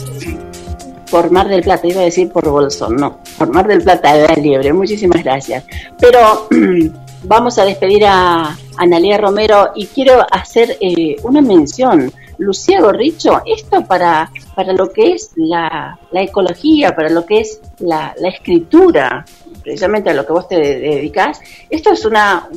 [1.10, 4.28] por Mar del Plata, iba a decir por Bolsón, no, por Mar del Plata de
[4.28, 5.64] la Liebre, muchísimas gracias.
[5.98, 6.46] Pero
[7.24, 12.12] vamos a despedir a Analía Romero y quiero hacer eh, una mención.
[12.38, 17.60] Lucía Gorricho, esto para, para lo que es la, la ecología, para lo que es
[17.78, 19.24] la, la escritura,
[19.62, 21.40] precisamente a lo que vos te de- dedicás,
[21.70, 22.48] esto es una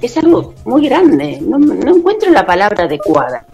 [0.00, 3.44] es algo muy grande, no, no encuentro la palabra adecuada.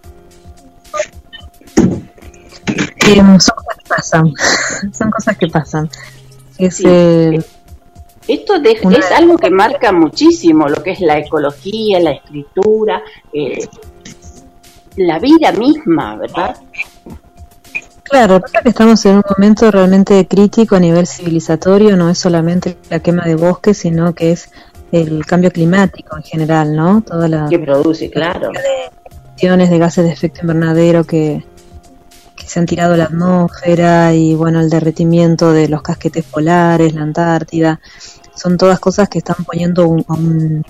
[3.09, 4.33] Eh, son cosas que pasan,
[4.93, 5.91] son cosas que pasan.
[6.59, 7.41] Es, eh,
[8.29, 13.67] Esto de- es algo que marca muchísimo lo que es la ecología, la escritura, eh,
[14.97, 16.57] la vida misma, ¿verdad?
[18.03, 22.77] Claro, pasa que estamos en un momento realmente crítico a nivel civilizatorio, no es solamente
[22.89, 24.49] la quema de bosques, sino que es
[24.93, 27.03] el cambio climático en general, ¿no?
[27.03, 28.53] Toda la Que produce, claro.
[29.33, 31.45] emisiones de gases de efecto invernadero que,
[32.37, 36.95] que se han tirado a la atmósfera y bueno, el derretimiento de los casquetes polares,
[36.95, 37.81] la Antártida,
[38.37, 40.65] son todas cosas que están poniendo un,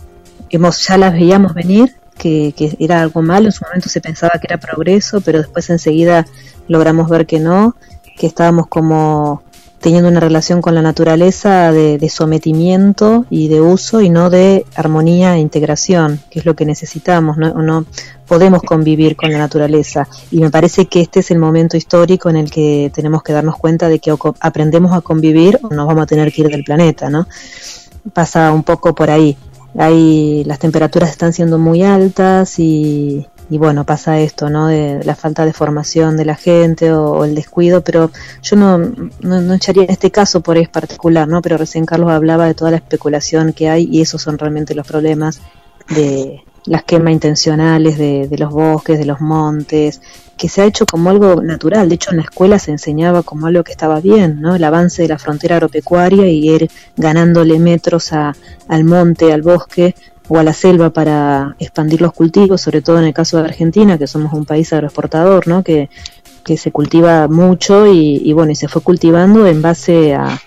[0.51, 4.39] hemos ya las veíamos venir, que, que era algo malo, en su momento se pensaba
[4.41, 6.27] que era progreso, pero después enseguida
[6.69, 7.77] logramos ver que no,
[8.17, 9.43] que estábamos como
[9.87, 14.67] teniendo una relación con la naturaleza de, de sometimiento y de uso y no de
[14.75, 17.85] armonía e integración, que es lo que necesitamos, no, no
[18.27, 22.35] podemos convivir con la naturaleza y me parece que este es el momento histórico en
[22.35, 26.03] el que tenemos que darnos cuenta de que o aprendemos a convivir o nos vamos
[26.03, 27.29] a tener que ir del planeta, ¿no?
[28.13, 29.37] Pasa un poco por ahí.
[29.79, 34.67] Hay, las temperaturas están siendo muy altas y, y bueno, pasa esto, ¿no?
[34.67, 38.11] De la falta de formación de la gente o, el descuido, pero
[38.43, 41.43] yo no, no, no echaría este caso por es particular, ¿no?
[41.43, 44.87] Pero recién Carlos hablaba de toda la especulación que hay y esos son realmente los
[44.87, 45.41] problemas
[45.89, 50.01] de las quemas intencionales de, de los bosques, de los montes,
[50.37, 51.89] que se ha hecho como algo natural.
[51.89, 54.57] De hecho, en la escuela se enseñaba como algo que estaba bien, ¿no?
[54.57, 58.35] El avance de la frontera agropecuaria y ir ganándole metros a,
[58.67, 59.95] al monte, al bosque
[60.29, 63.99] o a la selva para expandir los cultivos, sobre todo en el caso de Argentina,
[63.99, 65.63] que somos un país agroexportador, ¿no?
[65.63, 65.89] Que,
[66.45, 70.41] que se cultiva mucho y, y bueno, y se fue cultivando en base a,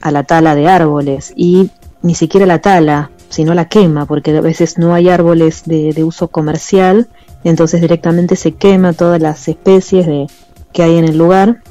[0.00, 1.70] a la tala de árboles y
[2.02, 6.04] ni siquiera la tala, sino la quema, porque a veces no hay árboles de, de
[6.04, 7.08] uso comercial,
[7.44, 10.26] entonces directamente se quema todas las especies de,
[10.72, 11.62] que hay en el lugar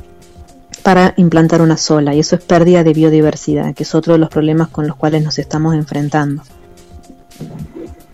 [0.84, 4.30] para implantar una sola y eso es pérdida de biodiversidad, que es otro de los
[4.30, 6.44] problemas con los cuales nos estamos enfrentando.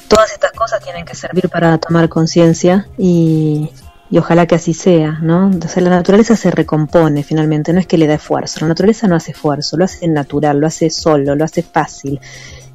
[0.08, 3.72] Todas estas cosas tienen que servir para tomar conciencia y,
[4.10, 5.48] y ojalá que así sea, ¿no?
[5.48, 9.16] Entonces la naturaleza se recompone finalmente, no es que le da esfuerzo, la naturaleza no
[9.16, 12.20] hace esfuerzo, lo hace natural, lo hace solo, lo hace fácil.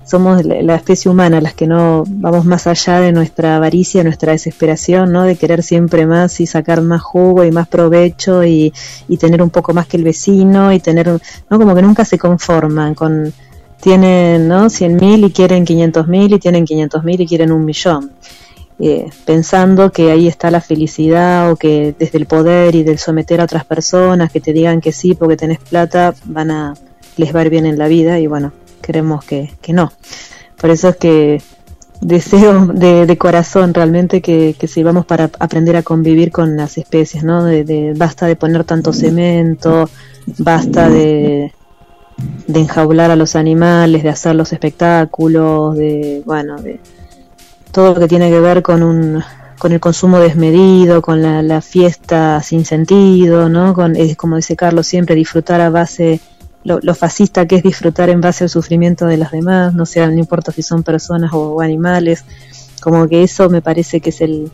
[0.04, 5.12] Somos la especie humana las que no vamos más allá de nuestra avaricia, nuestra desesperación,
[5.12, 5.22] ¿no?
[5.22, 8.72] De querer siempre más y sacar más jugo y más provecho y,
[9.06, 11.06] y tener un poco más que el vecino y tener,
[11.48, 11.58] ¿no?
[11.58, 13.32] Como que nunca se conforman con,
[13.81, 14.66] tienen, ¿no?
[14.66, 18.12] 100.000 y quieren 500.000 y tienen 500.000 y quieren un millón.
[18.82, 23.43] Eh, pensando que ahí está la felicidad o que desde el poder y del someter
[23.43, 26.74] a otras personas que te digan que sí porque tenés plata van a
[27.19, 29.93] les va a ir bien en la vida y bueno, queremos que, que no.
[30.59, 31.43] Por eso es que
[32.01, 37.23] deseo de, de corazón realmente que, que sirvamos para aprender a convivir con las especies,
[37.23, 37.44] ¿no?
[37.44, 39.90] De, de, basta de poner tanto cemento,
[40.39, 41.52] basta de,
[42.47, 46.80] de enjaular a los animales, de hacer los espectáculos, de, bueno, de
[47.72, 49.22] todo lo que tiene que ver con un
[49.59, 53.74] con el consumo desmedido, con la, fiesta sin sentido, ¿no?
[53.74, 56.18] Con, es como dice Carlos siempre, disfrutar a base,
[56.64, 60.18] lo, fascista que es disfrutar en base al sufrimiento de los demás, no sea, no
[60.18, 62.24] importa si son personas o, o animales,
[62.80, 64.51] como que eso me parece que es el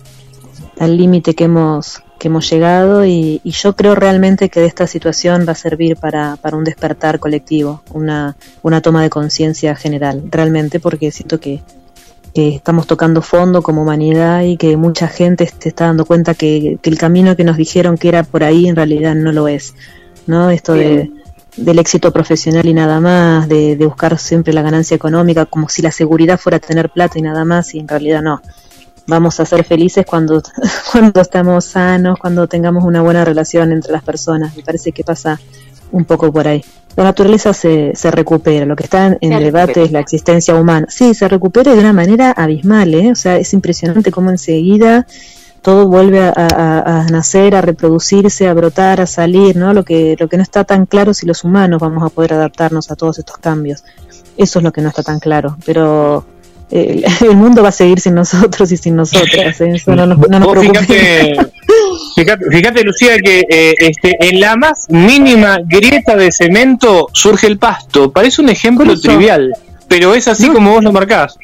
[0.80, 5.44] límite que hemos que hemos llegado y, y, yo creo realmente que de esta situación
[5.46, 10.80] va a servir para, para un despertar colectivo, una, una toma de conciencia general, realmente,
[10.80, 11.62] porque siento que,
[12.34, 16.78] que estamos tocando fondo como humanidad y que mucha gente se está dando cuenta que,
[16.80, 19.74] que, el camino que nos dijeron que era por ahí en realidad no lo es,
[20.26, 20.50] ¿no?
[20.50, 21.10] Esto de,
[21.56, 25.82] del éxito profesional y nada más, de, de, buscar siempre la ganancia económica, como si
[25.82, 28.40] la seguridad fuera tener plata y nada más, y en realidad no.
[29.06, 30.42] Vamos a ser felices cuando,
[30.92, 34.56] cuando estamos sanos, cuando tengamos una buena relación entre las personas.
[34.56, 35.40] Me parece que pasa
[35.92, 36.62] un poco por ahí
[36.96, 38.64] la naturaleza se, se recupera.
[38.64, 40.86] Lo que está en, en debate es la existencia humana.
[40.88, 43.12] Sí, se recupera de una manera abismal, ¿eh?
[43.12, 45.06] O sea, es impresionante cómo enseguida
[45.60, 49.74] todo vuelve a, a, a, nacer, a reproducirse, a brotar, a salir, ¿no?
[49.74, 52.90] Lo que, lo que no está tan claro si los humanos vamos a poder adaptarnos
[52.90, 53.84] a todos estos cambios.
[54.36, 55.56] Eso es lo que no está tan claro.
[55.66, 56.24] Pero
[56.70, 59.60] el, el mundo va a seguir sin nosotros y sin nosotras.
[59.60, 59.70] ¿eh?
[59.74, 60.80] Eso no nos, no nos preocupa.
[62.14, 67.58] Fíjate, fíjate, Lucía, que eh, este, en la más mínima grieta de cemento surge el
[67.58, 68.10] pasto.
[68.10, 69.52] Parece un ejemplo trivial,
[69.86, 70.54] pero es así no.
[70.54, 71.36] como vos lo marcás.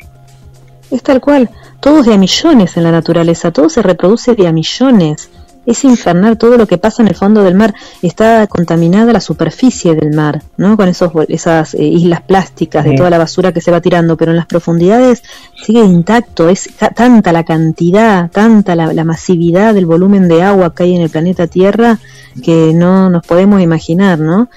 [0.90, 1.50] Es tal cual.
[1.80, 5.30] Todo es de a millones en la naturaleza, todo se reproduce de a millones.
[5.64, 7.74] Es infernal todo lo que pasa en el fondo del mar.
[8.02, 10.76] Está contaminada la superficie del mar, ¿no?
[10.76, 14.32] Con esos, esas eh, islas plásticas de toda la basura que se va tirando, pero
[14.32, 15.22] en las profundidades
[15.64, 16.48] sigue intacto.
[16.48, 21.02] Es tanta la cantidad, tanta la, la, masividad del volumen de agua que hay en
[21.02, 21.98] el planeta Tierra
[22.42, 24.48] que no nos podemos imaginar, ¿no?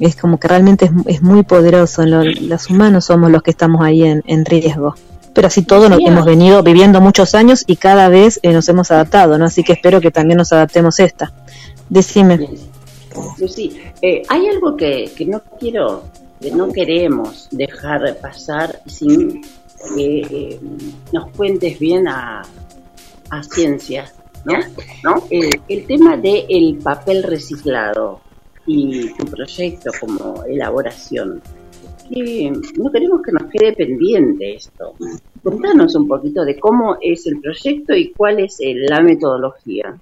[0.00, 2.06] Es como que realmente es, es muy poderoso.
[2.06, 4.94] Lo, los humanos somos los que estamos ahí en, en riesgo
[5.34, 8.90] pero así todo nos hemos venido viviendo muchos años y cada vez eh, nos hemos
[8.90, 9.44] adaptado, ¿no?
[9.44, 11.32] Así que espero que también nos adaptemos esta.
[11.88, 12.48] Decime.
[13.38, 16.04] Lucy, eh, hay algo que, que no quiero,
[16.40, 19.42] que no queremos dejar pasar sin
[19.94, 20.60] que eh,
[21.12, 22.42] nos cuentes bien a,
[23.30, 24.12] a ciencia,
[24.44, 24.54] ¿no?
[25.02, 25.24] ¿No?
[25.30, 28.20] El, el tema del el papel reciclado
[28.66, 31.42] y tu proyecto como elaboración
[32.08, 34.94] que no queremos que nos quede pendiente esto.
[35.42, 39.98] Contanos un poquito de cómo es el proyecto y cuál es la metodología.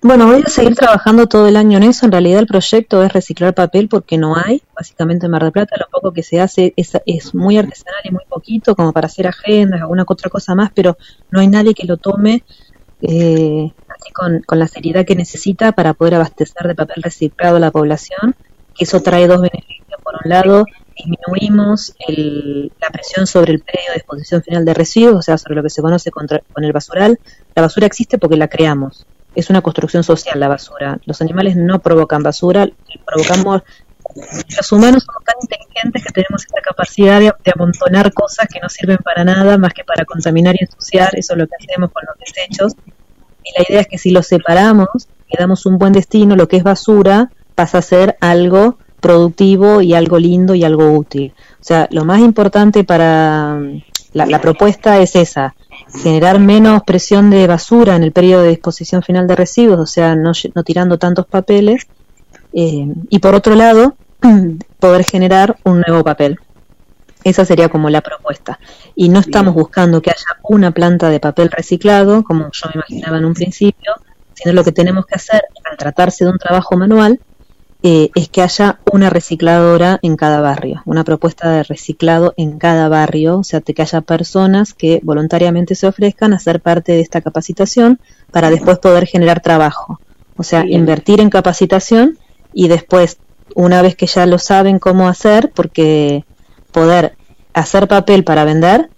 [0.00, 2.06] Bueno, voy a seguir trabajando todo el año en eso.
[2.06, 4.62] En realidad el proyecto es reciclar papel porque no hay.
[4.76, 8.12] Básicamente en Mar del Plata lo poco que se hace es, es muy artesanal y
[8.12, 10.96] muy poquito, como para hacer agendas, alguna otra cosa más, pero
[11.30, 12.44] no hay nadie que lo tome
[13.02, 17.60] eh, así con, con la seriedad que necesita para poder abastecer de papel reciclado a
[17.60, 18.36] la población.
[18.76, 20.00] Que eso trae dos beneficios.
[20.04, 20.64] Por un lado,
[20.98, 25.56] disminuimos el, la presión sobre el predio de disposición final de residuos, o sea, sobre
[25.56, 27.18] lo que se conoce contra, con el basural.
[27.54, 29.06] La basura existe porque la creamos.
[29.34, 30.98] Es una construcción social la basura.
[31.04, 32.68] Los animales no provocan basura,
[33.06, 33.62] provocamos...
[34.56, 38.68] Los humanos somos tan inteligentes que tenemos esta capacidad de, de amontonar cosas que no
[38.68, 41.10] sirven para nada más que para contaminar y ensuciar.
[41.14, 42.72] Eso es lo que hacemos con los desechos.
[43.44, 44.88] Y la idea es que si los separamos,
[45.30, 49.94] le damos un buen destino, lo que es basura pasa a ser algo productivo y
[49.94, 51.32] algo lindo y algo útil.
[51.60, 53.60] O sea, lo más importante para
[54.12, 55.54] la, la, propuesta es esa,
[56.02, 60.14] generar menos presión de basura en el periodo de disposición final de residuos, o sea,
[60.14, 61.86] no, no tirando tantos papeles,
[62.52, 63.96] eh, y por otro lado,
[64.78, 66.38] poder generar un nuevo papel.
[67.24, 68.58] Esa sería como la propuesta.
[68.94, 73.18] Y no estamos buscando que haya una planta de papel reciclado, como yo me imaginaba
[73.18, 73.92] en un principio,
[74.34, 77.20] sino lo que tenemos que hacer al tratarse de un trabajo manual
[77.82, 82.88] eh, es que haya una recicladora en cada barrio, una propuesta de reciclado en cada
[82.88, 87.20] barrio, o sea, que haya personas que voluntariamente se ofrezcan a ser parte de esta
[87.20, 88.00] capacitación
[88.32, 90.00] para después poder generar trabajo.
[90.36, 92.18] O sea, invertir en capacitación
[92.52, 93.18] y después,
[93.54, 96.24] una vez que ya lo saben cómo hacer, porque
[96.72, 97.16] poder
[97.54, 98.88] hacer papel para vender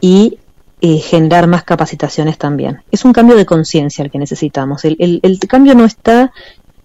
[0.00, 0.38] y
[0.82, 2.82] eh, generar más capacitaciones también.
[2.90, 4.84] Es un cambio de conciencia el que necesitamos.
[4.84, 6.32] El, el, el, cambio no está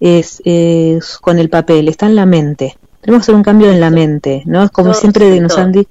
[0.02, 2.78] es, es, con el papel, está en la mente.
[3.00, 4.64] Tenemos que hacer un cambio en la mente, ¿no?
[4.64, 5.90] Es como siempre nos han dicho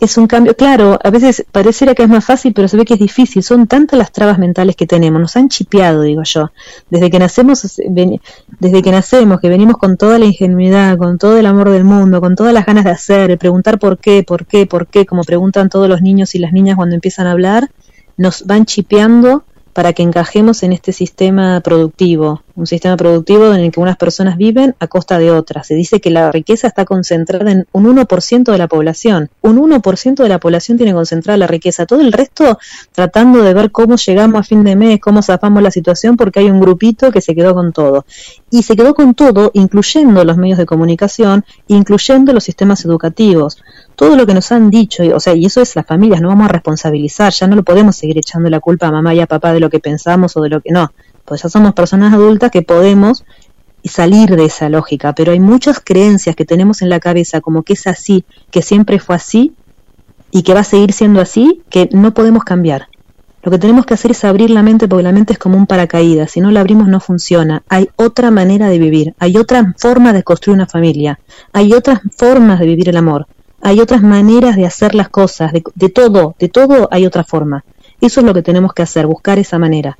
[0.00, 2.94] es un cambio, claro, a veces pareciera que es más fácil, pero se ve que
[2.94, 3.42] es difícil.
[3.42, 6.50] Son tantas las trabas mentales que tenemos, nos han chipeado, digo yo.
[6.90, 11.46] Desde que nacemos, desde que nacemos, que venimos con toda la ingenuidad, con todo el
[11.46, 14.86] amor del mundo, con todas las ganas de hacer, preguntar por qué, por qué, por
[14.86, 17.70] qué, como preguntan todos los niños y las niñas cuando empiezan a hablar,
[18.18, 19.44] nos van chipeando
[19.76, 24.38] para que encajemos en este sistema productivo, un sistema productivo en el que unas personas
[24.38, 25.66] viven a costa de otras.
[25.66, 29.28] Se dice que la riqueza está concentrada en un 1% de la población.
[29.42, 31.84] Un 1% de la población tiene concentrada la riqueza.
[31.84, 32.58] Todo el resto
[32.92, 36.48] tratando de ver cómo llegamos a fin de mes, cómo zafamos la situación, porque hay
[36.48, 38.06] un grupito que se quedó con todo.
[38.50, 43.58] Y se quedó con todo, incluyendo los medios de comunicación, incluyendo los sistemas educativos
[43.96, 46.44] todo lo que nos han dicho, o sea, y eso es las familias, no vamos
[46.44, 49.52] a responsabilizar, ya no lo podemos seguir echando la culpa a mamá y a papá
[49.52, 50.92] de lo que pensamos o de lo que no,
[51.24, 53.24] pues ya somos personas adultas que podemos
[53.84, 57.72] salir de esa lógica, pero hay muchas creencias que tenemos en la cabeza como que
[57.72, 59.54] es así, que siempre fue así
[60.30, 62.88] y que va a seguir siendo así, que no podemos cambiar.
[63.42, 65.68] Lo que tenemos que hacer es abrir la mente porque la mente es como un
[65.68, 67.62] paracaídas, si no la abrimos no funciona.
[67.68, 71.20] Hay otra manera de vivir, hay otra forma de construir una familia,
[71.52, 73.28] hay otras formas de vivir el amor
[73.66, 77.64] hay otras maneras de hacer las cosas, de, todo, de todo hay otra forma.
[78.00, 79.98] Eso es lo que tenemos que hacer, buscar esa manera.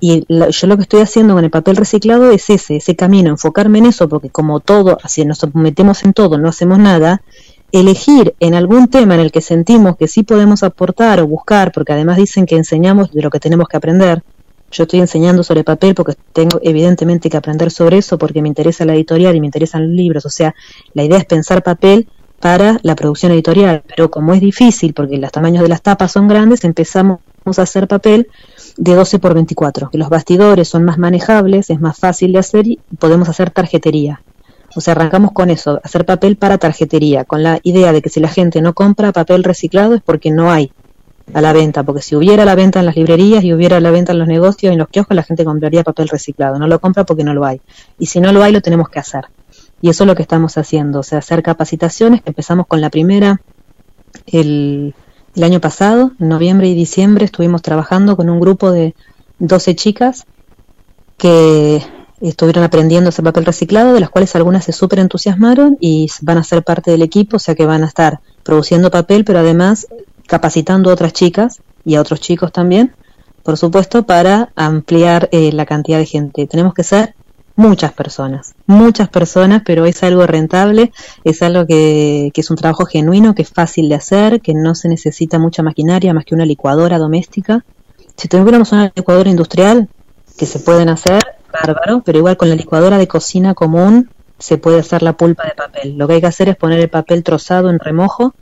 [0.00, 3.78] Y yo lo que estoy haciendo con el papel reciclado es ese, ese camino, enfocarme
[3.78, 7.22] en eso, porque como todo, así nos metemos en todo, no hacemos nada,
[7.70, 11.92] elegir en algún tema en el que sentimos que sí podemos aportar o buscar, porque
[11.92, 14.24] además dicen que enseñamos de lo que tenemos que aprender.
[14.72, 18.84] Yo estoy enseñando sobre papel porque tengo evidentemente que aprender sobre eso, porque me interesa
[18.84, 20.26] la editorial y me interesan los libros.
[20.26, 20.56] O sea,
[20.92, 22.08] la idea es pensar papel
[22.40, 26.28] para la producción editorial, pero como es difícil porque los tamaños de las tapas son
[26.28, 27.20] grandes, empezamos
[27.56, 28.28] a hacer papel
[28.76, 32.66] de 12 por 24, que los bastidores son más manejables, es más fácil de hacer
[32.66, 34.22] y podemos hacer tarjetería.
[34.74, 38.20] O sea, arrancamos con eso, hacer papel para tarjetería, con la idea de que si
[38.20, 40.70] la gente no compra papel reciclado es porque no hay
[41.32, 44.12] a la venta, porque si hubiera la venta en las librerías y hubiera la venta
[44.12, 46.58] en los negocios, en los kioscos, la gente compraría papel reciclado.
[46.58, 47.60] No lo compra porque no lo hay.
[47.98, 49.24] Y si no lo hay, lo tenemos que hacer.
[49.86, 53.40] Y eso es lo que estamos haciendo, o sea, hacer capacitaciones, empezamos con la primera
[54.26, 54.96] el,
[55.36, 58.96] el año pasado, en noviembre y diciembre, estuvimos trabajando con un grupo de
[59.38, 60.26] 12 chicas
[61.16, 61.80] que
[62.20, 66.38] estuvieron aprendiendo a hacer papel reciclado, de las cuales algunas se súper entusiasmaron y van
[66.38, 69.86] a ser parte del equipo, o sea que van a estar produciendo papel, pero además
[70.26, 72.92] capacitando a otras chicas y a otros chicos también,
[73.44, 76.48] por supuesto, para ampliar eh, la cantidad de gente.
[76.48, 77.14] Tenemos que ser
[77.56, 80.92] muchas personas, muchas personas, pero es algo rentable,
[81.24, 84.74] es algo que, que, es un trabajo genuino, que es fácil de hacer, que no
[84.74, 87.64] se necesita mucha maquinaria más que una licuadora doméstica.
[88.16, 89.88] Si tuviéramos una licuadora industrial,
[90.36, 91.22] que se pueden hacer,
[91.52, 95.54] bárbaro, pero igual con la licuadora de cocina común se puede hacer la pulpa de
[95.54, 95.96] papel.
[95.96, 98.34] Lo que hay que hacer es poner el papel trozado en remojo,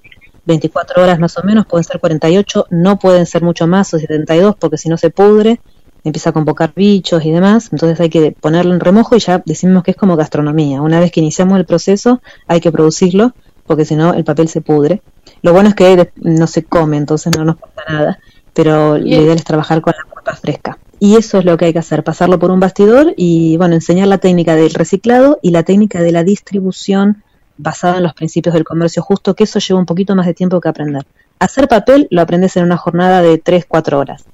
[0.47, 4.57] 24 horas más o menos, pueden ser 48, no pueden ser mucho más o 72
[4.59, 5.61] porque si no se pudre
[6.05, 9.83] empieza a convocar bichos y demás, entonces hay que ponerlo en remojo y ya decimos
[9.83, 10.83] que es como gastronomía.
[10.83, 13.33] Una vez que iniciamos el proceso hay que producirlo
[13.67, 15.03] porque si no el papel se pudre.
[15.43, 18.19] Lo bueno es que no se come, entonces no nos pasa nada,
[18.53, 20.79] pero la idea es trabajar con la pulpa fresca.
[21.01, 24.09] Y eso es lo que hay que hacer, pasarlo por un bastidor y bueno, enseñar
[24.09, 27.23] la técnica del reciclado y la técnica de la distribución
[27.57, 30.61] basada en los principios del comercio justo, que eso lleva un poquito más de tiempo
[30.61, 31.05] que aprender.
[31.39, 34.25] Hacer papel lo aprendes en una jornada de 3-4 horas,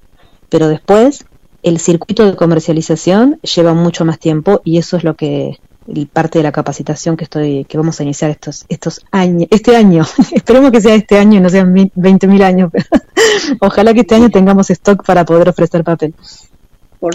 [0.48, 1.24] pero después
[1.62, 5.58] el circuito de comercialización lleva mucho más tiempo y eso es lo que
[6.12, 10.04] parte de la capacitación que estoy que vamos a iniciar estos estos años este año
[10.32, 12.70] esperemos que sea este año y no sean 20.000 años
[13.60, 16.14] ojalá que este año tengamos stock para poder ofrecer papel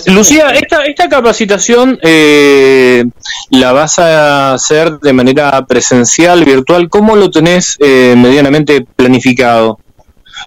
[0.08, 3.04] Lucía, esta, esta capacitación eh,
[3.52, 6.90] la vas a hacer de manera presencial, virtual.
[6.90, 9.80] ¿Cómo lo tenés eh, medianamente planificado?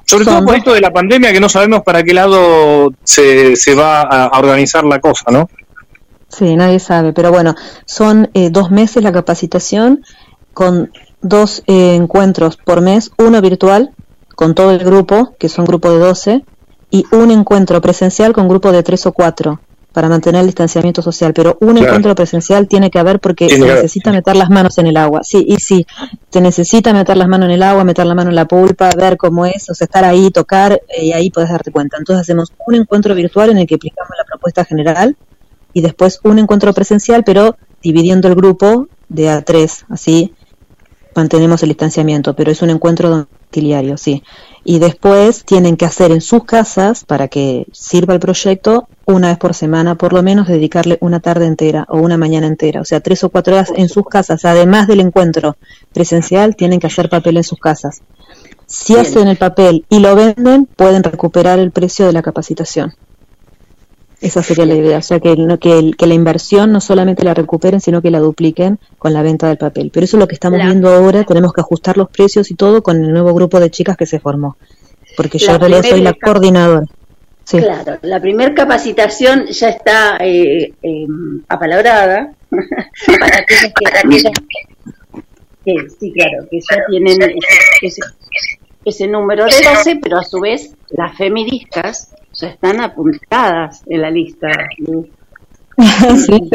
[0.05, 3.75] Sobre todo por esto de la pandemia, que no sabemos para qué lado se, se
[3.75, 5.49] va a organizar la cosa, ¿no?
[6.29, 7.55] Sí, nadie sabe, pero bueno,
[7.87, 10.05] son eh, dos meses la capacitación
[10.53, 10.93] con
[11.23, 13.93] dos eh, encuentros por mes, uno virtual
[14.35, 16.45] con todo el grupo, que son grupo de 12,
[16.91, 19.61] y un encuentro presencial con grupo de tres o cuatro.
[19.93, 24.13] Para mantener el distanciamiento social, pero un encuentro presencial tiene que haber porque se necesita
[24.13, 25.21] meter las manos en el agua.
[25.25, 25.87] Sí, y sí,
[26.31, 29.17] se necesita meter las manos en el agua, meter la mano en la pulpa, ver
[29.17, 31.97] cómo es, o sea, estar ahí, tocar, eh, y ahí puedes darte cuenta.
[31.97, 35.17] Entonces hacemos un encuentro virtual en el que aplicamos la propuesta general
[35.73, 40.35] y después un encuentro presencial, pero dividiendo el grupo de a tres, así
[41.15, 44.23] mantenemos el distanciamiento, pero es un encuentro domiciliario, sí.
[44.65, 49.39] Y después tienen que hacer en sus casas, para que sirva el proyecto, una vez
[49.39, 53.01] por semana, por lo menos dedicarle una tarde entera o una mañana entera, o sea,
[53.01, 55.57] tres o cuatro horas en sus casas, además del encuentro
[55.93, 58.03] presencial, tienen que hacer papel en sus casas.
[58.67, 62.93] Si hacen el papel y lo venden, pueden recuperar el precio de la capacitación.
[64.21, 67.81] Esa sería la idea, o sea, que, que, que, la inversión no solamente la recuperen,
[67.81, 69.91] sino que la dupliquen con la venta del papel.
[69.93, 72.83] Pero eso es lo que estamos viendo ahora, tenemos que ajustar los precios y todo
[72.83, 74.57] con el nuevo grupo de chicas que se formó,
[75.17, 76.87] porque yo en realidad soy la coordinadora.
[77.49, 83.73] Claro, la primera capacitación ya está eh, em, apalabrada para aquellas
[85.65, 87.19] que, sí, claro, que ya tienen
[87.81, 88.01] ese,
[88.85, 92.11] ese número de 12, pero a su vez las feministas
[92.41, 94.49] ya están apuntadas en la lista.
[96.27, 96.51] sí,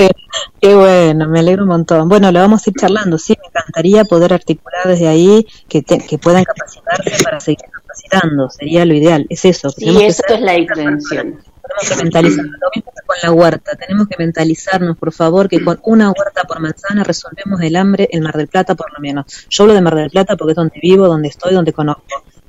[0.61, 2.09] qué bueno, me alegro un montón.
[2.09, 6.17] Bueno, lo vamos a ir charlando, sí, me encantaría poder articular desde ahí que, que
[6.17, 9.69] puedan capacitarse para seguir capacitando, sería lo ideal, es eso.
[9.69, 11.39] Sí, eso es la intención.
[11.63, 15.63] Tenemos que mentalizarnos, lo mismo que con la huerta, tenemos que mentalizarnos, por favor, que
[15.63, 19.25] con una huerta por manzana resolvemos el hambre en Mar del Plata, por lo menos.
[19.49, 22.03] Yo hablo de Mar del Plata porque es donde vivo, donde estoy, donde conozco.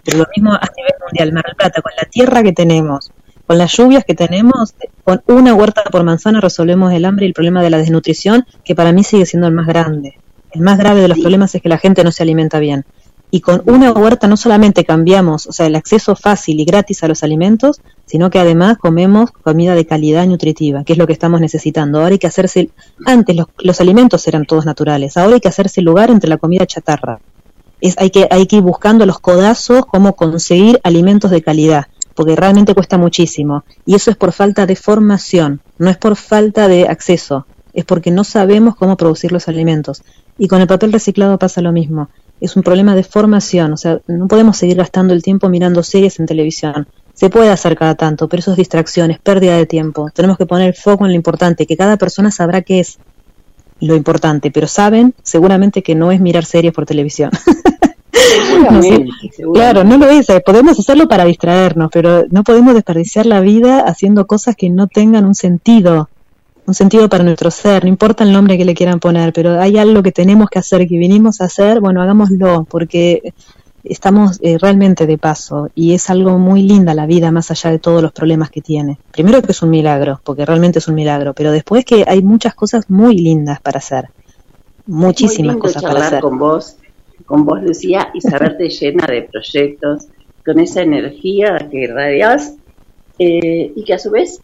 [0.04, 3.12] Pero lo mismo a nivel mundial, Mar del Plata, con la tierra que tenemos,
[3.46, 7.34] con las lluvias que tenemos, con una huerta por manzana resolvemos el hambre y el
[7.34, 10.18] problema de la desnutrición, que para mí sigue siendo el más grande.
[10.52, 12.84] El más grave de los problemas es que la gente no se alimenta bien.
[13.30, 17.08] Y con una huerta no solamente cambiamos, o sea, el acceso fácil y gratis a
[17.08, 21.40] los alimentos, sino que además comemos comida de calidad nutritiva, que es lo que estamos
[21.40, 21.98] necesitando.
[21.98, 22.70] Ahora hay que hacerse,
[23.04, 26.64] antes los, los alimentos eran todos naturales, ahora hay que hacerse lugar entre la comida
[26.64, 27.18] chatarra.
[27.80, 32.36] Es, hay, que, hay que ir buscando los codazos cómo conseguir alimentos de calidad porque
[32.36, 33.64] realmente cuesta muchísimo.
[33.84, 38.10] Y eso es por falta de formación, no es por falta de acceso, es porque
[38.10, 40.02] no sabemos cómo producir los alimentos.
[40.38, 42.08] Y con el papel reciclado pasa lo mismo.
[42.40, 46.18] Es un problema de formación, o sea, no podemos seguir gastando el tiempo mirando series
[46.18, 46.88] en televisión.
[47.14, 50.10] Se puede hacer cada tanto, pero eso es distracción, pérdida de tiempo.
[50.12, 52.98] Tenemos que poner el foco en lo importante, que cada persona sabrá qué es
[53.80, 57.30] lo importante, pero saben seguramente que no es mirar series por televisión.
[59.52, 60.26] Claro, no lo es.
[60.44, 65.24] Podemos hacerlo para distraernos, pero no podemos desperdiciar la vida haciendo cosas que no tengan
[65.24, 66.08] un sentido,
[66.66, 67.84] un sentido para nuestro ser.
[67.84, 70.86] No importa el nombre que le quieran poner, pero hay algo que tenemos que hacer,
[70.86, 71.80] que vinimos a hacer.
[71.80, 73.34] Bueno, hagámoslo, porque
[73.84, 77.78] estamos eh, realmente de paso y es algo muy linda la vida más allá de
[77.78, 78.98] todos los problemas que tiene.
[79.12, 82.54] Primero que es un milagro, porque realmente es un milagro, pero después que hay muchas
[82.54, 84.08] cosas muy lindas para hacer.
[84.86, 86.20] Muchísimas cosas para hacer.
[86.20, 86.76] con vos
[87.24, 90.06] con vos decía, y saberte llena de proyectos,
[90.44, 92.56] con esa energía que irradias
[93.18, 94.40] eh, y que a su vez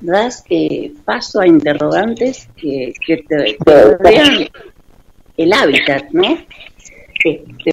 [0.00, 2.92] das eh, paso a interrogantes que,
[3.26, 4.46] te, rodean
[5.36, 6.38] el hábitat, ¿no?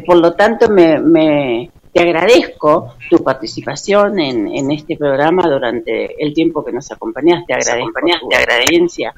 [0.05, 6.33] por lo tanto, me, me, te agradezco tu participación en, en, este programa durante el
[6.33, 9.13] tiempo que nos acompañaste, agradezco tu agradecencia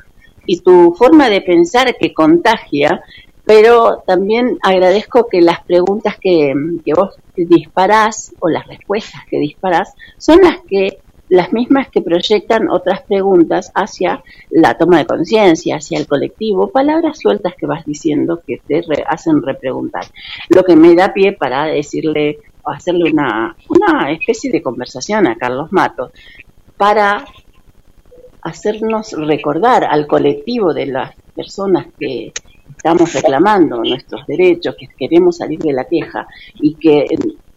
[0.46, 3.02] y tu forma de pensar que contagia
[3.46, 6.54] pero también agradezco que las preguntas que,
[6.96, 11.00] vos disparás o las respuestas que disparás son las que
[11.30, 17.18] las mismas que proyectan otras preguntas hacia la toma de conciencia, hacia el colectivo, palabras
[17.20, 20.06] sueltas que vas diciendo que te hacen repreguntar.
[20.50, 25.36] Lo que me da pie para decirle o hacerle una, una especie de conversación a
[25.36, 26.12] Carlos Mato
[26.78, 27.26] para
[28.42, 32.32] hacernos recordar al colectivo de las personas que,
[32.84, 37.06] estamos reclamando nuestros derechos, que queremos salir de la queja y que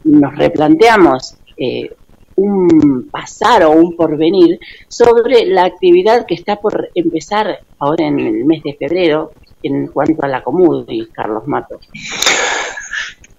[0.04, 1.90] nos replanteamos eh,
[2.36, 8.44] un pasar o un porvenir sobre la actividad que está por empezar ahora en el
[8.44, 9.32] mes de febrero
[9.64, 11.88] en cuanto a la Comudi, Carlos Matos.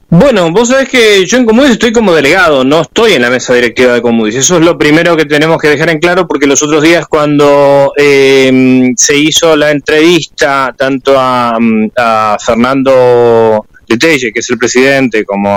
[0.09, 3.53] Bueno, vos sabés que yo en Comudis estoy como delegado, no estoy en la mesa
[3.53, 4.35] directiva de Comudis.
[4.35, 7.91] Eso es lo primero que tenemos que dejar en claro porque los otros días cuando
[7.97, 11.57] eh, se hizo la entrevista tanto a,
[12.39, 15.51] Fernando Letelle, que es el presidente, como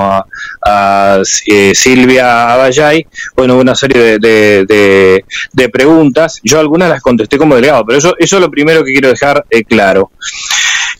[0.67, 3.07] a, eh, Silvia Abayay,
[3.37, 5.23] bueno, una serie de,
[5.53, 6.41] de, preguntas.
[6.43, 9.45] Yo algunas las contesté como delegado, pero eso, eso es lo primero que quiero dejar
[9.49, 10.11] eh, claro.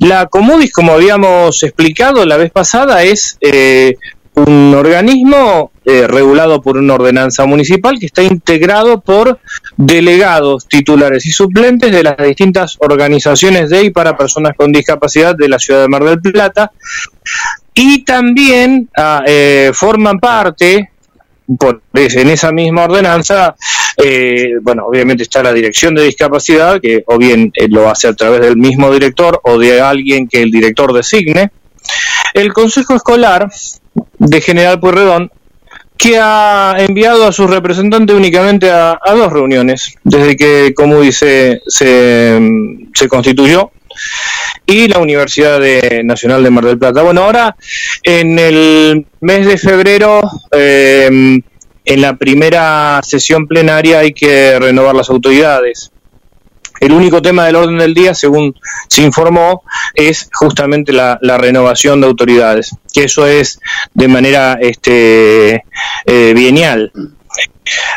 [0.01, 3.97] La Comudis, como habíamos explicado la vez pasada, es eh,
[4.35, 9.41] un organismo eh, regulado por una ordenanza municipal que está integrado por
[9.77, 15.49] delegados titulares y suplentes de las distintas organizaciones de y para personas con discapacidad de
[15.51, 16.73] la ciudad de Mar del Plata.
[17.75, 20.90] Y también ah, eh, forman parte
[21.59, 23.55] por, en esa misma ordenanza,
[23.97, 28.41] eh, bueno, obviamente está la dirección de discapacidad, que o bien lo hace a través
[28.41, 31.51] del mismo director o de alguien que el director designe,
[32.35, 33.49] el Consejo Escolar
[34.19, 35.31] de General Pueyrredón,
[35.97, 42.41] que ha enviado a su representante únicamente a, dos reuniones, desde que, como dice, se,
[42.95, 43.71] se constituyó,
[44.67, 45.61] y la Universidad
[46.05, 47.03] Nacional de Mar del Plata.
[47.03, 47.57] Bueno, ahora
[48.03, 50.21] en el mes de febrero,
[50.53, 51.41] eh,
[51.85, 55.91] en la primera sesión plenaria hay que renovar las autoridades.
[56.81, 58.55] El único tema del orden del día, según
[58.89, 59.63] se informó,
[59.95, 63.61] es justamente la, renovación de autoridades, que eso es
[63.93, 65.65] de manera este,
[66.07, 66.89] eh.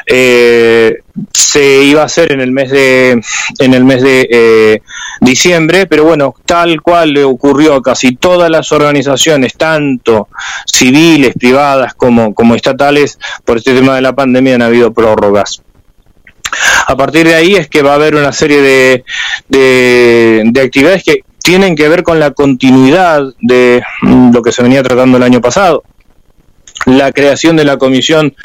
[0.06, 1.00] Eh,
[1.34, 3.22] se iba a hacer en el mes de
[3.60, 4.82] en el mes de eh,
[5.22, 10.28] diciembre pero bueno tal cual le ocurrió a casi todas las organizaciones tanto
[10.66, 15.64] civiles privadas como como estatales por este tema de la pandemia han habido prórrogas.
[16.86, 19.04] A partir de ahí es que va a haber una serie de,
[19.50, 25.18] de, actividades que tienen que ver con la continuidad de lo que se venía tratando
[25.18, 25.84] el año pasado
[26.86, 28.36] la creación de la Comisión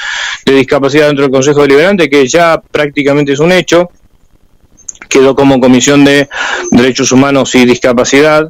[0.45, 3.91] de Discapacidad dentro del Consejo Deliberante, que ya prácticamente es un hecho,
[5.09, 6.29] quedó como Comisión de
[6.71, 8.49] Derechos Humanos y Discapacidad.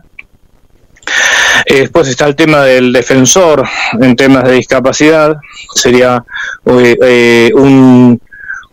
[1.65, 3.65] Eh, después está el tema del defensor
[4.01, 5.37] en temas de discapacidad,
[5.75, 6.25] sería
[6.67, 8.21] eh, eh, un,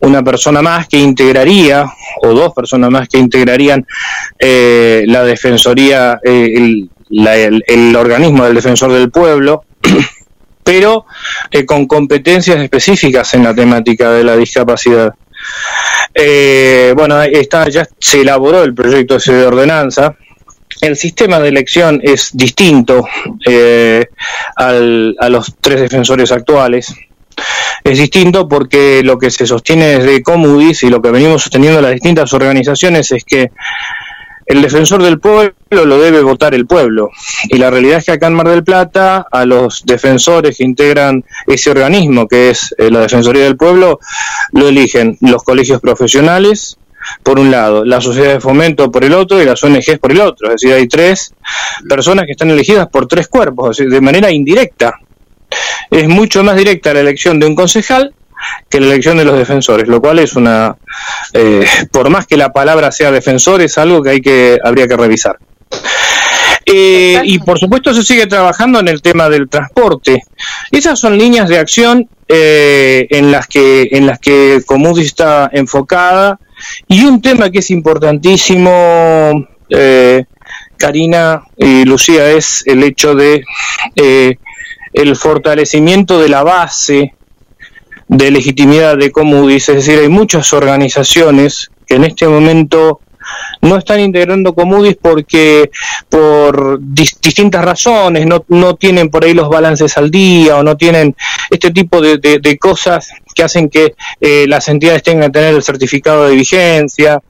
[0.05, 1.85] una persona más que integraría,
[2.21, 3.85] o dos personas más que integrarían
[4.39, 9.65] eh, la Defensoría, eh, el, el, organismo del Defensor del Pueblo,
[10.65, 11.05] pero
[11.51, 15.13] eh, con competencias específicas en la temática de la discapacidad.
[16.95, 20.15] bueno, está, ya se elaboró el proyecto de ordenanza.
[20.81, 23.07] El sistema de elección es distinto
[24.57, 26.93] al, a los tres defensores actuales
[27.85, 31.91] es distinto porque lo que se sostiene desde Comudis y lo que venimos sosteniendo las
[31.91, 33.51] distintas organizaciones es que
[34.45, 37.09] el defensor del pueblo lo debe votar el pueblo.
[37.49, 41.23] Y la realidad es que acá en Mar del Plata, a los defensores que integran
[41.47, 43.99] ese organismo, que es eh, la Defensoría del Pueblo,
[44.53, 46.77] lo eligen los colegios profesionales,
[47.21, 50.21] por un lado, la sociedad de fomento por el otro y las ONGs por el
[50.21, 50.47] otro.
[50.47, 51.33] Es decir, hay tres
[51.87, 54.99] personas que están elegidas por tres cuerpos, de manera indirecta
[55.91, 58.13] es mucho más directa la elección de un concejal
[58.69, 60.75] que la elección de los defensores, lo cual es una,
[61.33, 64.97] eh, por más que la palabra sea defensor, es algo que hay que habría que
[64.97, 65.37] revisar.
[66.65, 70.23] Eh, y por supuesto se sigue trabajando en el tema del transporte.
[70.71, 76.39] Esas son líneas de acción eh, en las que en las que Comudi está enfocada
[76.87, 79.47] y un tema que es importantísimo,
[80.77, 83.43] Karina y Lucía, es el hecho de
[84.95, 87.13] el fortalecimiento de la base
[88.07, 93.01] de legitimidad de Comudis, es decir, hay muchas organizaciones que en este momento
[93.61, 95.71] no están integrando Comudis porque
[96.09, 101.15] por distintas razones no, no tienen por ahí los balances al día o no tienen
[101.49, 105.63] este tipo de, de cosas que hacen que eh, las entidades tengan que tener el
[105.63, 107.21] certificado de vigencia,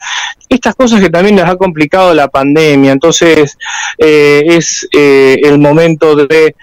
[0.47, 2.91] estas cosas que también les ha complicado la pandemia.
[2.91, 3.57] Entonces,
[3.97, 6.56] eh, es eh, el momento de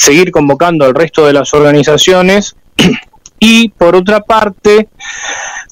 [0.00, 2.56] seguir convocando al resto de las organizaciones
[3.38, 4.88] y, por otra parte,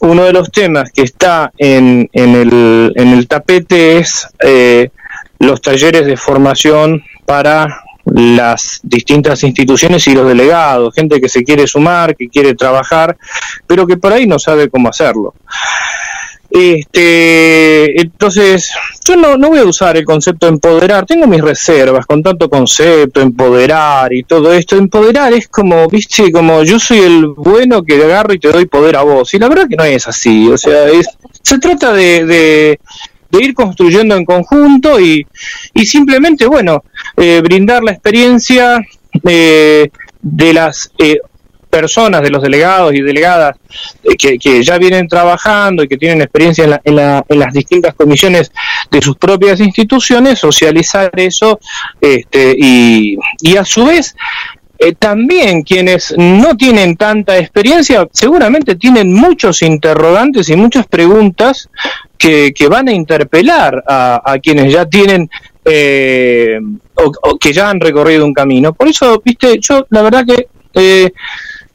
[0.01, 4.29] uno de los temas que está en, en, el, en el tapete es
[5.39, 11.67] los talleres de formación para las distintas instituciones y los delegados, gente que se quiere
[11.67, 13.17] sumar, que quiere trabajar,
[13.67, 15.35] pero que por ahí no sabe cómo hacerlo.
[16.51, 18.73] Este, entonces,
[19.07, 23.21] yo no, no voy a usar el concepto empoderar, tengo mis reservas con tanto concepto,
[23.21, 24.77] empoderar y todo esto.
[24.77, 28.97] Empoderar es como, viste, como yo soy el bueno que agarro y te doy poder
[28.97, 29.33] a vos.
[29.35, 31.07] Y la verdad que no es así, o sea, es,
[31.43, 32.79] se trata de
[33.31, 35.27] de ir construyendo en conjunto y,
[35.75, 36.85] y simplemente, bueno,
[37.17, 38.81] eh, brindar la experiencia
[39.25, 41.19] eh, de las eh,
[41.69, 43.57] personas, de los delegados y delegadas
[44.19, 47.53] que, que, ya vienen trabajando y que tienen experiencia en, la, en, la, en, las
[47.53, 48.51] distintas comisiones
[48.91, 51.59] de sus propias instituciones, socializar eso
[52.01, 54.15] este, y, y a su vez
[54.99, 61.69] también quienes no tienen tanta experiencia seguramente tienen muchos interrogantes y muchas preguntas
[62.17, 65.31] que, van a interpelar a, quienes ya tienen
[65.65, 66.59] eh,
[66.95, 68.73] o, que ya han recorrido un camino.
[68.73, 71.13] Por eso, viste, yo la verdad que eh,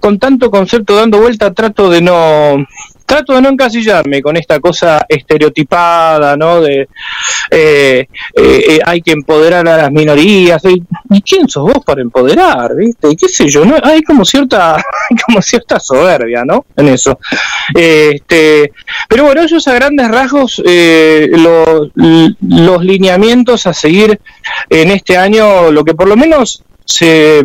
[0.04, 2.68] con tanto concepto dando vuelta trato de no
[3.06, 6.60] trato de no encasillarme con esta cosa estereotipada, ¿no?
[6.60, 6.90] De eh,
[8.02, 10.62] eh, eh, hay que empoderar a las minorías.
[10.66, 13.16] ¿Y quién sos vos para empoderar, viste?
[13.16, 13.78] Qué sé yo, ¿no?
[13.82, 14.76] Hay como cierta,
[15.26, 16.66] como cierta soberbia, ¿no?
[16.76, 17.18] En eso.
[17.74, 18.74] Este,
[19.08, 24.20] pero bueno, ellos a grandes rasgos los, los lineamientos a seguir
[24.70, 27.44] en este año, lo que por lo menos se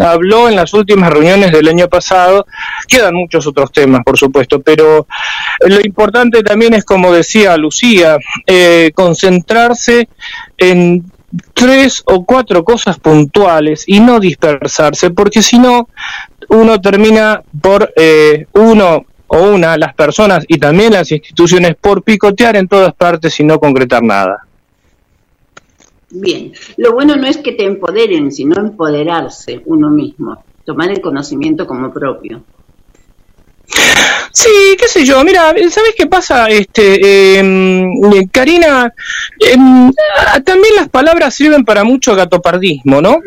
[0.00, 2.46] habló en las últimas reuniones del año pasado,
[2.88, 5.06] quedan muchos otros temas, por supuesto, pero
[5.60, 10.08] lo importante también es, como decía Lucía, eh, concentrarse
[10.58, 11.04] en
[11.54, 15.88] tres o cuatro cosas puntuales y no dispersarse, porque si no,
[16.48, 22.56] uno termina por, eh, uno o una, las personas y también las instituciones, por picotear
[22.56, 24.46] en todas partes y no concretar nada.
[26.14, 31.66] Bien, lo bueno no es que te empoderen, sino empoderarse uno mismo, tomar el conocimiento
[31.66, 32.42] como propio.
[34.30, 36.48] Sí, qué sé yo, mira, ¿sabes qué pasa?
[36.48, 37.88] Este, em,
[38.30, 38.92] Karina,
[39.40, 39.90] em,
[40.44, 43.18] también las palabras sirven para mucho gatopardismo, ¿no?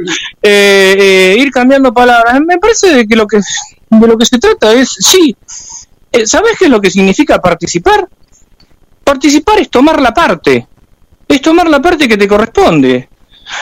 [0.44, 2.40] Eh, eh, ir cambiando palabras.
[2.46, 3.40] Me parece que lo que
[3.90, 5.36] de lo que se trata es, sí,
[6.12, 8.08] eh, ¿sabes qué es lo que significa participar?
[9.04, 10.68] Participar es tomar la parte
[11.28, 13.10] es tomar la parte que te corresponde.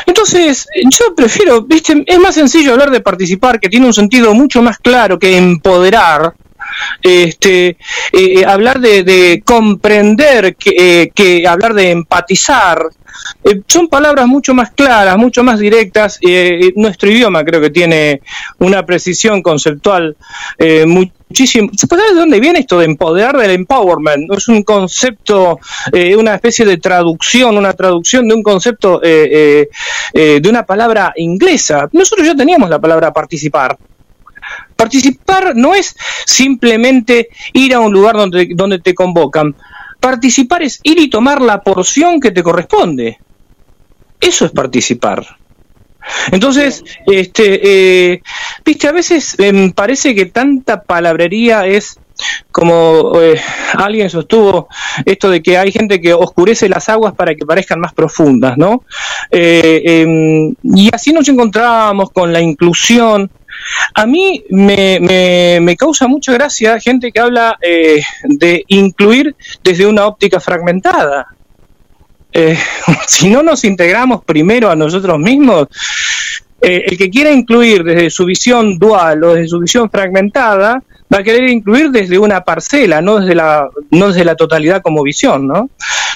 [0.06, 4.62] Entonces, yo prefiero, viste, es más sencillo hablar de participar, que tiene un sentido mucho
[4.62, 6.34] más claro que empoderar,
[7.02, 7.78] este, eh,
[8.12, 12.82] eh, hablar de, comprender que, eh, que, hablar de empatizar.
[13.68, 16.20] Son palabras mucho más claras, mucho más directas.
[16.76, 18.22] nuestro idioma creo que tiene
[18.60, 20.16] una precisión conceptual
[20.88, 21.72] muy muchísimo.
[21.76, 24.32] ¿Sabes de dónde viene esto de empoderar del empowerment?
[24.32, 25.60] Es un concepto,
[25.92, 29.68] eh, una especie de traducción, una traducción de un concepto, eh,
[30.14, 31.90] eh, de una palabra inglesa.
[31.92, 33.76] Nosotros ya teníamos la palabra participar.
[34.76, 35.96] Participar no es
[36.26, 39.56] simplemente ir a un lugar donde, donde te convocan.
[40.04, 43.20] Participar es ir y tomar la porción que te corresponde.
[44.20, 45.26] Eso es participar.
[46.30, 48.22] Entonces, este, eh,
[48.66, 51.98] viste, a veces me parece que tanta palabrería es
[52.52, 53.40] como eh,
[53.76, 54.68] alguien sostuvo
[55.06, 58.84] esto de que hay gente que oscurece las aguas para que parezcan más profundas, ¿no?
[59.32, 63.32] Eh, em, y así nos encontramos con la inclusión.
[63.94, 70.06] A mí me, me, me causa mucha gracia gente que habla de incluir desde una
[70.06, 71.28] óptica fragmentada.
[72.34, 72.58] Eh,
[73.08, 75.68] si no nos integramos primero a nosotros mismos,
[76.60, 80.82] eh, el que quiera incluir desde su visión dual o desde su visión fragmentada,
[81.14, 85.04] va a querer incluir desde una parcela, no desde la, no desde la totalidad como
[85.04, 85.70] visión, ¿no?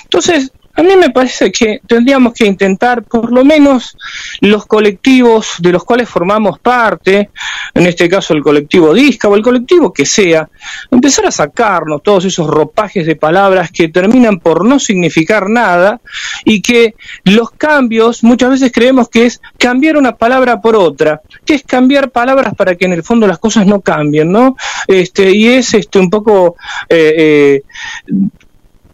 [0.03, 3.97] Entonces, a mí me parece que tendríamos que intentar, por lo menos
[4.41, 7.31] los colectivos de los cuales formamos parte,
[7.73, 10.47] en este caso el colectivo Disca o el colectivo que sea,
[10.91, 15.99] empezar a sacarnos todos esos ropajes de palabras que terminan por no significar nada
[16.45, 16.93] y que
[17.23, 22.11] los cambios muchas veces creemos que es cambiar una palabra por otra, que es cambiar
[22.11, 24.55] palabras para que en el fondo las cosas no cambien, ¿no?
[24.87, 26.55] Este, y es este un poco
[26.87, 27.63] eh, eh,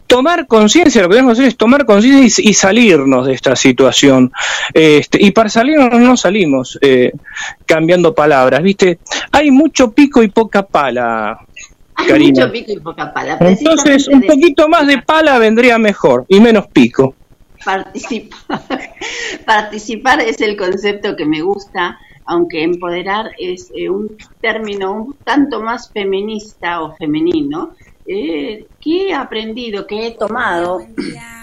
[0.08, 4.32] tomar conciencia, lo que tenemos que hacer es tomar conciencia y, salirnos de esta situación.
[4.74, 7.12] Este, y para salirnos no salimos eh,
[7.66, 9.00] cambiando palabras, ¿viste?
[9.32, 11.40] Hay mucho pico y poca pala.
[11.96, 13.38] Hay mucho pico y poca pala.
[13.40, 17.16] Entonces, un poquito más de pala vendría mejor y menos pico.
[17.64, 18.40] Participar.
[19.46, 25.62] Participar es el concepto que me gusta, aunque empoderar es eh, un término un tanto
[25.62, 27.72] más feminista o femenino,
[28.06, 30.86] eh, ¿qué he aprendido, qué he tomado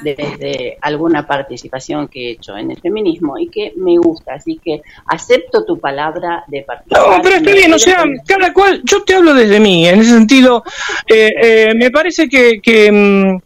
[0.02, 4.34] desde alguna participación que he hecho en el feminismo y que me gusta?
[4.34, 7.16] Así que acepto tu palabra de participación.
[7.16, 10.10] No, pero está bien, o sea, cada cual, yo te hablo desde mí, en ese
[10.10, 10.62] sentido,
[11.06, 13.40] eh, eh, me parece que, que mm,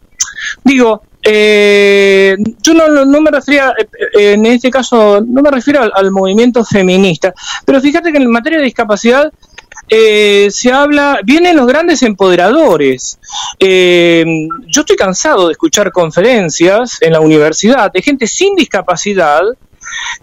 [0.65, 3.73] digo, eh, yo no, no, me refería,
[4.13, 7.33] en este caso, no me refiero al, al, movimiento feminista,
[7.65, 9.31] pero fíjate que en materia de discapacidad
[9.87, 13.19] eh, se habla, vienen los grandes empoderadores.
[13.59, 14.25] Eh,
[14.67, 19.41] yo estoy cansado de escuchar conferencias en la universidad de gente sin discapacidad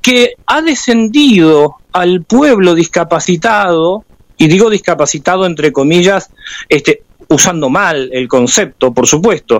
[0.00, 4.04] que ha descendido al pueblo discapacitado,
[4.36, 6.30] y digo discapacitado entre comillas,
[6.68, 9.58] este, usando mal el concepto, por supuesto.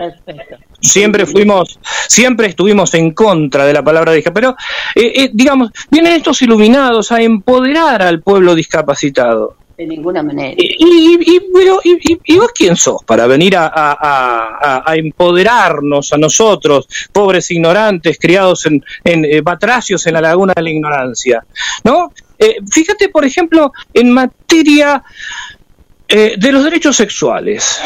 [0.80, 4.56] Siempre fuimos, siempre estuvimos en contra de la palabra discapacidad,
[4.94, 9.61] pero eh, digamos, vienen estos iluminados a empoderar al pueblo discapacitado.
[9.82, 10.54] De ninguna manera.
[10.56, 11.40] Y,
[12.24, 19.24] y, vos quién sos para venir a, empoderarnos a nosotros, pobres ignorantes, criados en, en
[19.24, 21.44] eh, batracios en la laguna de la ignorancia?
[21.82, 22.12] ¿No?
[22.38, 25.02] Eh, fíjate, por ejemplo, en materia
[26.06, 27.80] eh, de los derechos sexuales.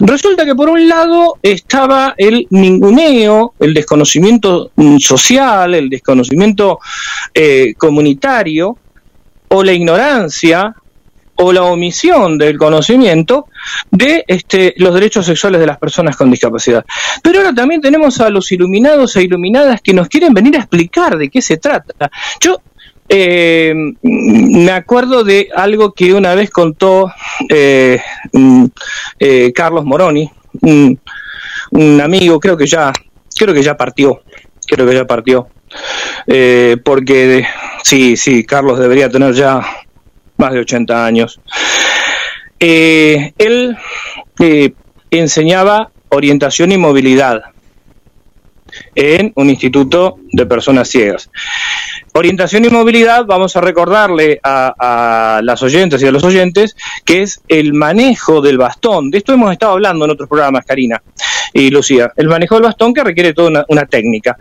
[0.00, 6.78] Resulta que por un lado estaba el ninguneo, el desconocimiento social, el desconocimiento
[7.32, 8.76] eh, comunitario,
[9.48, 10.74] o la ignorancia,
[11.40, 13.46] o la omisión del conocimiento
[13.90, 16.84] de este, los derechos sexuales de las personas con discapacidad.
[17.22, 21.16] Pero ahora también tenemos a los iluminados e iluminadas que nos quieren venir a explicar
[21.16, 22.10] de qué se trata.
[22.40, 22.60] Yo
[23.08, 27.10] eh, me acuerdo de algo que una vez contó
[27.48, 28.00] eh,
[28.32, 28.64] mm,
[29.20, 30.28] eh, Carlos Moroni,
[30.60, 32.92] un, amigo, creo que ya,
[33.38, 34.22] creo que ya partió,
[34.66, 35.48] creo que ya partió,
[36.26, 37.46] eh, porque
[37.84, 39.62] sí, sí, Carlos debería tener ya
[40.38, 41.40] más de 80 años.
[42.58, 43.76] él
[45.10, 47.42] enseñaba orientación y movilidad
[48.94, 51.30] en un instituto de personas ciegas.
[52.14, 57.40] Orientación y movilidad, vamos a recordarle a, las oyentes y a los oyentes que es
[57.48, 59.10] el manejo del bastón.
[59.10, 61.00] De esto hemos estado hablando en otros programas, Karina
[61.52, 62.12] y Lucía.
[62.16, 64.36] El manejo del bastón que requiere toda una, técnica.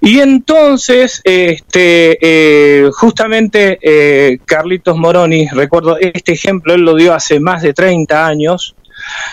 [0.00, 7.38] Y entonces, este, eh, justamente eh, Carlitos Moroni, recuerdo este ejemplo, él lo dio hace
[7.38, 8.74] más de 30 años,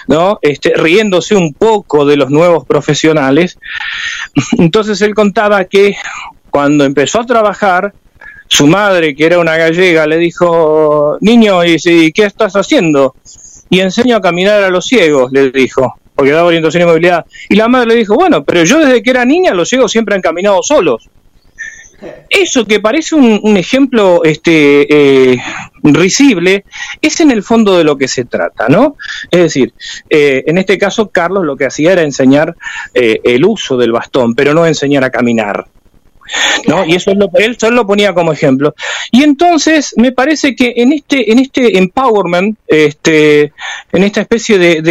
[0.07, 0.39] ¿no?
[0.41, 3.57] Este, riéndose un poco de los nuevos profesionales.
[4.57, 5.95] Entonces él contaba que
[6.49, 7.93] cuando empezó a trabajar,
[8.49, 13.15] su madre, que era una gallega, le dijo, niño, ¿y qué estás haciendo?
[13.69, 17.27] Y enseño a caminar a los ciegos, le dijo, porque daba orientación y movilidad.
[17.47, 20.15] Y la madre le dijo, bueno, pero yo desde que era niña los ciegos siempre
[20.15, 21.07] han caminado solos.
[22.27, 25.41] Eso que parece un, ejemplo este, eh,
[25.83, 26.65] risible
[27.01, 28.97] es en el fondo de lo que se trata, ¿no?
[29.29, 29.73] Es decir,
[30.09, 32.55] eh, en este caso Carlos lo que hacía era enseñar
[32.95, 35.67] eh, el uso del bastón, pero no enseñar a caminar.
[36.67, 36.85] ¿No?
[36.85, 38.75] Y eso él solo lo ponía como ejemplo.
[39.11, 43.53] Y entonces me parece que en este, en este empowerment, este,
[43.91, 44.81] en esta especie de,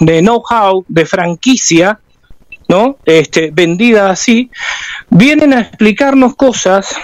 [0.00, 2.00] de, know-how, de franquicia,
[2.68, 2.96] ¿no?
[3.04, 4.50] Este, vendida así,
[5.10, 6.94] vienen a explicarnos cosas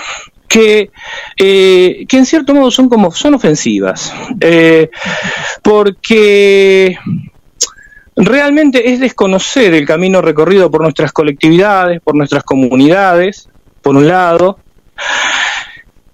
[0.49, 0.91] que,
[1.37, 4.89] eh, que en cierto modo son como son ofensivas eh,
[5.63, 6.97] porque
[8.19, 13.49] realmente es desconocer el camino recorrido por nuestras colectividades, por nuestras comunidades,
[13.89, 14.59] por un lado,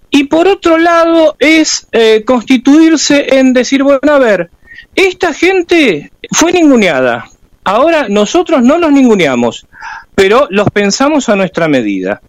[0.08, 4.48] y por otro lado es eh, constituirse en decir, bueno, a ver,
[4.94, 7.24] esta gente fue ninguneada,
[7.64, 9.66] ahora nosotros no los ninguneamos,
[10.14, 12.22] pero los pensamos a nuestra medida.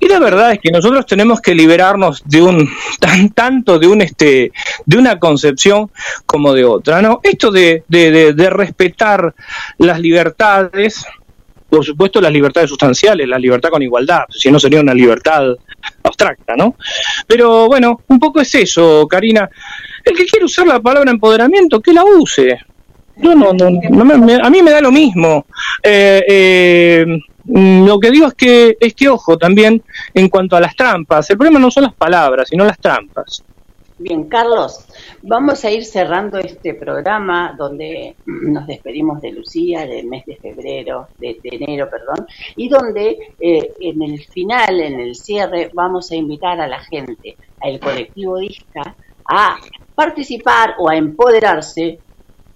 [0.00, 2.68] Y la verdad es que nosotros tenemos que liberarnos de un
[3.00, 4.52] tan tanto de un este
[4.84, 5.90] de una concepción
[6.26, 7.20] como de otra, ¿no?
[7.22, 9.34] Esto de, de, de respetar
[9.78, 11.06] las libertades,
[11.70, 15.54] por supuesto las libertades sustanciales, la libertad con igualdad, si no sería una libertad
[16.02, 16.76] abstracta, ¿no?
[17.26, 19.48] Pero bueno, un poco es eso, Karina.
[20.04, 22.58] El que quiere usar la palabra empoderamiento, que la use.
[23.18, 25.46] No, no, no, a mí me da lo mismo.
[25.82, 27.06] Eh, eh,
[27.46, 29.82] lo que digo es que, es que, ojo, también
[30.14, 33.44] en cuanto a las trampas, el problema no son las palabras, sino las trampas.
[34.02, 34.86] Bien, Carlos,
[35.20, 41.08] vamos a ir cerrando este programa donde nos despedimos de Lucía del mes de febrero,
[41.18, 46.62] de, enero, perdón, y donde eh, en el final, en el cierre, vamos a invitar
[46.62, 48.96] a la gente, al colectivo DISCA,
[49.30, 49.58] a
[49.94, 51.98] participar o a empoderarse,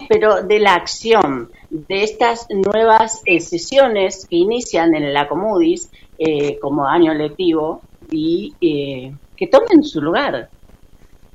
[0.08, 6.58] pero de la acción, de estas nuevas eh, sesiones que inician en la Comudis eh,
[6.58, 8.54] como año lectivo y
[9.36, 10.48] que tomen su lugar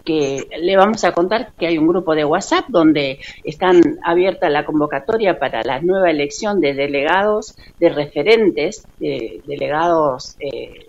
[0.09, 4.65] que le vamos a contar que hay un grupo de WhatsApp donde están abierta la
[4.65, 10.87] convocatoria para la nueva elección de delegados, de referentes, de delegados eh,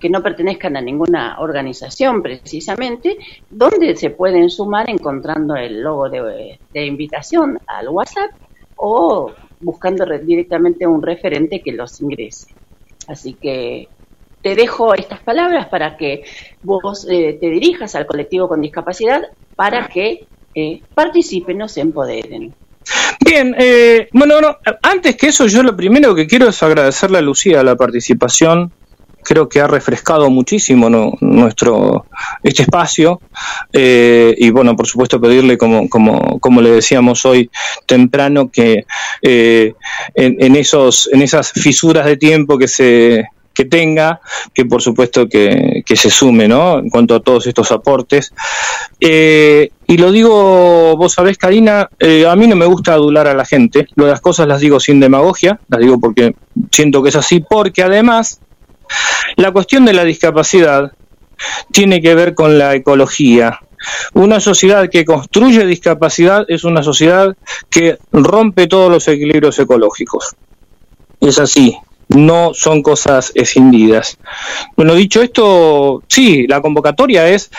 [0.00, 3.16] que no pertenezcan a ninguna organización precisamente,
[3.48, 8.32] donde se pueden sumar encontrando el logo de, de invitación al WhatsApp
[8.74, 12.52] o buscando directamente un referente que los ingrese.
[13.06, 13.88] Así que
[14.42, 16.24] te dejo estas palabras para que
[16.62, 19.22] vos eh, te dirijas al colectivo con discapacidad
[19.56, 22.52] para que eh, participen o se empoderen.
[23.24, 24.34] Bien, eh, bueno,
[24.82, 28.72] antes que eso, yo lo primero que quiero es agradecerle a Lucía la participación.
[29.24, 30.90] Creo que ha refrescado muchísimo
[31.20, 32.06] nuestro
[32.42, 33.20] este espacio
[33.72, 37.48] y bueno, por supuesto pedirle como como como le decíamos hoy
[37.86, 38.84] temprano que
[39.22, 39.76] en,
[40.16, 44.20] en esos en esas fisuras de tiempo que se que tenga,
[44.54, 46.78] que por supuesto que, se sume, ¿no?
[46.78, 48.32] En cuanto a todos estos aportes.
[48.98, 53.34] Eh, y lo digo, vos sabés, Karina, eh, a mí no me gusta adular a
[53.34, 53.86] la gente.
[53.96, 56.34] Las cosas las digo sin demagogia, las digo porque
[56.70, 58.40] siento que es así, porque además
[59.36, 60.92] la cuestión de la discapacidad
[61.70, 63.60] tiene que ver con la ecología.
[64.14, 67.36] Una sociedad que construye discapacidad es una sociedad
[67.68, 70.36] que rompe todos los equilibrios ecológicos.
[71.20, 71.76] Es así,
[72.14, 74.18] no son cosas escindidas.
[74.76, 77.50] Bueno, dicho esto, sí, la convocatoria es...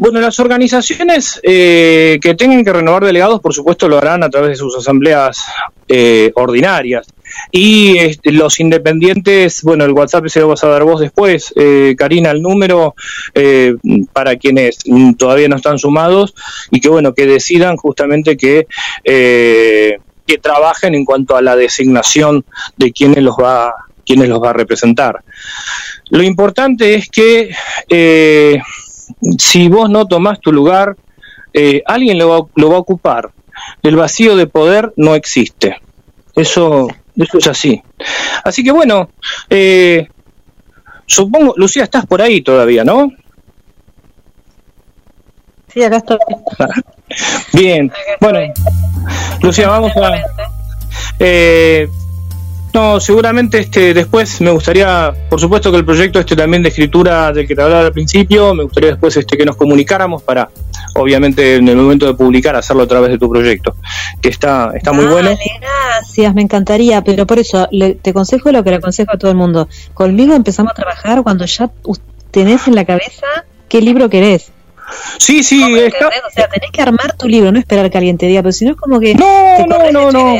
[0.00, 4.50] Bueno, las organizaciones eh, que tengan que renovar delegados, por supuesto, lo harán a través
[4.50, 5.42] de sus asambleas
[5.88, 7.08] eh, ordinarias.
[7.50, 11.94] Y este, los independientes, bueno, el WhatsApp se lo vas a dar vos después, eh,
[11.98, 12.94] Karina, el número
[13.34, 13.74] eh,
[14.12, 14.78] para quienes
[15.16, 16.34] todavía no están sumados
[16.70, 18.66] y que, bueno, que decidan justamente que,
[19.02, 19.98] eh,
[20.28, 22.44] que trabajen en cuanto a la designación
[22.76, 23.72] de quienes los va
[24.04, 25.22] quienes los va a representar.
[26.10, 27.50] Lo importante es que
[27.88, 28.58] eh,
[29.38, 30.96] si vos no tomás tu lugar,
[31.52, 33.30] eh, alguien lo va, lo va a ocupar.
[33.82, 35.76] El vacío de poder no existe.
[36.34, 37.82] Eso eso es así.
[38.44, 39.10] Así que bueno,
[39.50, 40.08] eh,
[41.06, 43.10] supongo, Lucía, estás por ahí todavía, ¿no?
[45.68, 46.18] Sí, acá estoy.
[47.52, 47.90] Bien,
[48.20, 48.40] bueno,
[49.42, 50.12] Lucía, vamos a...
[51.18, 51.88] Eh,
[52.74, 57.32] no, seguramente este después me gustaría, por supuesto que el proyecto este también de escritura
[57.32, 60.48] del que te hablaba al principio, me gustaría después este que nos comunicáramos para,
[60.94, 63.74] obviamente, en el momento de publicar, hacerlo a través de tu proyecto,
[64.20, 65.30] que está, está muy bueno.
[65.60, 69.30] Gracias, me encantaría, pero por eso le- te aconsejo lo que le aconsejo a todo
[69.30, 69.66] el mundo.
[69.94, 71.70] Conmigo empezamos a trabajar cuando ya
[72.30, 73.26] tenés en la cabeza
[73.68, 74.52] qué libro querés.
[75.18, 76.08] Sí, sí, está...
[76.08, 78.64] O sea, tenés que armar tu libro, no esperar que alguien te diga, pero si
[78.64, 79.14] no es como que...
[79.14, 80.36] No, te no, no, no.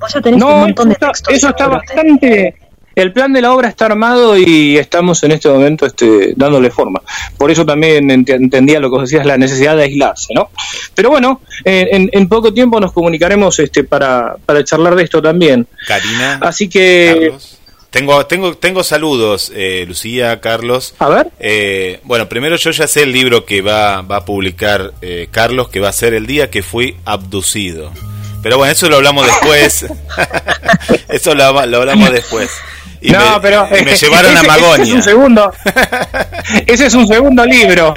[0.00, 1.32] Vos ya tenés No, un montón de textos.
[1.34, 2.56] Eso está bastante.
[2.94, 7.00] El plan de la obra está armado y estamos en este momento este, dándole forma.
[7.38, 10.50] Por eso también ent- entendía lo que vos decías, la necesidad de aislarse, ¿no?
[10.94, 15.66] Pero bueno, en, en poco tiempo nos comunicaremos este, para, para charlar de esto también.
[15.88, 16.38] Karina.
[16.42, 17.16] Así que.
[17.30, 17.58] Carlos.
[17.92, 20.94] Tengo, tengo, tengo saludos, eh, Lucía, Carlos.
[20.98, 21.26] A ver.
[21.38, 25.68] Eh, bueno, primero yo ya sé el libro que va, va a publicar eh, Carlos,
[25.68, 27.92] que va a ser el día que fui abducido.
[28.42, 29.84] Pero bueno, eso lo hablamos después.
[31.10, 32.50] eso lo, lo hablamos después.
[33.02, 34.94] Y no, me, pero y me llevaron a ese- Ese es Magonia.
[34.94, 35.52] un segundo.
[36.66, 37.92] ese es un segundo libro.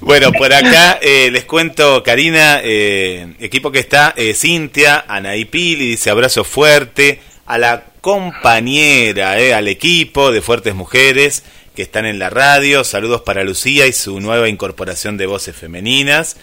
[0.00, 5.88] Bueno, por acá eh, les cuento, Karina, eh, equipo que está, eh, Cintia, Anaí Pili,
[5.88, 11.42] dice abrazo fuerte, a la compañera, eh, al equipo de Fuertes Mujeres
[11.74, 16.36] que están en la radio, saludos para Lucía y su nueva incorporación de voces femeninas.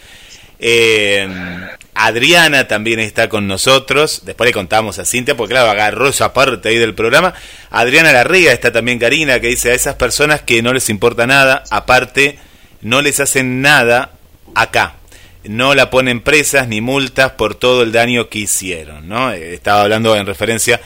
[0.60, 1.28] Eh,
[1.96, 4.22] Adriana también está con nosotros.
[4.26, 7.34] Después le contamos a Cintia, porque claro, agarró esa parte ahí del programa.
[7.70, 11.64] Adriana Larriga está también Karina, que dice a esas personas que no les importa nada,
[11.70, 12.38] aparte,
[12.82, 14.12] no les hacen nada
[14.56, 14.96] acá.
[15.46, 19.32] No la ponen presas ni multas por todo el daño que hicieron, ¿no?
[19.32, 20.80] Eh, Estaba hablando en referencia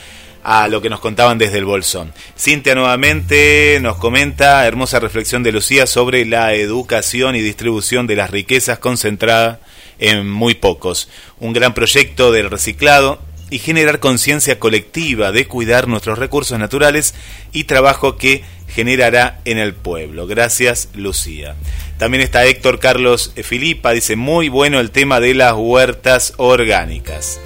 [0.43, 2.13] a lo que nos contaban desde el Bolsón.
[2.38, 8.31] Cintia nuevamente nos comenta, hermosa reflexión de Lucía sobre la educación y distribución de las
[8.31, 9.59] riquezas concentradas
[9.99, 11.09] en muy pocos.
[11.39, 13.19] Un gran proyecto del reciclado
[13.49, 17.13] y generar conciencia colectiva de cuidar nuestros recursos naturales
[17.51, 20.27] y trabajo que generará en el pueblo.
[20.27, 21.56] Gracias, Lucía.
[21.98, 27.39] También está Héctor Carlos Filipa, dice, muy bueno el tema de las huertas orgánicas.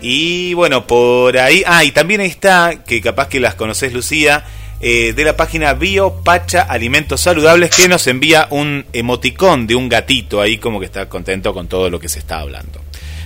[0.00, 1.62] Y bueno, por ahí.
[1.66, 4.44] Ah, y también está, que capaz que las conoces, Lucía,
[4.80, 10.40] eh, de la página Biopacha Alimentos Saludables, que nos envía un emoticón de un gatito
[10.40, 12.80] ahí, como que está contento con todo lo que se está hablando.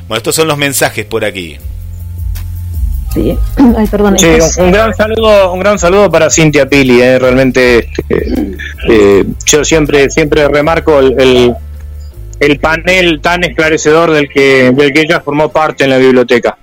[0.07, 1.59] Bueno, estos son los mensajes por aquí.
[3.13, 3.37] Sí.
[3.77, 4.19] Ay, perdón.
[4.19, 4.27] Sí,
[4.59, 8.57] un, un gran saludo, un gran saludo para Cintia Pili, eh, realmente este,
[8.89, 11.55] eh, yo siempre siempre remarco el, el,
[12.39, 16.57] el panel tan esclarecedor del que del que ella formó parte en la biblioteca.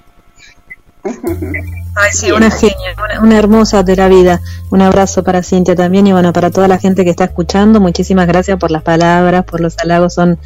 [1.99, 4.40] Ay, sí, una genia, una, una hermosa de la vida.
[4.69, 8.28] Un abrazo para Cintia también y bueno, para toda la gente que está escuchando, muchísimas
[8.28, 10.38] gracias por las palabras, por los halagos, son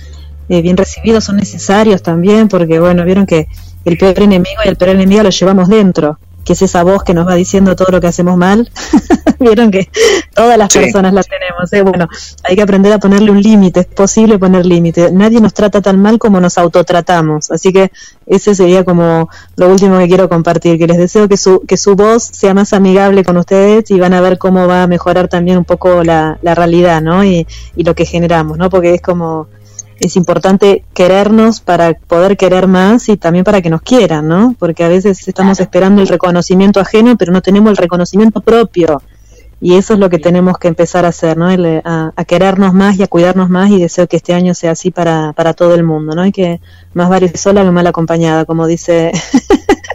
[0.50, 3.48] eh, bien recibidos, son necesarios también, porque bueno, vieron que
[3.86, 7.14] el peor enemigo y el peor enemigo lo llevamos dentro, que es esa voz que
[7.14, 8.70] nos va diciendo todo lo que hacemos mal.
[9.40, 9.90] vieron que
[10.36, 10.80] todas las Sí.
[10.80, 11.74] personas la tenemos.
[11.74, 11.82] ¿eh?
[11.82, 12.08] Bueno,
[12.44, 15.12] hay que aprender a ponerle un límite, es posible poner límite.
[15.12, 17.92] Nadie nos trata tan mal como nos autotratamos, así que
[18.28, 21.96] ese sería como lo último que quiero compartir, que les deseo que su, que su
[21.96, 25.58] voz sea más amigable con ustedes y van a ver cómo va a mejorar también
[25.58, 27.24] un poco la, la realidad, ¿no?
[27.24, 28.70] Y, y lo que generamos, ¿no?
[28.70, 29.48] Porque es como,
[30.02, 34.56] es importante querernos para poder querer más y también para que nos quieran, ¿no?
[34.58, 39.00] Porque a veces estamos esperando el reconocimiento ajeno, pero no tenemos el reconocimiento propio.
[39.64, 41.52] Y eso es lo que tenemos que empezar a hacer, ¿no?
[41.52, 44.72] El, a, a, querernos más y a cuidarnos más y deseo que este año sea
[44.72, 46.26] así para, para todo el mundo, ¿no?
[46.26, 46.62] Y que
[46.96, 49.12] más vale sola que mal acompañada, como dice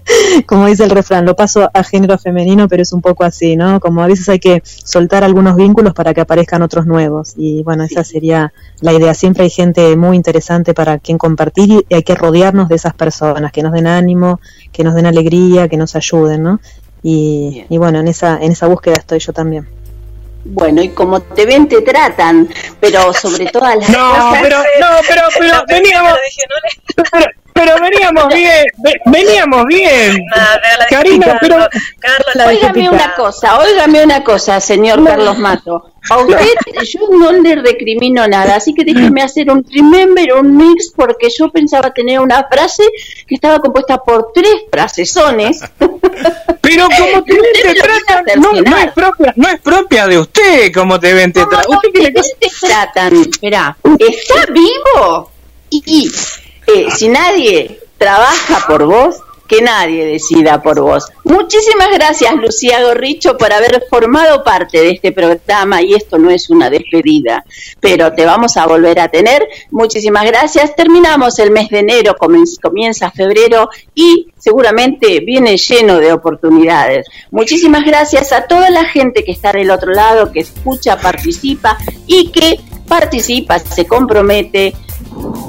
[0.46, 3.80] como dice el refrán, lo paso a género femenino, pero es un poco así, ¿no?
[3.80, 7.34] Como a veces hay que soltar algunos vínculos para que aparezcan otros nuevos.
[7.36, 9.14] Y bueno, esa sería la idea.
[9.14, 13.52] Siempre hay gente muy interesante para quien compartir y hay que rodearnos de esas personas,
[13.52, 14.40] que nos den ánimo,
[14.72, 16.60] que nos den alegría, que nos ayuden, ¿no?
[17.02, 19.68] Y, y bueno, en esa, en esa búsqueda estoy yo también.
[20.48, 24.38] Bueno, y como te ven, te tratan, pero sobre todas las no, cosas...
[24.42, 26.14] Pero, no, pero, pero, veníamos...
[26.96, 27.26] Pero,
[27.56, 28.64] pero veníamos bien,
[29.06, 30.22] veníamos bien.
[30.90, 31.56] Karina, pero...
[31.98, 35.92] Carlos, óigame una cosa, óigame una cosa, señor Carlos Mato.
[36.08, 36.54] A usted
[36.84, 41.50] yo no le recrimino nada, así que déjeme hacer un remember, un mix, porque yo
[41.50, 42.84] pensaba tener una frase
[43.26, 45.60] que estaba compuesta por tres frasesones.
[46.60, 50.72] Pero como te ven te tratan, no, no, es propia, no es propia de usted
[50.72, 51.70] como te ven te tratan.
[51.70, 53.16] ¿Usted qué le te tratan?
[53.16, 55.30] Espera, ¿está vivo?
[55.70, 56.10] Y
[56.66, 61.06] eh, si nadie trabaja por vos, que nadie decida por vos.
[61.24, 66.50] Muchísimas gracias, Lucía Gorricho, por haber formado parte de este programa y esto no es
[66.50, 67.44] una despedida,
[67.80, 69.46] pero te vamos a volver a tener.
[69.70, 70.74] Muchísimas gracias.
[70.74, 77.06] Terminamos el mes de enero, comienza febrero y seguramente viene lleno de oportunidades.
[77.30, 81.76] Muchísimas gracias a toda la gente que está del otro lado, que escucha, participa
[82.06, 84.74] y que participa, se compromete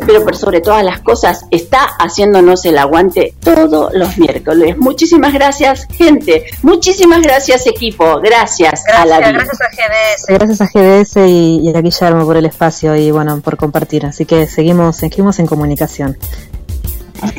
[0.06, 4.78] pero por sobre todas las cosas está haciéndonos el aguante todos los miércoles.
[4.78, 6.45] Muchísimas gracias, gente.
[6.61, 8.19] Muchísimas gracias, equipo.
[8.22, 9.32] Gracias, a la vida.
[9.34, 10.26] Gracias a GDS.
[10.28, 14.06] Gracias a GDS y, a Guillermo por el espacio y bueno, por compartir.
[14.06, 16.18] Así que seguimos, seguimos en comunicación.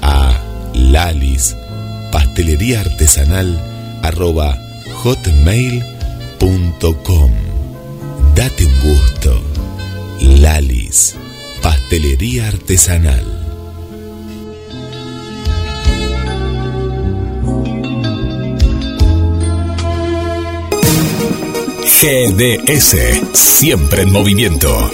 [0.00, 0.40] a
[0.74, 1.54] lalis
[2.10, 3.60] pastelería artesanal
[4.02, 4.58] arroba
[5.02, 5.86] hotmail.com
[8.34, 9.42] Date un gusto.
[10.20, 11.14] Lalis,
[11.62, 13.35] pastelería artesanal.
[21.98, 22.94] GDS,
[23.32, 24.90] siempre en movimiento.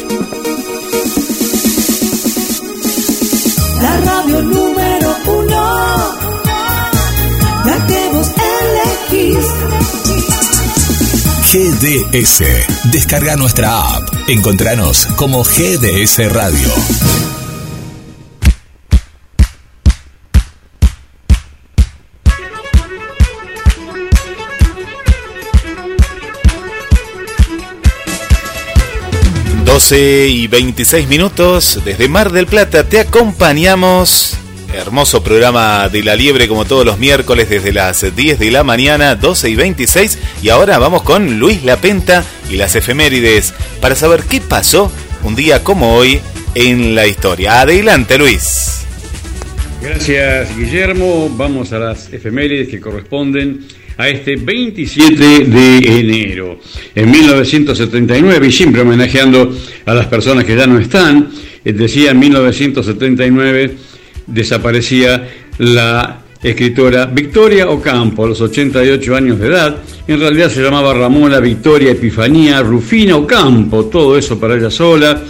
[3.81, 6.15] La radio número uno,
[7.65, 8.31] la que vos
[9.11, 9.47] elegís.
[11.53, 12.45] GDS,
[12.93, 14.09] descarga nuestra app.
[14.29, 17.32] Encontranos como GDS Radio.
[29.91, 34.37] Y 26 minutos desde Mar del Plata te acompañamos.
[34.73, 39.17] Hermoso programa de la liebre como todos los miércoles desde las 10 de la mañana,
[39.17, 40.19] 12 y 26.
[40.41, 44.93] Y ahora vamos con Luis Lapenta y las efemérides para saber qué pasó
[45.25, 46.21] un día como hoy
[46.55, 47.61] en la historia.
[47.63, 48.85] Adelante Luis.
[49.83, 51.29] Gracias Guillermo.
[51.37, 56.59] Vamos a las efemérides que corresponden a este 27 de enero.
[56.95, 59.55] En 1979, y siempre homenajeando
[59.87, 61.31] a las personas que ya no están,
[61.65, 63.77] eh, decía en 1979
[64.27, 69.77] desaparecía la escritora Victoria Ocampo, a los 88 años de edad.
[70.07, 75.23] En realidad se llamaba Ramona Victoria Epifanía Rufina Ocampo, todo eso para ella sola.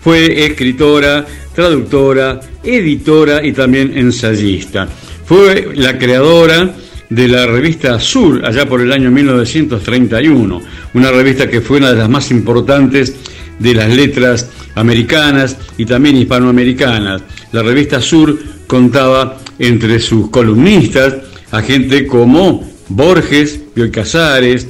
[0.00, 4.88] Fue escritora, traductora, editora y también ensayista.
[5.24, 6.74] Fue la creadora
[7.10, 10.62] de la revista Sur, allá por el año 1931,
[10.94, 13.14] una revista que fue una de las más importantes
[13.58, 17.22] de las letras americanas y también hispanoamericanas.
[17.52, 21.16] La revista Sur contaba entre sus columnistas
[21.50, 24.68] a gente como Borges, Bioy Casares,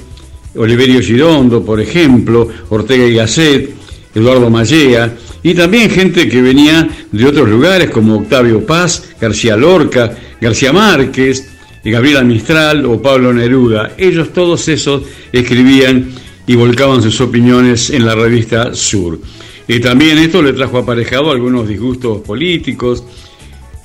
[0.56, 3.70] Oliverio Girondo, por ejemplo, Ortega y Gasset,
[4.14, 10.16] Eduardo Mallea, y también gente que venía de otros lugares como Octavio Paz, García Lorca,
[10.40, 11.48] García Márquez,
[11.84, 13.92] Gabriela Mistral o Pablo Neruda.
[13.96, 15.02] Ellos todos esos
[15.32, 16.10] escribían
[16.46, 19.20] y volcaban sus opiniones en la revista Sur.
[19.66, 23.04] Y también esto le trajo aparejado algunos disgustos políticos.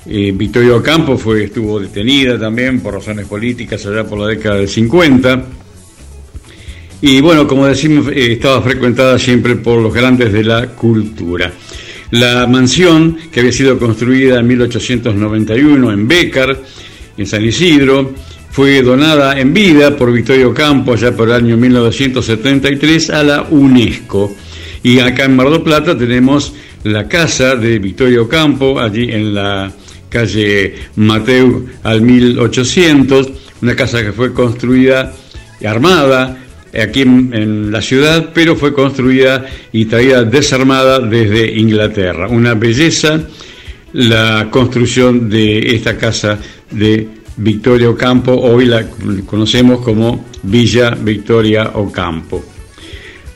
[0.04, 4.68] Eh, Victoria Ocampo fue, estuvo detenida también por razones políticas allá por la década del
[4.68, 5.44] 50.
[7.02, 11.52] Y bueno, como decimos, eh, estaba frecuentada siempre por los grandes de la cultura.
[12.10, 16.58] La mansión, que había sido construida en 1891 en Bécar,
[17.16, 18.14] en San Isidro,
[18.50, 24.34] fue donada en vida por Victorio Campo ya por el año 1973 a la UNESCO.
[24.82, 26.54] Y acá en Mar del Plata tenemos
[26.84, 29.70] la casa de Victorio Campo, allí en la
[30.08, 33.28] calle Mateu al 1800,
[33.62, 35.12] una casa que fue construida
[35.60, 36.38] y armada
[36.80, 42.28] aquí en, la ciudad, pero fue construida y traída desarmada desde Inglaterra.
[42.28, 43.20] Una belleza
[43.92, 46.38] la construcción de esta casa
[46.70, 48.86] de Victoria Ocampo, hoy la
[49.26, 52.44] conocemos como Villa Victoria Ocampo.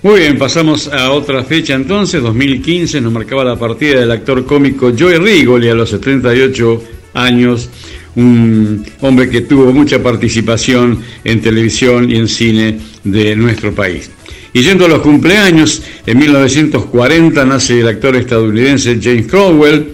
[0.03, 4.93] Muy bien, pasamos a otra fecha entonces, 2015 nos marcaba la partida del actor cómico
[4.99, 7.69] Joey Rigoli a los 78 años,
[8.17, 14.11] un hombre que tuvo mucha participación en televisión y en cine de nuestro país.
[14.55, 19.87] Y yendo a los cumpleaños, en 1940 nace el actor estadounidense James Cromwell,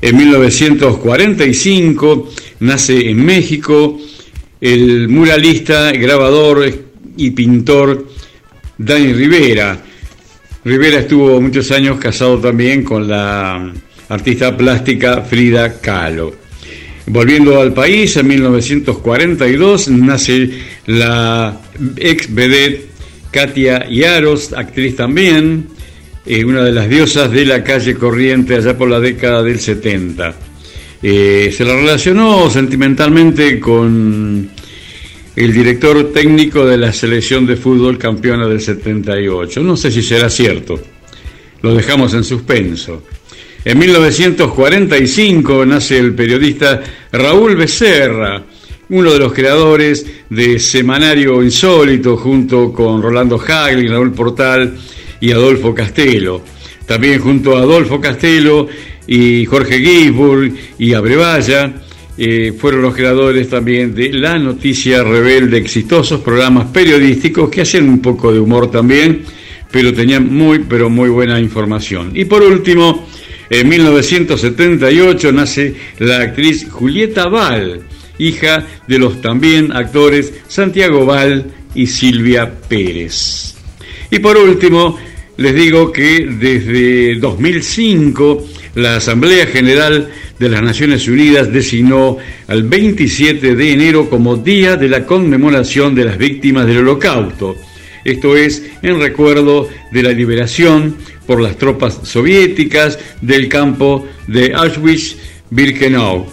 [0.00, 2.30] en 1945
[2.62, 3.98] nace en México
[4.60, 6.64] el muralista, grabador
[7.16, 8.06] y pintor
[8.78, 9.78] Dani Rivera.
[10.64, 13.72] Rivera estuvo muchos años casado también con la
[14.08, 16.34] artista plástica Frida Kahlo.
[17.06, 20.50] Volviendo al país, en 1942 nace
[20.86, 21.60] la
[21.96, 22.88] ex vedette
[23.32, 25.66] Katia Yaros, actriz también,
[26.24, 30.51] eh, una de las diosas de la calle corriente allá por la década del 70.
[31.02, 34.50] Eh, se la relacionó sentimentalmente con
[35.34, 39.62] el director técnico de la selección de fútbol campeona del 78.
[39.62, 40.80] No sé si será cierto,
[41.62, 43.02] lo dejamos en suspenso.
[43.64, 48.42] En 1945 nace el periodista Raúl Becerra,
[48.88, 54.76] uno de los creadores de Semanario Insólito, junto con Rolando Hagli, Raúl Portal
[55.20, 56.42] y Adolfo Castelo.
[56.86, 58.68] También junto a Adolfo Castelo
[59.06, 61.72] y Jorge Gisburg y Abrevaya,
[62.16, 68.00] eh, fueron los creadores también de La Noticia Rebelde, exitosos programas periodísticos que hacían un
[68.00, 69.22] poco de humor también,
[69.70, 72.12] pero tenían muy, pero muy buena información.
[72.14, 73.06] Y por último,
[73.48, 77.80] en 1978 nace la actriz Julieta Val,
[78.18, 83.54] hija de los también actores Santiago Val y Silvia Pérez.
[84.10, 84.98] Y por último,
[85.38, 92.18] les digo que desde 2005 la Asamblea General de las Naciones Unidas designó
[92.48, 97.56] al 27 de enero como Día de la Conmemoración de las Víctimas del Holocausto.
[98.04, 106.26] Esto es en recuerdo de la liberación por las tropas soviéticas del campo de Auschwitz-Birkenau,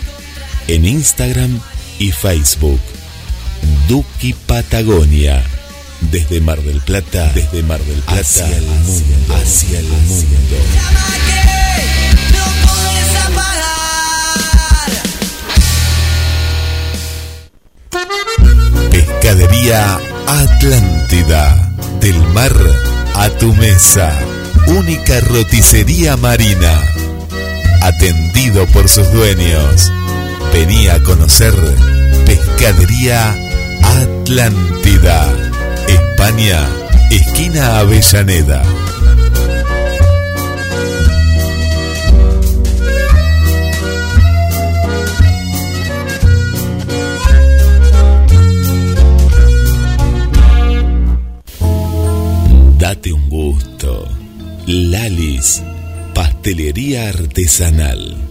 [0.67, 1.59] en Instagram
[1.99, 2.79] y Facebook.
[3.87, 5.43] Duki Patagonia.
[6.11, 10.57] Desde Mar del Plata, desde Mar del Plata hacia el mundo, hacia el mundo.
[18.89, 21.67] Pescadería Atlántida.
[21.99, 22.53] Del mar
[23.15, 24.11] a tu mesa.
[24.67, 26.81] Única roticería marina.
[27.81, 29.91] Atendido por sus dueños.
[30.53, 31.53] Venía a conocer
[32.25, 33.35] Pescadería
[33.83, 35.33] Atlántida.
[35.87, 36.67] España,
[37.09, 38.63] esquina Avellaneda.
[52.77, 54.07] Date un gusto.
[54.67, 55.61] Lalis,
[56.13, 58.30] pastelería artesanal.